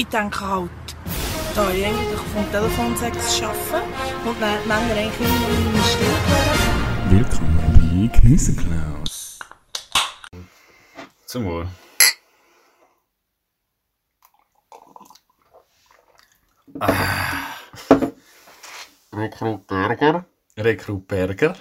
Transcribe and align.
ich 0.00 0.06
denke 0.06 0.40
halt, 0.40 0.70
da 1.54 1.70
ich 1.70 1.84
eigentlich 1.84 2.20
vom 2.32 2.50
Telefonsex 2.50 3.42
arbeite 3.42 3.86
und 4.24 4.40
dann 4.40 4.62
die 4.62 4.68
Männer 4.68 4.96
eigentlich 4.96 5.20
immer 5.20 5.38
noch 5.38 5.74
in 5.74 5.82
still 5.82 6.16
wären. 6.26 7.18
Willkommen 7.18 8.08
bei 8.10 8.18
Käseklaus. 8.18 9.38
Zum 11.26 11.44
Wohl. 11.44 11.68
Rekrut 19.12 19.66
Burger. 19.66 20.24
Rekrut 20.56 21.06
Berger. 21.08 21.54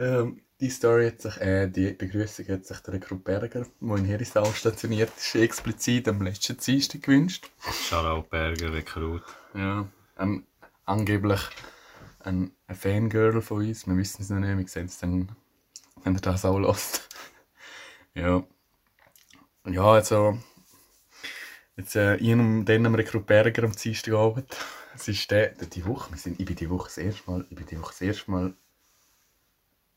ähm, 0.00 0.40
die 0.60 0.70
Story 0.70 1.06
hat 1.06 1.20
sich, 1.20 1.40
äh, 1.40 1.68
die 1.68 1.92
Begrüßung 1.92 2.46
hat 2.48 2.66
sich 2.66 2.78
der 2.80 2.94
Rekrut 2.94 3.22
Berger, 3.22 3.64
der 3.80 3.96
in 3.96 4.04
Herisau 4.04 4.44
stationiert 4.52 5.10
ist, 5.16 5.34
explizit 5.36 6.08
am 6.08 6.22
letzten 6.22 6.56
Dienstag 6.56 7.02
gewünscht. 7.02 7.48
Shoutout 7.88 8.28
Berger 8.28 8.72
Rekrut. 8.72 9.22
Ja, 9.54 9.86
ähm, 10.18 10.44
angeblich 10.84 11.40
ein, 12.20 12.52
ein 12.66 12.76
Fangirl 12.76 13.40
von 13.40 13.66
uns. 13.66 13.86
Wir 13.86 13.96
wissen 13.96 14.22
es 14.22 14.30
noch 14.30 14.40
nicht, 14.40 14.58
wir 14.58 14.68
sehen 14.68 14.86
es 14.86 14.98
dann, 14.98 15.30
wenn 16.02 16.14
ihr 16.14 16.20
das 16.20 16.44
auch 16.44 16.58
hört. 16.58 17.08
ja. 18.14 18.42
Ja, 19.66 19.84
also. 19.84 20.38
Jetzt, 21.76 21.94
äh, 21.94 22.18
und 22.32 22.64
dann 22.64 22.86
am 22.86 22.96
Rekrut 22.96 23.26
Berger 23.26 23.62
am 23.62 23.72
Dienstagabend. 23.72 24.56
Es 24.96 25.06
ist 25.06 25.30
der, 25.30 25.50
die 25.50 25.86
Woche, 25.86 26.10
wir 26.10 26.18
sind, 26.18 26.40
ich 26.40 26.46
bin 26.46 26.56
die 26.56 26.68
Woche 26.68 26.88
das 26.88 26.98
erste 26.98 27.30
Mal, 27.30 27.46
ich 27.48 27.56
bin 27.56 27.66
die 27.66 27.80
Woche 27.80 27.92
das 27.92 28.00
erste 28.00 28.30
Mal 28.32 28.54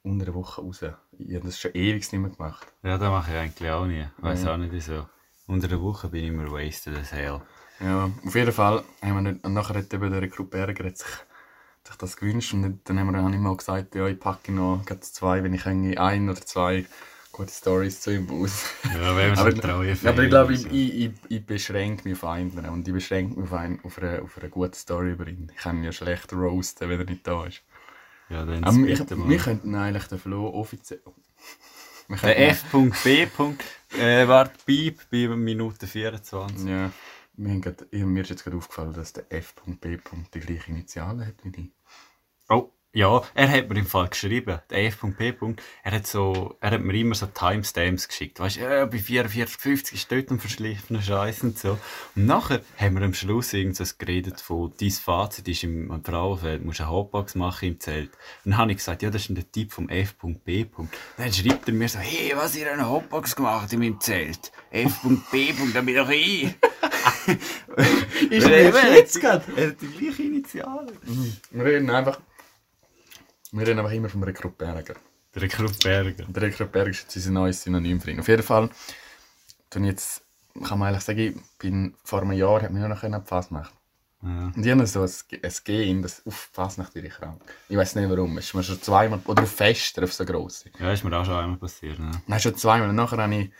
unter 0.03 0.25
einer 0.25 0.35
Woche 0.35 0.61
raus. 0.61 0.81
Ich 1.17 1.35
habe 1.35 1.45
das 1.45 1.59
schon 1.59 1.71
ewig 1.73 2.11
nicht 2.11 2.21
mehr 2.21 2.31
gemacht. 2.31 2.67
Ja, 2.83 2.97
das 2.97 3.09
mache 3.09 3.31
ich 3.31 3.37
eigentlich 3.37 3.69
auch 3.69 3.85
nie. 3.85 4.05
Weiß 4.17 4.45
auch 4.47 4.57
nicht 4.57 4.71
wieso. 4.71 5.07
Unter 5.47 5.67
der 5.67 5.81
Woche 5.81 6.09
bin 6.09 6.23
ich 6.23 6.29
immer 6.29 6.51
wasted 6.51 6.97
as 6.97 7.11
hell. 7.11 7.41
Ja, 7.79 8.11
auf 8.25 8.35
jeden 8.35 8.51
Fall 8.51 8.83
haben 9.01 9.23
wir 9.23 9.31
nicht, 9.31 9.47
nachher 9.47 9.75
hat 9.75 9.93
eben 9.93 10.11
der 10.11 10.21
Rekrut 10.21 10.49
Berger 10.49 10.85
hat 10.85 10.97
sich, 10.97 11.07
sich 11.83 11.95
das 11.97 12.15
gewünscht 12.15 12.53
und 12.53 12.79
dann 12.83 12.99
haben 12.99 13.07
wir 13.07 13.13
dann 13.13 13.33
immer 13.33 13.57
gesagt, 13.57 13.95
ja, 13.95 14.07
ich 14.07 14.19
packe 14.19 14.51
noch 14.51 14.85
zwei, 14.99 15.43
wenn 15.43 15.53
ich 15.53 15.65
irgendwie 15.65 15.97
ein 15.97 16.29
oder 16.29 16.41
zwei 16.41 16.85
gute 17.31 17.51
Stories 17.51 18.01
zu 18.01 18.13
ihm 18.13 18.29
aus. 18.29 18.65
Ja, 18.83 19.15
wenn 19.15 19.37
aber, 19.37 19.83
ja, 19.83 19.95
aber 20.09 20.23
ich 20.23 20.29
glaube, 20.29 20.53
ich, 20.53 20.71
ich, 20.71 21.11
ich 21.27 21.45
beschränke 21.45 22.07
mich 22.07 22.17
auf 22.17 22.29
einen 22.29 22.51
und 22.51 22.87
ich 22.87 22.93
beschränke 22.93 23.39
mich 23.39 23.51
auf, 23.51 23.53
einen, 23.53 23.79
auf, 23.83 23.97
eine, 23.97 24.21
auf 24.21 24.37
eine 24.37 24.49
gute 24.49 24.77
Story 24.77 25.13
über 25.13 25.27
ihn. 25.27 25.51
Ich 25.55 25.61
kann 25.61 25.77
ihn 25.77 25.83
ja 25.83 25.91
schlecht 25.91 26.33
roasten, 26.33 26.89
wenn 26.89 26.99
er 26.99 27.05
nicht 27.05 27.25
da 27.25 27.45
ist. 27.45 27.63
Ja, 28.31 28.45
dann 28.45 28.63
Aber 28.63 28.77
wir, 28.77 29.29
wir 29.29 29.37
könnten 29.37 29.75
eigentlich 29.75 30.07
den 30.07 30.19
Flo 30.19 30.47
offiziell... 30.47 31.01
Der 32.23 32.49
F.B. 32.49 33.27
Äh, 33.97 34.27
warte, 34.27 34.51
Beep 34.65 34.99
bei 35.09 35.27
Minute 35.29 35.87
24. 35.87 36.67
Ja, 36.67 36.91
wir 37.33 37.49
haben 37.51 37.61
grad, 37.61 37.85
mir 37.93 38.21
ist 38.21 38.29
jetzt 38.29 38.43
gerade 38.43 38.57
aufgefallen, 38.57 38.91
dass 38.91 39.13
der 39.13 39.31
F.B. 39.31 39.97
die 40.33 40.39
gleiche 40.41 40.71
Initialen 40.71 41.25
hat 41.25 41.35
wie 41.43 41.61
ich. 41.61 41.71
Oh, 42.49 42.69
ja, 42.93 43.21
er 43.33 43.49
hat 43.49 43.69
mir 43.69 43.79
im 43.79 43.85
Fall 43.85 44.09
geschrieben, 44.09 44.59
der 44.69 44.85
F.P. 44.87 45.33
Er 45.83 45.91
hat 45.93 46.07
so, 46.07 46.57
er 46.59 46.71
hat 46.71 46.81
mir 46.81 46.93
immer 46.93 47.15
so 47.15 47.25
Timestamps 47.25 48.09
geschickt. 48.09 48.39
Weißt 48.39 48.57
du, 48.57 48.61
ja, 48.61 48.85
bei 48.85 48.97
44,50 48.97 49.93
ist 49.93 50.11
dort 50.11 50.29
ein 50.29 50.39
verschliffener 50.39 51.01
Scheiß 51.01 51.43
und 51.43 51.57
so. 51.57 51.77
Und 52.15 52.25
nachher 52.25 52.59
haben 52.77 52.97
wir 52.97 53.05
am 53.05 53.13
Schluss 53.13 53.53
irgendwas 53.53 53.97
geredet 53.97 54.41
von, 54.41 54.73
dein 54.77 54.91
Fazit 54.91 55.47
ist 55.47 55.63
im 55.63 56.03
Frauenfeld, 56.03 56.65
musst 56.65 56.81
eine 56.81 56.89
Hotbox 56.89 57.35
machen 57.35 57.69
im 57.69 57.79
Zelt. 57.79 58.09
Und 58.43 58.51
dann 58.51 58.57
habe 58.57 58.71
ich 58.71 58.79
gesagt, 58.79 59.03
ja, 59.03 59.09
das 59.09 59.29
ist 59.29 59.37
der 59.37 59.49
Typ 59.49 59.71
vom 59.71 59.87
F.B. 59.87 60.65
Dann 61.15 61.31
schreibt 61.31 61.69
er 61.69 61.73
mir 61.73 61.87
so, 61.87 61.99
hey, 61.99 62.33
was, 62.35 62.57
ihr 62.57 62.71
eine 62.71 62.89
Hotbox 62.89 63.37
gemacht 63.37 63.71
in 63.71 63.79
meinem 63.79 64.01
Zelt? 64.01 64.51
F.B. 64.69 65.53
da 65.73 65.81
bin 65.81 65.95
doch 65.95 66.09
ich. 66.09 66.43
Ist 68.29 68.47
er 68.47 68.93
jetzt 68.95 69.19
gerade? 69.21 69.45
Er 69.55 69.67
hat 69.67 69.81
die 69.81 69.87
gleiche 69.87 70.23
Initialen. 70.23 70.97
Wir 71.51 71.65
reden 71.65 71.89
einfach... 71.89 72.19
Wir 73.51 73.67
reden 73.67 73.79
einfach 73.79 73.91
immer 73.91 74.07
vom 74.07 74.23
Rekrut 74.23 74.57
Berger. 74.57 74.95
Der 75.35 75.41
Rekrut 75.41 75.83
Berger. 75.83 76.23
Der 76.25 76.41
Rekrut 76.41 76.71
Berger 76.71 76.91
ist 76.91 77.01
jetzt 77.01 77.15
unser 77.17 77.31
neues 77.31 77.61
Synonym 77.61 77.99
für 77.99 78.11
ihn. 78.11 78.19
Auf 78.21 78.27
jeden 78.29 78.43
Fall, 78.43 78.69
tun 79.69 79.83
jetzt, 79.83 80.23
kann 80.63 80.79
man 80.79 80.89
eigentlich 80.89 81.03
sagen, 81.03 81.19
ich 81.19 81.35
bin 81.57 81.93
vor 82.03 82.21
einem 82.21 82.31
Jahr, 82.31 82.61
hat 82.61 82.71
man 82.71 82.81
ja 82.81 82.87
noch 82.87 83.03
eine 83.03 83.21
Fasnacht. 83.21 83.73
Ja. 84.23 84.51
Und 84.55 84.65
ich 84.65 84.71
habe 84.71 84.87
so 84.87 85.01
ein, 85.01 85.11
ein 85.43 85.53
Gen, 85.65 86.01
dass 86.01 86.25
auf 86.25 86.49
Fasnacht 86.53 86.95
werde 86.95 87.09
ich 87.09 87.13
krank. 87.13 87.41
Ich 87.67 87.75
weiß 87.75 87.95
nicht 87.95 88.09
warum. 88.09 88.37
Es 88.37 88.45
ist 88.45 88.53
mir 88.53 88.63
schon 88.63 88.81
zweimal, 88.81 89.19
oder 89.25 89.43
auf 89.43 89.51
Fester, 89.51 90.03
auf 90.03 90.13
so 90.13 90.23
grosse. 90.23 90.69
Ja, 90.79 90.93
ist 90.93 91.03
mir 91.03 91.17
auch 91.17 91.25
schon 91.25 91.35
einmal 91.35 91.57
passiert. 91.57 91.99
Ne? 91.99 92.11
Nein, 92.27 92.39
schon 92.39 92.55
zweimal. 92.55 92.89
Und 92.89 92.95
nachher 92.95 93.17
habe 93.17 93.35
ich 93.35 93.51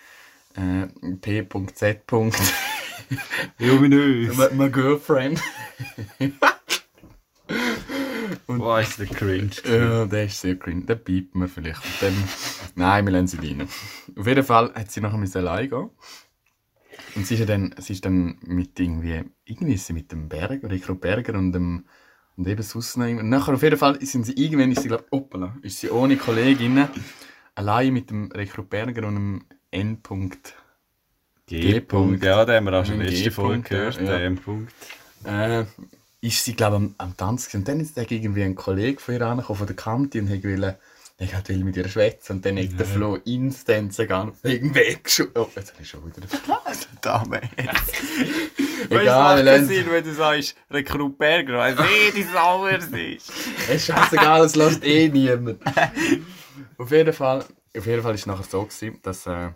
äh, 0.56 0.88
P.Z. 1.18 2.03
Luminös. 3.59 4.38
my, 4.38 4.47
my 4.53 4.69
girlfriend. 4.69 5.41
Boah, 8.59 8.81
ist 8.81 9.00
der 9.00 9.07
cringe. 9.07 9.51
Ja, 9.66 10.06
der 10.06 10.25
ist 10.25 10.41
sehr 10.41 10.56
cringe. 10.57 10.85
Den 10.85 11.03
piept 11.03 11.35
man 11.35 11.47
vielleicht. 11.47 11.84
Und 11.84 12.01
dann, 12.01 12.13
nein, 12.75 13.06
wir 13.06 13.12
lassen 13.13 13.28
sie 13.28 13.38
rein. 13.38 13.67
Auf 14.17 14.28
jeden 14.28 14.44
Fall 14.44 14.73
hat 14.73 14.91
sie 14.91 15.01
nachher 15.01 15.17
müssen 15.17 15.38
allein 15.39 15.69
gehen. 15.69 15.89
Und 17.16 17.25
sie 17.28 17.34
ist, 17.35 17.39
ja 17.41 17.45
dann, 17.45 17.73
sie 17.78 17.94
ist 17.94 18.06
dann 18.06 18.38
mit 18.41 18.79
irgendwie, 18.79 19.23
irgendwie 19.45 19.73
ist 19.73 19.85
sie 19.88 19.94
mit 19.94 20.12
dem 20.12 20.29
Berger, 20.29 20.69
Rico 20.69 20.95
Berger 20.95 21.38
und 21.38 21.51
dem, 21.53 21.85
und 22.38 22.47
eben 22.47 22.63
sonst 22.63 22.97
noch. 22.97 23.06
Und 23.07 23.29
nachher 23.29 23.53
auf 23.53 23.63
jeden 23.63 23.78
Fall 23.78 24.00
sind 24.06 24.25
sie, 24.25 24.34
irgendwann 24.34 24.72
ist 24.72 24.81
sie, 24.81 24.88
glaube 24.88 25.03
ich, 25.06 25.12
hoppala, 25.12 25.57
ist 25.62 25.79
sie 25.79 25.89
ohne 25.89 26.16
Kolleginnen 26.18 26.88
allein 27.56 27.94
mit 27.94 28.09
dem 28.09 28.31
Rico 28.31 28.63
Berger 28.63 29.07
und 29.07 29.16
dem 29.16 29.45
N. 29.72 30.01
G-Punkt. 31.47 32.23
Ja, 32.23 32.45
den 32.45 32.56
haben 32.56 32.66
wir 32.66 32.73
auch 32.79 32.85
schon 32.85 32.95
Ein 32.95 33.07
letzte 33.07 33.31
Folge 33.31 33.62
G-Punkt, 33.62 33.72
ja, 33.72 33.78
gehört. 33.78 33.97
ja. 33.97 34.03
Der 34.06 34.25
M-Punkt. 34.25 34.73
äh, 35.25 35.66
ist 36.22 36.46
sie, 36.46 36.56
glaube 36.56 36.78
ich, 36.78 36.82
am, 36.84 36.96
am 37.00 37.18
Tanzen. 37.18 37.48
gewesen. 37.48 37.58
Und 37.62 37.68
dann 37.68 37.80
ist 37.80 37.98
da 37.98 38.02
irgendwie 38.08 38.44
ein 38.44 38.56
Kollege 38.56 39.00
von 39.00 39.16
ihr 39.16 39.22
angekommen, 39.22 39.58
von 39.58 39.68
der 39.68 39.76
Kante, 39.76 40.20
und 40.20 40.30
hat 40.30 40.44
wollte, 40.44 40.78
hat 41.34 41.50
will 41.50 41.64
mit 41.64 41.76
ihr 41.78 41.88
schwätzen. 41.88 42.34
Und 42.34 42.46
dann 42.46 42.58
hat 42.58 42.80
der 42.80 42.86
Flo 42.86 43.16
instant 43.26 43.94
sogar 43.94 44.31
wegen 44.44 44.74
weggeschoben. 44.74 45.34
Oh, 45.36 45.50
jetzt 45.56 45.74
habe 45.74 45.81
ich 45.81 45.90
schon 45.90 46.06
wieder 46.06 46.28
Dame. 47.02 47.42
Egal, 48.90 48.90
wir 48.90 48.98
Weil 48.98 49.08
es 49.08 49.14
macht 49.14 49.46
keinen 49.46 49.68
Sinn, 49.68 49.86
wenn 49.90 50.04
du 50.04 50.14
sagst, 50.14 50.56
Rekrut 50.70 51.18
Berger, 51.18 51.58
weil 51.58 51.74
eh 51.74 52.22
das 52.22 52.36
anders 52.36 52.88
ist. 52.88 53.31
Es 53.68 53.76
ist 53.76 53.86
scheißegal, 53.86 54.46
es 54.46 54.56
lässt 54.56 54.84
eh 54.84 55.10
niemand. 55.10 55.60
auf 56.78 56.92
jeden 56.92 57.14
Fall, 57.14 57.46
auf 57.76 57.86
jeden 57.86 58.04
Fall 58.04 58.14
ist 58.14 58.22
es 58.22 58.26
nachher 58.28 58.44
so 58.44 58.64
gewesen, 58.64 59.00
dass 59.02 59.26
äh, 59.26 59.50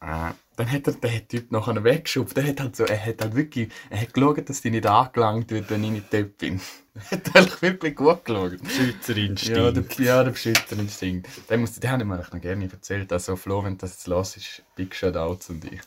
äh, 0.00 0.32
dann 0.56 0.70
hat 0.70 0.86
er 0.86 0.92
den 0.92 1.28
Typ 1.28 1.52
nachher 1.52 1.82
weggeschoben. 1.84 2.34
Der 2.34 2.46
hat 2.48 2.60
halt 2.60 2.76
so, 2.76 2.84
er 2.84 3.06
hat 3.06 3.20
halt 3.22 3.34
wirklich, 3.34 3.70
er 3.88 4.02
hat 4.02 4.12
geschaut, 4.12 4.48
dass 4.48 4.60
die 4.60 4.70
nicht 4.70 4.86
angelangt 4.86 5.50
wird, 5.50 5.70
wenn 5.70 5.84
ich 5.84 5.90
nicht 5.90 6.12
dort 6.12 6.38
bin. 6.38 6.60
Er 6.92 7.18
hat 7.18 7.36
eigentlich 7.36 7.62
wirklich 7.62 7.96
gut 7.96 8.24
geschaut. 8.24 8.58
Schützerinstinkt. 8.68 9.56
Ja, 9.56 9.70
der, 9.70 9.84
ja, 10.04 10.24
der 10.24 10.32
Beschützerinstinkt. 10.32 11.28
Den, 11.48 11.60
muss, 11.60 11.78
den 11.78 11.88
habe 11.88 12.02
ich 12.02 12.08
mir 12.08 12.16
noch 12.16 12.40
gerne 12.40 12.68
erzählt. 12.70 13.12
Also 13.12 13.36
Flo, 13.36 13.64
wenn 13.64 13.78
das 13.78 13.92
jetzt 13.92 14.08
los 14.08 14.36
ist, 14.36 14.62
Big 14.74 14.94
Shoutouts 14.94 15.50
an 15.50 15.60
dich. 15.60 15.80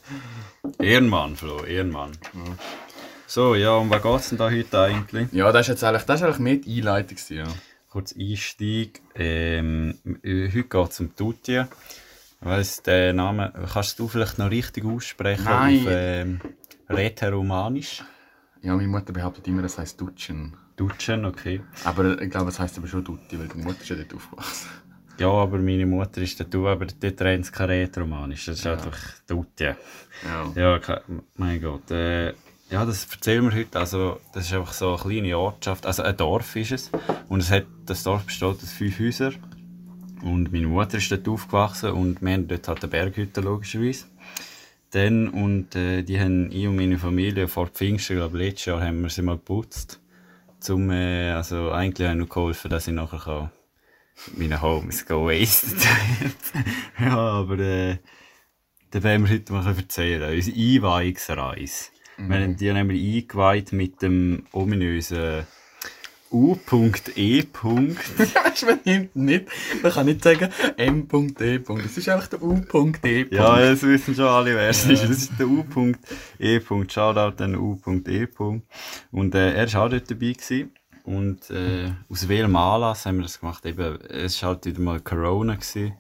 Ehrenmann, 0.80 1.36
Flo, 1.36 1.66
Ehrenmann. 1.66 2.14
So, 3.28 3.54
ja, 3.54 3.76
um 3.76 3.90
was 3.90 4.02
geht 4.02 4.16
es 4.16 4.30
denn 4.30 4.38
da 4.38 4.50
heute 4.50 4.80
eigentlich? 4.80 5.28
Ja, 5.34 5.52
das 5.52 5.64
ist 5.64 5.74
jetzt 5.74 5.84
eigentlich, 5.84 6.04
das 6.04 6.22
ist 6.22 6.26
eigentlich 6.26 6.40
mehr 6.40 6.56
die 6.56 6.78
Einleitung 6.78 7.18
ja. 7.30 7.48
Kurz 7.90 8.16
Einstieg. 8.18 9.02
Ähm, 9.14 10.00
äh, 10.24 10.48
heute 10.48 10.64
geht 10.64 10.92
es 10.92 11.00
um 11.02 11.16
Tutti. 11.16 11.64
Weiss, 12.44 12.82
den 12.84 13.16
Namen, 13.16 13.52
kannst 13.72 13.98
du 14.00 14.08
vielleicht 14.08 14.38
noch 14.38 14.50
richtig 14.52 14.86
aussprechen? 14.86 15.46
Nein. 15.46 15.80
Auf 15.80 15.88
ähm, 15.90 16.42
Rätoromanisch? 16.90 18.04
Ja, 18.62 18.76
meine 18.76 18.88
Mutter 18.88 19.14
behauptet 19.14 19.48
immer, 19.48 19.62
das 19.62 19.78
heisst 19.78 20.00
Dutschen. 20.00 20.56
Dutschen, 20.76 21.26
okay. 21.26 21.62
Aber 21.84 22.20
ich 22.22 22.30
glaube, 22.30 22.50
es 22.50 22.60
heisst 22.60 22.78
aber 22.78 22.88
schon 22.88 23.04
Dutti, 23.04 23.38
weil 23.40 23.48
die 23.48 23.58
Mutter 23.60 23.82
ist 23.82 23.90
ja 23.90 23.96
dort 23.96 24.14
aufgewachsen. 24.14 24.70
Ja, 25.20 25.28
aber 25.30 25.60
meine 25.60 25.86
Mutter 25.86 26.22
ist 26.22 26.40
der 26.40 26.48
Du, 26.48 26.68
aber 26.68 26.86
dort 26.88 27.22
rennt 27.22 27.46
es 27.46 27.52
kein 27.52 27.70
Rätoromanisch. 27.70 28.46
Das 28.46 28.58
ist 28.58 28.66
Ja. 28.66 28.74
einfach 28.74 28.98
Tutti. 29.28 29.66
Ja. 30.56 30.80
Ja, 30.80 31.02
mein 31.36 31.62
Gott. 31.62 31.92
Äh, 31.92 32.30
ja, 32.70 32.84
das 32.86 33.06
erzählen 33.06 33.44
wir 33.44 33.54
heute. 33.56 33.78
Also, 33.80 34.20
das 34.34 34.46
ist 34.48 34.54
einfach 34.54 34.74
so 34.74 34.96
eine 34.96 34.98
kleine 34.98 35.38
Ortschaft. 35.38 35.86
Also, 35.86 36.02
ein 36.02 36.18
Dorf 36.18 36.56
ist 36.56 36.72
es. 36.72 36.92
Und 37.30 37.42
es 37.42 37.52
hat, 37.52 37.66
das 37.86 38.02
Dorf 38.04 38.26
besteht 38.26 38.48
aus 38.48 38.72
fünf 38.72 39.00
Häusern. 39.00 39.36
Und 40.24 40.54
meine 40.54 40.68
Mutter 40.68 40.98
ist 40.98 41.12
dort 41.12 41.28
aufgewachsen 41.28 41.92
und 41.92 42.22
wir 42.22 42.34
haben 42.34 42.48
dort 42.48 42.68
halt 42.68 42.84
eine 42.84 42.90
Berghütte, 42.90 43.42
logischerweise. 43.42 44.06
Dann, 44.92 45.28
und 45.30 45.76
äh, 45.76 46.04
die 46.04 46.20
haben 46.20 46.52
ich 46.52 46.68
und 46.68 46.78
meine 46.78 46.98
Familie 46.98 47.48
vor 47.48 47.68
Pfingsten, 47.68 48.18
glaube 48.18 48.38
letztes 48.38 48.66
Jahr 48.66 48.82
haben 48.82 49.02
wir 49.02 49.10
sie 49.10 49.22
mal 49.22 49.36
geputzt. 49.36 50.00
Zum, 50.60 50.90
äh, 50.92 51.32
also, 51.32 51.72
eigentlich 51.72 52.08
habe 52.08 52.14
ich 52.14 52.20
nur 52.20 52.30
geholfen, 52.30 52.72
dass 52.72 52.88
ich 52.88 52.94
nachher 52.94 53.20
kann 53.20 53.52
mit 54.28 54.50
meinen 54.50 54.62
Homies 54.62 55.06
go 55.06 55.28
wasted 55.28 55.78
Ja, 57.00 57.18
aber, 57.18 57.60
äh, 57.60 57.98
dann 58.92 59.04
werden 59.04 59.26
wir 59.26 59.34
heute 59.34 59.52
mal 59.52 59.66
erzählen. 59.66 60.34
Unsere 60.34 60.56
Einweihungsreise. 60.56 61.86
Wir 62.18 62.40
haben 62.40 62.56
die 62.56 62.72
nämlich 62.72 63.24
eingeweiht 63.24 63.74
mit 63.74 64.02
dem 64.04 64.46
ominösen 64.52 65.48
U.E. 66.34 67.44
Weißt 67.54 68.64
du, 68.64 68.68
wenn 68.68 68.80
hinten 68.84 69.26
nicht, 69.26 69.46
man 69.82 69.92
kann 69.92 70.06
nicht 70.08 70.24
sagen 70.24 70.50
M.E. 70.78 71.60
Es 71.86 71.98
ist 71.98 72.10
einfach 72.10 72.28
der 72.28 72.42
U.E. 72.42 73.26
Ja, 73.32 73.60
das 73.60 73.84
wissen 73.84 74.16
schon 74.16 74.26
alle, 74.26 74.56
wer 74.56 74.70
es 74.70 74.86
ist. 74.86 75.04
Das 75.04 75.10
ist 75.10 75.32
der 75.40 75.48
U.E. 75.48 76.60
Shoutout 76.90 77.44
an 77.44 77.56
U.E. 77.56 78.28
Und 79.12 79.36
äh, 79.36 79.54
er 79.54 79.74
war 79.74 79.86
auch 79.86 79.90
dort 79.90 80.10
dabei. 80.10 80.34
Gewesen. 80.34 80.72
Und 81.04 81.50
äh, 81.50 81.92
aus 82.10 82.28
welchem 82.28 82.56
Anlass 82.56 83.06
haben 83.06 83.18
wir 83.18 83.24
das 83.24 83.40
gemacht? 83.40 83.66
Eben, 83.66 84.00
es 84.02 84.42
war 84.42 84.52
halt 84.52 84.66
wieder 84.66 84.82
mal 84.82 85.00
Corona. 85.02 85.56
Gewesen. 85.56 85.94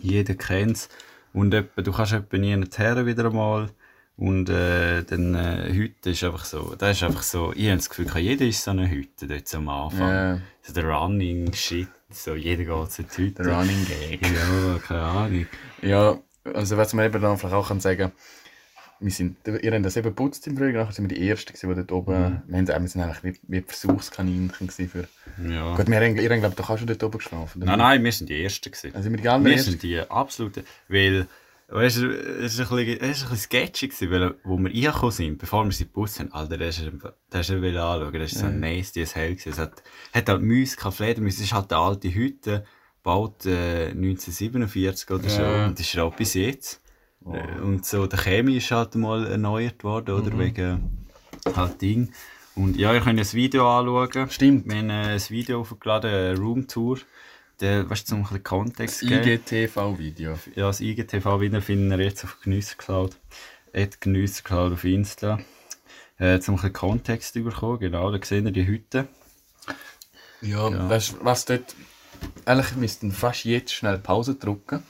Jeder 0.00 0.34
kennt 0.34 0.76
es. 0.76 0.88
Und 1.32 1.52
etwa, 1.52 1.82
du 1.82 1.92
kannst 1.92 2.12
etwa 2.12 2.38
nie 2.38 2.56
her 2.76 3.06
wieder 3.06 3.26
einmal. 3.26 3.70
Und 4.18 4.50
äh, 4.50 5.04
dann 5.04 5.36
äh, 5.36 5.72
heute 5.72 6.10
ist 6.10 6.24
einfach 6.24 6.44
so, 6.44 6.74
da 6.76 6.90
ist 6.90 7.04
einfach 7.04 7.22
so, 7.22 7.52
ich 7.54 7.66
habe 7.66 7.76
das 7.76 7.88
Gefühl, 7.88 8.08
jeder 8.18 8.46
ist 8.46 8.64
so 8.64 8.72
eine 8.72 8.90
Hütte 8.90 9.28
dort 9.28 9.54
am 9.54 9.68
Anfang. 9.68 10.08
Ja. 10.08 10.40
So 10.60 10.72
der 10.72 10.86
Running 10.86 11.52
Shit, 11.52 11.88
so 12.10 12.34
jeder 12.34 12.64
geht 12.64 12.90
zu 12.90 13.04
die 13.04 13.16
Hütte. 13.16 13.44
Der 13.44 13.56
Running 13.56 13.86
Gag. 13.86 14.20
Ja, 14.26 14.78
keine 14.80 15.02
Ahnung. 15.02 15.46
Ja, 15.82 16.18
also 16.52 16.76
was 16.76 16.94
man 16.94 17.06
eben 17.06 17.22
dann 17.22 17.38
vielleicht 17.38 17.54
auch 17.54 17.68
kann 17.68 17.78
sagen 17.78 18.10
wir 19.00 19.12
sind, 19.12 19.36
ihr 19.46 19.72
habt 19.72 19.84
das 19.84 19.96
eben 19.96 20.08
geputzt 20.08 20.46
im 20.48 20.56
Frühjahr, 20.56 20.82
nachher 20.82 20.92
sind 20.92 21.08
wir 21.08 21.16
die 21.16 21.28
Ersten 21.28 21.52
gewesen, 21.52 21.68
die 21.68 21.74
dort 21.76 21.92
oben, 21.92 22.42
wir, 22.48 22.58
haben, 22.58 22.66
wir 22.66 22.88
sind 22.88 23.02
eigentlich 23.02 23.22
wie, 23.22 23.40
wie 23.46 23.62
Versuchskaninchen 23.62 24.66
gewesen 24.66 24.88
für... 24.88 25.08
Ja. 25.48 25.76
Gut, 25.76 25.88
wir 25.88 26.00
haben, 26.00 26.16
ihr 26.16 26.30
habt 26.30 26.40
glaube 26.40 26.48
ich 26.48 26.54
doch 26.56 26.70
auch 26.70 26.78
schon 26.78 26.88
dort 26.88 27.04
oben 27.04 27.18
geschlafen. 27.18 27.62
Nein, 27.64 27.78
nein, 27.78 28.02
wir 28.02 28.10
sind 28.10 28.28
die 28.28 28.42
Ersten 28.42 28.70
gewesen. 28.70 28.96
Also 28.96 29.10
wir 29.10 29.18
die 29.18 29.44
Wir 29.44 29.62
sind 29.62 29.82
die 29.84 30.00
absoluten, 30.00 30.64
weil, 30.88 31.28
weißt 31.68 31.98
du, 31.98 32.08
es 32.10 32.58
war 32.58 32.78
ein 32.78 32.86
bisschen, 32.98 33.30
ein 33.30 33.36
sketchy 33.36 33.90
weil, 34.10 34.34
wo 34.44 34.56
wir 34.58 34.70
reingekommen 34.70 35.12
sind, 35.12 35.38
bevor 35.38 35.64
wir 35.64 35.72
sie 35.72 35.84
geputzt 35.84 36.18
haben, 36.20 36.32
Alter, 36.32 36.56
der 36.56 36.68
ist, 36.68 36.82
der 37.32 37.40
ist 37.40 37.50
will 37.50 37.76
anschauen, 37.76 38.12
der 38.12 38.22
ist 38.22 38.38
so 38.38 38.48
nasty 38.48 39.02
as 39.02 39.14
hell 39.14 39.34
gewesen. 39.34 39.50
Es 39.52 39.58
hat, 39.58 39.82
hat 40.14 40.28
halt 40.28 40.42
Mäuse, 40.42 40.76
keine 40.76 40.92
Fledermäuse, 40.92 41.36
es 41.38 41.44
ist 41.44 41.52
halt 41.52 41.72
eine 41.72 41.82
alte 41.82 42.12
Hütte, 42.14 42.64
gebaut, 42.96 43.46
äh, 43.46 43.90
1947 43.90 45.10
oder 45.10 45.28
so, 45.28 45.42
Ja. 45.42 45.66
und 45.66 45.78
das 45.78 45.86
ist 45.86 45.98
auch 45.98 46.14
bis 46.14 46.34
jetzt. 46.34 46.82
Äh, 47.26 47.60
Und 47.60 47.84
so, 47.84 48.06
der 48.06 48.18
Chemie 48.18 48.56
ist 48.56 48.70
halt 48.70 48.94
mal 48.94 49.26
erneuert 49.26 49.84
worden, 49.84 50.14
oder, 50.14 50.38
wegen, 50.38 51.06
halt 51.54 51.80
Ding. 51.82 52.10
Und 52.54 52.76
ja, 52.76 52.92
ihr 52.92 53.00
könnt 53.00 53.20
ein 53.20 53.32
Video 53.34 53.68
anschauen. 53.70 54.30
Stimmt. 54.30 54.66
Wir 54.68 54.76
haben 54.78 54.90
äh, 54.90 55.14
ein 55.14 55.20
Video 55.30 55.60
aufgeladen, 55.60 56.10
eine 56.10 56.38
Roomtour. 56.38 56.98
Der, 57.60 57.88
weißt 57.90 58.10
du, 58.10 58.14
um 58.14 58.20
ein 58.20 58.24
bisschen 58.24 58.42
Kontext 58.44 59.00
geben. 59.00 59.22
IGTV-Video. 59.26 60.38
Ja, 60.54 60.68
das 60.68 60.80
IGTV 60.80 61.40
wieder 61.40 61.60
finden 61.60 61.90
wir 61.90 62.04
jetzt 62.04 62.24
auf 62.24 62.40
Genüssercloud. 62.40 63.16
At 63.74 64.00
Genüssercloud 64.00 64.72
auf 64.72 64.84
Insta. 64.84 65.38
Äh, 66.18 66.40
zum 66.40 66.54
ein 66.54 66.56
bisschen 66.56 66.72
Kontext 66.72 67.34
zu 67.34 67.42
bekommen, 67.42 67.78
genau, 67.78 68.10
da 68.10 68.24
sehen 68.24 68.44
wir 68.44 68.52
die 68.52 68.66
Hütte. 68.66 69.08
Ja, 70.40 70.88
Weißt, 70.88 71.12
du, 71.12 71.24
was 71.24 71.44
dort... 71.44 71.74
Eigentlich 72.44 72.74
müssten 72.76 73.12
fast 73.12 73.44
jetzt 73.44 73.72
schnell 73.72 73.98
Pause 73.98 74.34
drücken. 74.34 74.82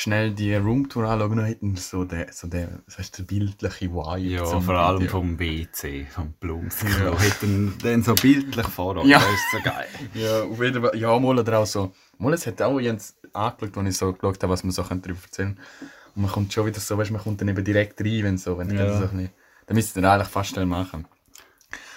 Schnell 0.00 0.30
die 0.30 0.54
Roomtour 0.54 1.04
anschauen, 1.06 1.44
hätten 1.44 1.76
so 1.76 2.04
den, 2.04 2.24
so 2.32 2.46
das 2.48 2.96
heißt, 2.96 3.18
der 3.18 3.24
bildliche 3.24 3.92
Vibe. 3.92 4.18
Ja, 4.20 4.46
vor 4.46 4.74
allem 4.74 5.00
Video. 5.00 5.10
vom 5.10 5.36
BC, 5.36 6.06
vom 6.10 6.32
Blumsklo. 6.40 6.88
Ja. 7.12 7.18
Hätten 7.20 7.76
den 7.84 8.02
so 8.02 8.14
bildlich 8.14 8.66
vor 8.68 8.96
uns. 8.96 9.06
Ja. 9.10 9.18
Das 9.18 9.28
ist 9.28 9.50
so 9.52 9.58
geil. 9.62 9.86
Ja, 10.14 10.44
auf 10.44 10.58
jeden 10.58 10.82
Fall. 10.82 10.96
Ja, 10.96 11.18
mal 11.18 11.38
oder 11.38 11.58
auch 11.58 11.66
so. 11.66 11.92
Mal, 12.16 12.32
es 12.32 12.46
hat 12.46 12.62
auch 12.62 12.80
Jens 12.80 13.14
angeschaut, 13.34 13.76
als 13.76 13.88
ich 13.90 13.98
so 13.98 14.10
geschaut 14.14 14.42
habe, 14.42 14.50
was 14.50 14.64
man 14.64 14.70
so 14.70 14.82
darüber 14.82 15.20
erzählen 15.22 15.54
kann. 15.54 15.88
Und 16.14 16.22
man 16.22 16.30
kommt 16.32 16.50
schon 16.50 16.64
wieder 16.64 16.80
so, 16.80 16.96
weißt 16.96 17.10
man 17.10 17.20
kommt 17.20 17.42
dann 17.42 17.48
eben 17.48 17.62
direkt 17.62 18.00
rein, 18.00 18.24
wenn 18.24 18.38
so, 18.38 18.56
wenn 18.56 18.70
Ja. 18.70 18.86
ja. 18.86 18.96
so 18.96 19.04
ein 19.04 19.10
bisschen, 19.10 19.30
dann 19.66 19.74
müsst 19.76 19.96
ihr 19.98 20.00
dann 20.00 20.12
eigentlich 20.12 20.28
fast 20.28 20.48
schnell 20.48 20.64
machen. 20.64 21.06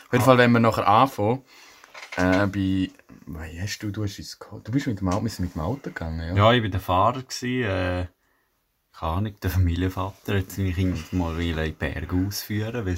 Auf 0.07 0.11
jeden 0.11 0.25
Fall, 0.25 0.37
wenn 0.37 0.51
wir 0.51 0.59
nachher 0.59 0.85
anfangen, 0.85 1.41
äh, 2.17 2.47
bei, 2.47 2.89
wie 3.25 3.61
hast 3.61 3.79
du, 3.79 3.91
du 3.91 4.03
hast 4.03 4.17
du 4.17 4.71
bist 4.71 4.87
mit 4.87 4.99
dem 4.99 5.09
Auto, 5.09 5.23
wir 5.25 5.31
mit 5.39 5.55
dem 5.55 5.61
Auto 5.61 5.81
gegangen, 5.83 6.19
ja? 6.19 6.35
Ja, 6.35 6.53
ich 6.53 6.61
war 6.63 6.69
der 6.69 6.79
Fahrer. 6.79 7.21
Gewesen, 7.21 7.63
äh, 7.63 8.07
keine 8.97 9.11
Ahnung, 9.11 9.35
der 9.41 9.49
Familienvater 9.49 10.37
hat 10.37 10.51
seine 10.51 10.71
Kinder 10.71 10.99
mal 11.11 11.39
in 11.41 11.55
den 11.55 11.75
Berg 11.75 12.13
ausführen, 12.13 12.85
weil 12.85 12.97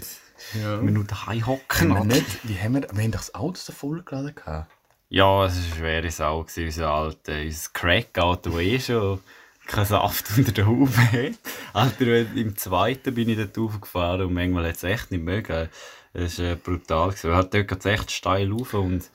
Ja. 0.61 0.81
wir 0.81 0.91
nur 0.91 1.05
daheim 1.05 1.45
hocken. 1.45 1.95
Haben 1.95 2.09
wir 2.09 2.15
nicht, 2.15 2.47
wie 2.47 2.59
haben 2.59 2.73
wir, 2.75 2.81
wir 2.91 3.03
haben 3.03 3.11
doch 3.11 3.19
das 3.19 3.33
Auto 3.35 3.57
so 3.57 3.71
vollgeladen 3.73 4.35
gehabt. 4.35 4.69
Ja, 5.09 5.45
es 5.45 5.55
war 5.55 5.63
eine 5.65 5.75
schwere 5.75 6.11
Sau, 6.11 6.43
gewesen, 6.43 6.65
unser 6.65 6.89
alter, 6.89 7.41
unser 7.41 7.69
Crack-Auto, 7.73 8.49
das 8.49 8.59
eh 8.59 8.79
schon 8.79 9.19
keinen 9.67 9.85
Saft 9.85 10.25
unter 10.37 10.51
der 10.51 10.65
Haube 10.65 10.97
hat. 10.97 11.39
Alter, 11.73 12.21
im 12.35 12.57
zweiten 12.57 13.13
bin 13.15 13.29
ich 13.29 13.37
dort 13.37 13.57
raufgefahren 13.57 14.27
und 14.27 14.33
manchmal 14.33 14.67
hat 14.67 14.75
es 14.75 14.83
echt 14.83 15.11
nicht 15.11 15.23
mögen. 15.23 15.69
Das 16.13 16.39
war 16.39 16.45
äh, 16.45 16.55
brutal. 16.55 17.09
Gewesen. 17.09 17.33
Halt 17.33 17.53
dort 17.53 17.67
geht 17.67 17.79
es 17.79 17.85
echt 17.85 18.11
steil 18.11 18.51
rauf 18.51 18.73
und 18.73 19.09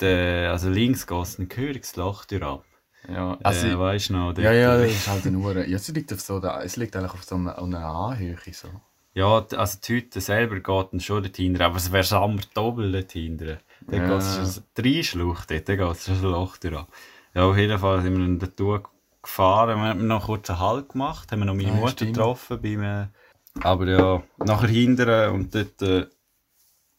äh, 0.00 0.46
also 0.46 0.70
links 0.70 1.06
geht 1.06 1.22
es 1.22 1.38
ein 1.38 1.48
gehöriges 1.48 1.96
Loch 1.96 2.24
durch 2.24 2.42
ab. 2.42 2.64
Ja, 3.08 3.38
Also, 3.42 3.68
also, 3.68 3.68
äh, 3.68 3.78
weißt 3.78 4.08
du 4.10 4.12
noch? 4.14 4.38
ja, 4.38 4.52
ja, 4.52 4.76
das 4.76 4.90
ist 4.92 5.06
halt 5.08 5.26
eine 5.26 5.38
Uhr. 5.38 5.56
Ja, 5.66 5.76
es 5.76 5.88
liegt 5.88 6.12
auf 6.12 6.20
so, 6.20 6.40
da, 6.40 6.62
es 6.62 6.76
liegt 6.76 6.96
eigentlich 6.96 7.12
auf 7.12 7.24
so 7.24 7.34
einer, 7.36 7.58
einer 7.58 7.84
Anhöhe, 7.84 8.36
so. 8.52 8.68
Ja, 9.14 9.46
also 9.56 9.78
die 9.86 9.94
Hütte 9.94 10.20
selber 10.20 10.56
geht 10.56 10.92
dann 10.92 11.00
schon 11.00 11.22
dort 11.22 11.36
hinten, 11.36 11.62
aber 11.62 11.76
es 11.76 11.92
wäre 11.92 12.02
Sammer 12.02 12.40
doppelt 12.52 12.94
dort 12.94 13.12
hinten. 13.12 13.58
Dann 13.90 14.00
Ja. 14.00 14.06
geht 14.08 14.18
es 14.18 14.36
schon 14.54 14.64
drei 14.74 15.02
Schlucht 15.02 15.50
dort, 15.50 15.68
dann 15.68 15.76
geht 15.78 15.90
es 15.92 16.04
schon 16.06 16.16
ein 16.16 16.22
Loch 16.22 16.56
durch. 16.56 16.86
Ja, 17.34 17.44
auf 17.44 17.56
jeden 17.56 17.78
Fall 17.78 18.02
sind 18.02 18.16
wir 18.16 18.26
dann 18.26 18.52
dort 18.56 18.88
gefahren, 19.22 19.78
wir 19.78 19.88
haben 19.88 20.06
noch 20.06 20.26
kurz 20.26 20.50
einen 20.50 20.58
Halt 20.58 20.88
gemacht, 20.90 21.30
haben 21.30 21.38
wir 21.40 21.46
noch 21.46 21.54
meine 21.54 21.70
Ah, 21.70 21.76
Mutter 21.76 21.92
stimmt. 21.92 22.16
getroffen 22.16 22.60
beim, 22.60 22.82
äh, 22.82 23.06
aber 23.62 23.86
ja, 23.88 24.22
nachher 24.38 24.68
hinten 24.68 25.08
und 25.32 25.54
dort, 25.54 25.80
äh, 25.82 26.06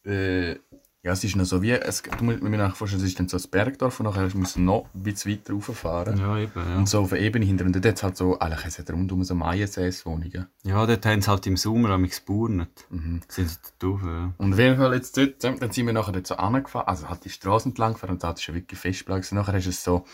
äh, 0.06 0.60
Ja, 1.06 1.12
es 1.12 1.24
ist 1.24 1.36
noch 1.36 1.46
so 1.46 1.62
wie, 1.62 1.70
es, 1.70 2.02
du 2.02 2.24
musst 2.24 2.42
mir 2.42 2.58
nachher 2.58 2.74
vorstellen, 2.74 3.04
es 3.04 3.10
ist 3.10 3.20
dann 3.20 3.28
so 3.28 3.38
ein 3.38 3.44
Bergdorf 3.52 4.00
und 4.00 4.08
nachher 4.08 4.28
musst 4.34 4.56
du 4.56 4.62
noch 4.62 4.90
ein 4.96 5.04
bisschen 5.04 5.34
weiter 5.34 5.54
rauffahren. 5.54 6.18
ja 6.18 6.36
eben, 6.40 6.52
ja. 6.56 6.78
Und 6.78 6.90
so 6.90 7.02
auf 7.02 7.10
der 7.10 7.20
Ebene 7.20 7.46
hinter. 7.46 7.64
Und 7.64 7.76
dort 7.76 7.86
hat 7.86 7.96
es 7.98 8.02
halt 8.02 8.18
so, 8.18 8.40
eigentlich 8.40 8.66
es 8.66 8.80
hat 8.80 8.90
rundum 8.90 9.24
so 9.24 9.36
Maiensäß-Wohnungen. 9.36 10.48
Ja, 10.64 10.86
dort 10.88 11.06
haben 11.06 11.22
sie 11.22 11.30
halt 11.30 11.46
im 11.46 11.58
Sommer 11.58 11.92
am 11.92 12.06
gespurnet. 12.06 12.88
Mhm. 12.90 13.22
Sind 13.28 13.50
sie 13.52 13.58
dort 13.78 14.02
rauf, 14.02 14.02
ja. 14.04 14.34
Und 14.40 14.54
auf 14.54 14.58
jeden 14.60 14.78
Fall 14.78 14.96
jetzt 14.96 15.16
dort, 15.16 15.44
dann 15.44 15.72
sind 15.72 15.86
wir 15.86 15.94
nachher 15.94 16.12
dort 16.12 16.26
so 16.26 16.38
angefahren, 16.38 16.88
also 16.88 17.08
halt 17.08 17.24
die 17.24 17.30
Straße 17.30 17.70
entlang 17.70 17.94
gefahren 17.94 18.14
und 18.14 18.24
da 18.24 18.32
ist 18.32 18.48
ja 18.48 18.56
wirklich 18.56 18.80
Festplatz. 18.80 19.32
Und 19.32 19.38
nachher 19.38 19.54
ist 19.54 19.68
es 19.68 19.84
so, 19.84 20.06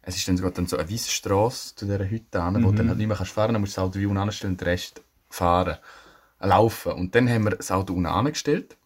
es 0.00 0.14
ist 0.14 0.28
dann 0.28 0.36
sogar 0.36 0.52
dann 0.52 0.68
so 0.68 0.76
eine 0.76 0.88
weisse 0.88 1.10
Straße 1.10 1.74
zu 1.74 1.86
dieser 1.86 2.08
Hütte 2.08 2.40
an, 2.40 2.62
wo 2.62 2.70
du 2.70 2.76
dann 2.76 2.88
halt 2.88 2.98
nicht 2.98 3.08
mehr 3.08 3.16
kannst 3.16 3.32
fahren, 3.32 3.52
dann 3.52 3.62
musst 3.62 3.76
du 3.76 3.80
das 3.80 3.88
Auto 3.88 3.98
wie 3.98 4.06
unten 4.06 4.18
anstellen 4.18 4.52
und 4.52 4.60
den 4.60 4.68
Rest 4.68 5.02
fahren, 5.28 5.78
laufen. 6.38 6.92
Und 6.92 7.16
dann 7.16 7.28
haben 7.28 7.42
wir 7.42 7.50
das 7.50 7.72
Auto 7.72 7.94
unten 7.94 8.06
angestellt 8.06 8.76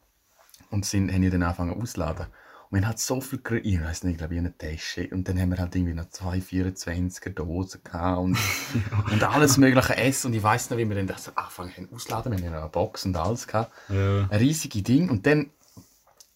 und 0.75 0.85
sind, 0.85 1.13
haben 1.13 1.31
dann 1.31 1.43
angefangen 1.43 1.81
auszuladen. 1.81 2.27
Und 2.71 2.81
wir 2.81 2.89
hatten 2.89 2.99
so 2.99 3.21
viel, 3.21 3.39
Gr- 3.39 3.65
ich 3.65 3.81
weiß 3.81 4.03
nicht, 4.03 4.13
ich 4.15 4.19
glaube, 4.19 4.35
ich 4.35 4.41
eine 4.41 4.57
Tasche. 4.59 5.09
Und 5.13 5.29
dann 5.29 5.39
haben 5.41 5.51
wir 5.51 5.59
halt 5.59 5.75
irgendwie 5.77 5.95
noch 5.95 6.09
zwei 6.11 6.39
24er 6.39 7.31
Dosen 7.31 7.83
gehabt 7.85 8.19
und, 8.19 8.37
und 9.13 9.23
alles 9.23 9.59
mögliche 9.59 9.97
Essen. 9.97 10.29
Und 10.29 10.35
ich 10.35 10.43
weiß 10.43 10.71
noch, 10.71 10.77
wie 10.79 10.89
wir 10.89 10.97
dann 10.97 11.07
das 11.07 11.37
angefangen 11.37 11.73
haben 11.77 11.89
auszuladen. 11.95 12.37
Wir 12.39 12.47
haben 12.51 12.57
eine 12.57 12.69
Box 12.69 13.05
und 13.05 13.17
alles 13.17 13.47
gehabt. 13.47 13.73
Ja. 13.89 14.23
Ein 14.29 14.39
riesiges 14.39 14.83
Ding. 14.83 15.09
Und 15.09 15.25
dann, 15.27 15.51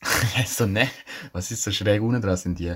so, 0.47 0.67
ne, 0.67 0.89
was 1.33 1.51
ist 1.51 1.65
so 1.65 1.73
schräg 1.73 2.01
unten 2.03 2.23
dran, 2.23 2.37
sind 2.37 2.59
die, 2.59 2.75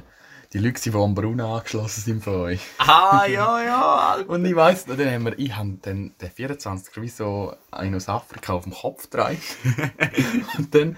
die 0.53 0.59
Leute, 0.59 0.81
die 0.83 0.95
am 0.95 1.15
Brunnen 1.15 1.41
angeschlossen 1.41 2.03
sind 2.03 2.25
von 2.25 2.35
euch. 2.43 2.61
Ah, 2.79 3.25
ja, 3.27 3.63
ja, 3.63 4.17
Und 4.27 4.45
ich 4.45 4.55
weiss 4.55 4.87
noch, 4.87 4.97
dann 4.99 5.11
haben 5.11 5.25
wir, 5.25 5.39
ich 5.39 5.57
habe 5.57 5.79
dann 5.81 6.13
den 6.21 6.31
24 6.31 7.01
wie 7.01 7.09
so 7.09 7.55
einen 7.71 7.95
aus 7.95 8.09
Afrika 8.09 8.53
auf 8.53 8.65
dem 8.65 8.75
Kopf 8.75 9.09
gedreht. 9.11 9.39
und 10.59 10.75
dann, 10.75 10.97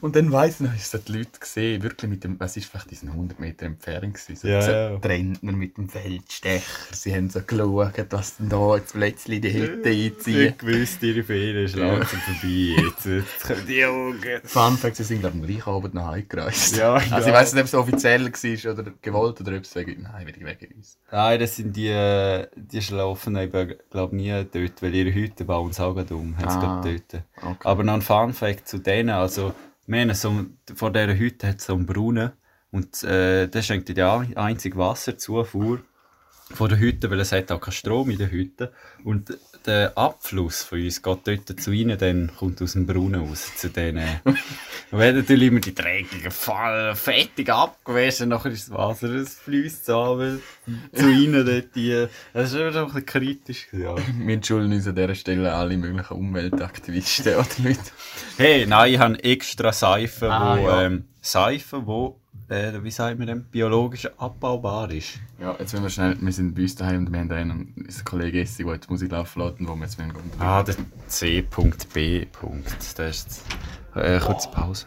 und 0.00 0.14
dann 0.14 0.30
weiss 0.30 0.60
ich 0.60 0.60
noch, 0.68 0.74
ich 0.74 0.84
habe 0.92 1.02
die 1.06 1.12
Leute 1.18 1.40
gesehen, 1.40 1.82
wirklich 1.82 2.08
mit 2.10 2.22
dem, 2.22 2.38
was 2.38 2.56
ist 2.56 2.66
vielleicht 2.66 2.92
diesen 2.92 3.08
100 3.08 3.40
Meter 3.40 3.66
Entfernung 3.66 4.12
gewesen, 4.12 4.36
so, 4.36 4.46
Ja, 4.46 4.62
so 4.62 4.70
ja. 4.70 4.98
trennt 4.98 5.42
man 5.42 5.56
mit 5.56 5.76
dem 5.78 5.88
Feldstecher. 5.88 6.62
Sie 6.92 7.12
haben 7.14 7.28
so 7.28 7.40
geschaut, 7.42 7.94
dass 8.08 8.36
dann 8.36 8.48
da 8.50 8.76
jetzt 8.76 8.92
plötzlich 8.92 9.40
die 9.40 9.52
Hütte 9.52 9.88
Ich 9.90 10.12
einziehen. 10.12 10.54
gewusst, 10.58 11.02
ihre 11.02 11.24
Ferien 11.24 11.64
ist 11.64 11.74
langsam 11.74 12.20
vorbei. 12.20 12.82
Jetzt, 12.84 13.06
jetzt 13.06 13.40
können 13.40 13.66
die 13.66 13.84
Augen. 13.84 14.40
Fun 14.44 14.78
Fact, 14.78 14.96
sie 14.96 15.04
sind 15.04 15.20
glaube 15.20 15.36
ich 15.38 15.42
am 15.42 15.48
gleichen 15.48 15.70
Abend 15.70 15.94
nach 15.94 16.06
Hause 16.12 16.22
gereist. 16.22 16.76
Ja, 16.76 16.94
Also 16.94 17.28
ich 17.28 17.34
weiss 17.34 17.52
nicht, 17.52 17.62
ob 17.62 17.66
es 17.66 17.74
offiziell 17.74 18.24
war 18.32 18.72
oder 18.72 18.91
gewollt 19.00 19.40
oder 19.40 19.56
ob 19.56 19.62
es 19.62 19.74
wegen, 19.74 20.02
nein, 20.02 20.26
wegen, 20.26 20.44
uns. 20.76 20.98
Nein, 21.10 21.40
das 21.40 21.56
sind 21.56 21.76
die, 21.76 22.42
die 22.56 22.82
schlafen 22.82 23.36
eben, 23.36 23.74
glaub 23.90 24.12
nie 24.12 24.30
dort, 24.52 24.82
weil 24.82 24.94
ihre 24.94 25.14
Hütte 25.14 25.44
bauen 25.44 25.72
sie 25.72 25.82
auch 25.84 25.94
gerade 25.94 26.14
um, 26.14 26.34
Ah, 26.42 26.82
dort. 26.84 27.22
okay. 27.42 27.68
Aber 27.68 27.84
noch 27.84 27.94
ein 27.94 28.02
Fun 28.02 28.32
Fact 28.32 28.68
zu 28.68 28.78
denen, 28.78 29.10
also, 29.10 29.54
haben 30.00 30.14
so, 30.14 30.46
vor 30.74 30.90
dieser 30.92 31.14
Hütte 31.16 31.48
hat 31.48 31.58
es 31.60 31.66
so 31.66 31.74
einen 31.74 31.86
Brunnen 31.86 32.32
und 32.70 33.02
äh, 33.04 33.48
das 33.48 33.66
schenkt 33.66 33.88
die 33.88 34.00
ein- 34.02 34.36
einzige 34.36 34.76
Wasserzufuhr 34.78 35.80
von 36.54 36.68
der 36.68 36.78
Hütte, 36.78 37.10
weil 37.10 37.20
es 37.20 37.32
hat 37.32 37.50
auch 37.52 37.60
keinen 37.60 37.72
Strom 37.72 38.10
in 38.10 38.18
der 38.18 38.30
Hütte. 38.30 38.72
Und 39.04 39.36
der 39.66 39.96
Abfluss 39.96 40.62
von 40.64 40.80
uns 40.82 41.02
geht 41.02 41.18
dort 41.24 41.60
zu 41.60 41.70
ihnen, 41.70 41.96
dann 41.96 42.32
kommt 42.36 42.60
aus 42.62 42.72
dem 42.72 42.86
Brunnen 42.86 43.20
raus, 43.28 43.52
zu 43.56 43.68
denen. 43.70 44.04
Und 44.24 44.98
werden 44.98 45.18
natürlich 45.18 45.48
immer 45.48 45.60
die 45.60 45.74
dreckigen 45.74 46.30
Fallen 46.32 46.96
fettig 46.96 47.48
abgewaschen, 47.50 48.28
nachher 48.30 48.50
ist 48.50 48.68
das 48.68 48.74
Wasser, 48.76 49.08
es 49.10 49.34
fließt 49.34 49.86
zusammen 49.86 50.40
zu 50.92 51.08
ihnen 51.10 51.46
dort. 51.46 51.74
Die, 51.76 52.06
das 52.32 52.52
ist 52.52 52.56
immer 52.58 52.74
ein 52.76 52.84
bisschen 52.86 53.06
kritisch. 53.06 53.68
Ja. 53.72 53.94
Wir 54.18 54.34
entschuldigen 54.34 54.74
uns 54.74 54.86
an 54.88 54.96
dieser 54.96 55.14
Stelle 55.14 55.52
alle 55.54 55.76
möglichen 55.76 56.14
Umweltaktivisten 56.14 57.34
oder 57.36 57.46
nicht. 57.58 57.80
Hey, 58.36 58.66
nein, 58.66 58.92
ich 58.94 58.98
habe 58.98 59.22
extra 59.22 59.72
Seife, 59.72 60.30
Ah, 60.30 60.56
wo, 60.58 60.66
ja. 60.68 60.82
ähm, 60.82 61.04
Seife, 61.20 61.86
wo, 61.86 62.18
äh, 62.52 62.84
wie 62.84 62.90
sagen 62.90 63.18
wir 63.18 63.26
denn, 63.26 63.44
biologisch 63.44 64.08
abbaubar 64.18 64.90
ist. 64.90 65.18
Ja, 65.40 65.56
jetzt 65.58 65.72
wollen 65.72 65.82
wir 65.82 65.90
schnell, 65.90 66.16
wir 66.20 66.32
sind 66.32 66.54
bei 66.54 66.62
uns 66.62 66.76
daheim 66.76 67.06
und 67.06 67.12
wir 67.12 67.18
haben 67.18 67.28
da 67.28 67.36
einen, 67.36 67.74
unseren 67.76 68.04
Kollegen 68.04 68.38
Essi, 68.38 68.64
der 68.64 68.74
jetzt 68.74 68.90
Musik 68.90 69.10
laufen 69.10 69.40
lässt 69.40 69.58
und 69.58 69.68
wo 69.68 69.74
wir 69.74 69.82
jetzt 69.82 69.98
wollen. 69.98 70.12
Ah, 70.38 70.62
der 70.62 70.76
C.B. 71.08 72.26
Da 72.96 73.06
ist 73.06 73.44
äh, 73.94 74.20
kurze 74.20 74.50
Pause. 74.50 74.86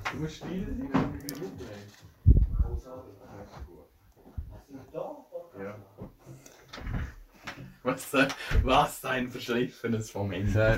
Was, 7.84 8.14
äh, 8.14 8.28
was 8.64 9.06
ein 9.06 9.30
verschliffenes 9.30 10.14
Moment. 10.14 10.56
Ja. 10.56 10.78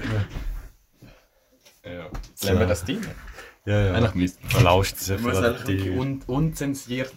Lassen 2.41 2.59
wir 2.59 2.65
das 2.65 2.83
drin? 2.83 3.01
Ja, 3.67 3.81
ja. 3.81 3.93
Eigentlich 3.95 4.15
müsste 4.15 4.47
Verlauscht 4.47 4.95
sich 4.95 5.19
man 5.19 5.33
muss 5.33 5.67
un 5.67 6.21
unzensiert, 6.25 7.13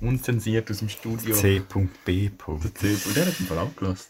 unzensiert 0.00 0.70
aus 0.70 0.78
dem 0.78 0.88
Studio. 0.88 1.34
C.B. 1.34 2.30
Und 2.46 2.64
der 3.14 3.26
hat 3.26 3.38
den 3.38 3.46
Fall 3.46 3.58
auch 3.58 3.76
gelassen. 3.76 4.06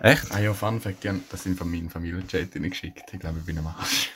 Echt? 0.00 0.32
Ah 0.32 0.40
ja, 0.40 0.54
Fun 0.54 0.80
Fact, 0.80 1.04
ja, 1.04 1.14
das 1.30 1.42
sind 1.42 1.58
von 1.58 1.70
meinem 1.70 1.90
Familienchat 1.90 2.52
geschickt. 2.52 3.02
Ich 3.12 3.20
glaube, 3.20 3.40
ich 3.40 3.44
bin 3.44 3.58
am 3.58 3.66
Arsch. 3.66 4.10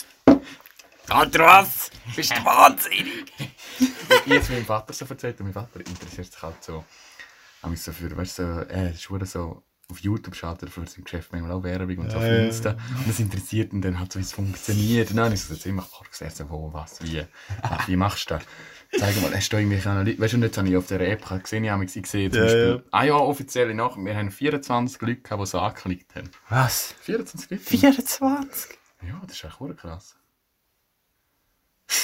Alter, 1.09 1.41
was? 1.41 1.91
Bist 2.17 2.31
du 2.31 2.43
wahnsinnig? 2.43 3.31
ich 3.79 4.33
jetzt 4.33 4.49
meinem 4.49 4.65
Vater 4.65 4.95
so 4.95 5.05
erzählt 5.05 5.39
und 5.41 5.47
mein 5.47 5.53
Vater 5.53 5.81
interessiert 5.81 6.33
sich 6.33 6.43
halt 6.43 6.65
so, 6.65 6.83
habe 7.63 7.77
so 7.77 7.93
für, 7.93 8.17
weißt 8.17 8.39
du, 8.39 8.43
so, 8.43 8.75
ist 8.75 9.03
schon 9.03 9.27
so 9.27 9.63
auf 9.89 10.01
YouTube 10.01 10.35
schaut 10.35 10.63
er 10.63 10.69
für 10.69 10.87
sein 10.87 11.05
Geschäft 11.05 11.33
manchmal 11.33 11.53
auch 11.53 11.63
Werbung 11.63 11.99
und 11.99 12.11
so 12.11 12.19
auf 12.19 12.25
Insta. 12.25 12.71
Und 12.71 13.09
das 13.09 13.21
interessiert 13.21 13.73
ihn 13.73 13.83
dann 13.83 13.99
halt 13.99 14.13
so, 14.13 14.19
wie 14.19 14.25
es 14.25 14.33
funktioniert. 14.33 15.11
Und 15.11 15.17
dann 15.17 15.33
ist 15.33 15.51
es 15.51 15.65
immer 15.67 15.83
vorgesehen, 15.83 16.31
so, 16.31 16.51
wo, 16.51 16.73
was, 16.73 17.03
wie, 17.03 17.25
wie 17.87 17.97
machst 17.97 18.31
du 18.31 18.35
das? 18.35 18.45
Zeig 18.99 19.21
mal, 19.21 19.35
hast 19.35 19.53
du 19.53 19.57
irgendwelche 19.57 19.91
Analysen? 19.91 20.21
Weißt 20.21 20.35
du, 20.35 20.39
jetzt 20.39 20.59
habe 20.59 20.69
ich 20.69 20.77
auf 20.77 20.87
der 20.87 21.01
App 21.01 21.43
gesehen, 21.43 21.65
ich 21.65 21.71
habe 21.71 21.85
ich 21.85 21.93
gesehen, 21.93 22.33
zum 22.33 22.41
Ja, 22.41 22.45
Beispiel, 22.47 22.83
ja. 22.85 22.91
ah 22.93 23.05
ja, 23.05 23.15
offizielle 23.15 23.75
Nach 23.75 23.97
wir 23.97 24.17
haben 24.17 24.31
24 24.31 25.01
Leute 25.03 25.21
gehabt, 25.23 25.43
die 25.43 25.47
so 25.47 25.59
angeklickt 25.61 26.15
haben. 26.15 26.31
Was? 26.49 26.95
24 27.01 27.51
Leute? 27.51 27.63
24? 27.63 28.79
Ja, 29.03 29.21
das 29.27 29.37
ist 29.37 29.45
echt 29.45 29.77
krass. 29.79 30.17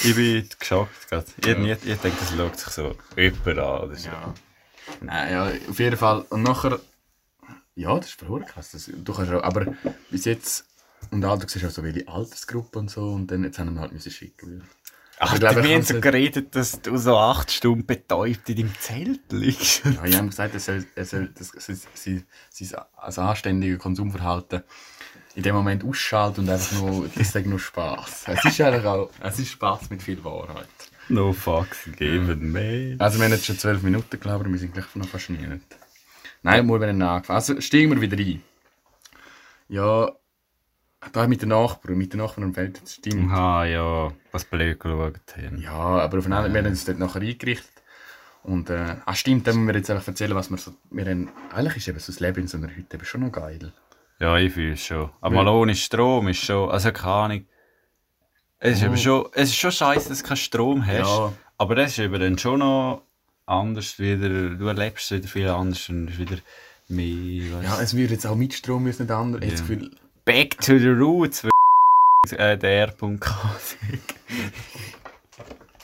Ich 0.05 0.15
bin 0.15 0.49
geschockt 0.59 1.09
gerade. 1.09 1.27
Ich, 1.39 1.47
ja. 1.47 1.55
ich, 1.57 1.87
ich 1.87 1.99
denke, 1.99 2.17
das 2.21 2.31
schaut 2.37 2.59
sich 2.59 2.69
so 2.69 2.97
jemand 3.17 3.47
an. 3.59 3.81
oder 3.83 3.95
so. 3.97 4.09
Ja. 4.09 4.35
Nein, 5.01 5.33
ja, 5.33 5.53
auf 5.71 5.79
jeden 5.79 5.97
Fall. 5.97 6.25
Und 6.31 6.43
nachher, 6.43 6.79
ja, 7.75 7.97
das 7.97 8.07
ist 8.07 8.19
verdammt 8.19 8.49
krass. 8.49 8.71
Das, 8.73 8.91
du 8.93 9.13
kannst 9.13 9.33
auch, 9.33 9.43
aber 9.43 9.75
bis 10.11 10.25
jetzt, 10.25 10.67
und 11.11 11.25
auch, 11.25 11.39
du 11.39 11.49
siehst 11.49 11.65
auch 11.65 11.71
so 11.71 11.83
welche 11.83 12.07
Altersgruppe 12.09 12.79
und 12.79 12.91
so, 12.91 13.09
und 13.09 13.31
dann, 13.31 13.45
jetzt 13.45 13.59
haben 13.59 13.75
wir 13.75 13.81
halt 13.81 13.93
müssen 13.93 14.13
schicken. 14.13 14.65
Ach, 15.19 15.35
ich 15.35 15.41
glaube, 15.41 15.63
wir 15.63 15.75
haben 15.75 15.83
so 15.83 16.01
geredet, 16.01 16.57
dass 16.57 16.81
du 16.83 16.97
so 16.97 17.17
acht 17.17 17.53
Stunden 17.53 17.87
betäubt 17.87 18.49
in 18.49 18.57
deinem 18.57 18.75
Zelt 18.81 19.21
liegst. 19.31 19.85
Ja, 19.85 20.05
ich 20.05 20.17
habe 20.17 20.29
gesagt, 20.29 20.55
er 20.55 20.61
soll, 20.61 20.85
er 20.97 21.05
soll 21.05 21.29
das, 21.39 21.53
sein, 21.59 21.79
sein, 21.95 22.25
sein 23.09 23.25
anständiges 23.25 23.79
Konsumverhalten 23.79 24.65
in 25.35 25.43
dem 25.45 25.55
Moment 25.55 25.85
ausschalten 25.85 26.41
und 26.41 26.51
einfach 26.51 26.77
nur, 26.77 27.09
das 27.15 27.33
sagt 27.33 27.47
nur 27.47 27.61
Spaß. 27.61 28.25
Es 28.27 28.45
ist 28.45 28.61
eigentlich 28.61 28.85
auch, 28.85 29.11
es 29.21 29.39
ist 29.39 29.51
Spaß 29.51 29.91
mit 29.91 30.03
viel 30.03 30.23
Wahrheit. 30.25 30.67
No 31.09 31.33
fucks 31.33 31.89
given, 31.97 32.51
man. 32.51 32.97
Also 32.99 33.19
wir 33.19 33.27
haben 33.27 33.33
jetzt 33.33 33.47
schon 33.47 33.59
zwölf 33.59 33.83
Minuten, 33.83 34.19
glaube 34.19 34.45
ich, 34.47 34.53
wir 34.53 34.59
sind 34.59 34.75
gleich 34.75 34.95
noch 34.95 35.09
fast 35.09 35.31
nie. 35.31 35.47
Nein, 36.43 36.67
mal 36.67 36.81
wenn 36.81 37.01
angefangen. 37.03 37.37
Also 37.37 37.61
steigen 37.61 37.91
wir 37.91 38.01
wieder 38.01 38.17
ein. 38.17 38.43
Ja, 39.69 40.13
da 41.13 41.27
mit 41.27 41.43
den 41.43 41.49
Nachbarn, 41.49 41.97
mit 41.97 42.13
den 42.13 42.21
Nachbarn 42.21 42.45
am 42.45 42.55
Feld, 42.55 42.81
das 42.83 42.95
stimmt. 42.95 43.31
Aha, 43.31 43.65
ja, 43.65 44.13
was 44.31 44.45
blöd 44.45 44.79
geschaut 44.79 45.15
haben. 45.37 45.61
Ja, 45.61 45.73
aber 45.73 46.19
auf 46.19 46.25
einen 46.25 46.35
anderen, 46.35 46.55
wir 46.55 46.63
haben 46.63 46.71
uns 46.71 46.85
dort 46.85 46.99
nachher 46.99 47.23
eingerichtet. 47.23 47.71
Und, 48.45 48.71
äh, 48.71 48.97
ah, 49.05 49.15
stimmt, 49.15 49.47
dann 49.47 49.57
müssen 49.57 49.69
wir 49.69 49.77
jetzt 49.77 49.91
einfach 49.91 50.09
erzählen, 50.09 50.35
was 50.35 50.51
wir 50.51 50.59
so, 50.59 50.73
wir 50.91 51.05
haben, 51.07 51.31
eigentlich 51.53 51.77
ist 51.77 51.89
eben 51.89 51.99
so 51.99 52.13
das 52.13 52.21
Leben 52.21 52.41
in 52.41 52.49
so 52.49 52.59
einer 52.59 52.75
Hütte 52.75 52.97
eben 52.97 53.05
schon 53.05 53.21
noch 53.21 53.33
geil. 53.33 53.73
Ja, 54.19 54.37
ich 54.37 54.53
fühle 54.53 54.75
es 54.75 54.85
schon. 54.85 55.11
Aber 55.21 55.35
mal 55.35 55.49
ohne 55.49 55.75
Strom 55.75 56.29
ist 56.29 56.45
schon, 56.45 56.71
also 56.71 56.93
keine 56.93 57.13
Ahnung. 57.13 57.47
Es 58.59 58.79
ist, 58.79 58.85
eben 58.85 58.97
schon, 58.97 59.27
es 59.33 59.51
ist 59.51 59.57
schon 59.57 59.73
scheiße, 59.73 60.09
dass 60.09 60.23
du 60.23 60.29
keinen 60.29 60.37
Strom 60.37 60.87
hast. 60.87 61.09
Ja. 61.09 61.33
Aber 61.59 61.75
das 61.75 61.93
ist 61.93 61.99
eben 61.99 62.21
dann 62.21 62.39
schon 62.39 62.61
noch 62.61 63.03
anders 63.53 63.99
wieder. 63.99 64.29
Du 64.29 64.67
erlebst 64.67 65.11
es 65.13 65.19
wieder 65.19 65.29
viel 65.29 65.49
anders 65.49 65.89
und 65.89 66.09
es 66.09 66.15
ist 66.15 66.21
wieder 66.21 66.37
mehr. 66.89 67.63
Ja, 67.63 67.81
es 67.81 67.95
würde 67.95 68.15
jetzt 68.15 68.27
auch 68.27 68.37
mit 68.37 68.55
Strom 68.55 68.85
müssen 68.85 69.03
nicht 69.03 69.13
anders. 69.13 69.41
Jetzt 69.43 69.61
Ja. 69.61 69.67
Gefühl, 69.67 69.91
Back 70.25 70.59
to 70.61 70.79
the 70.79 70.89
roots, 70.89 71.45
äh, 72.33 72.57
der 72.57 72.93
sagt. 72.93 74.15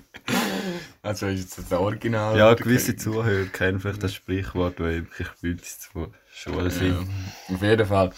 also 1.03 1.27
ist 1.27 1.41
jetzt 1.41 1.59
das 1.59 1.79
Original. 1.79 2.39
Ja, 2.39 2.55
gewisse 2.55 2.97
Zuhörer 2.97 3.47
kennen 3.47 3.81
vielleicht 3.81 4.03
das 4.03 4.15
Sprichwort, 4.15 4.79
weil 4.81 5.03
wirklich 5.05 5.29
Bündnis 5.41 5.81
zu 5.81 6.09
Schule 6.33 6.71
sind. 6.71 6.93
Ja, 7.49 7.55
auf 7.55 7.63
jeden 7.63 7.87
Fall. 7.87 8.13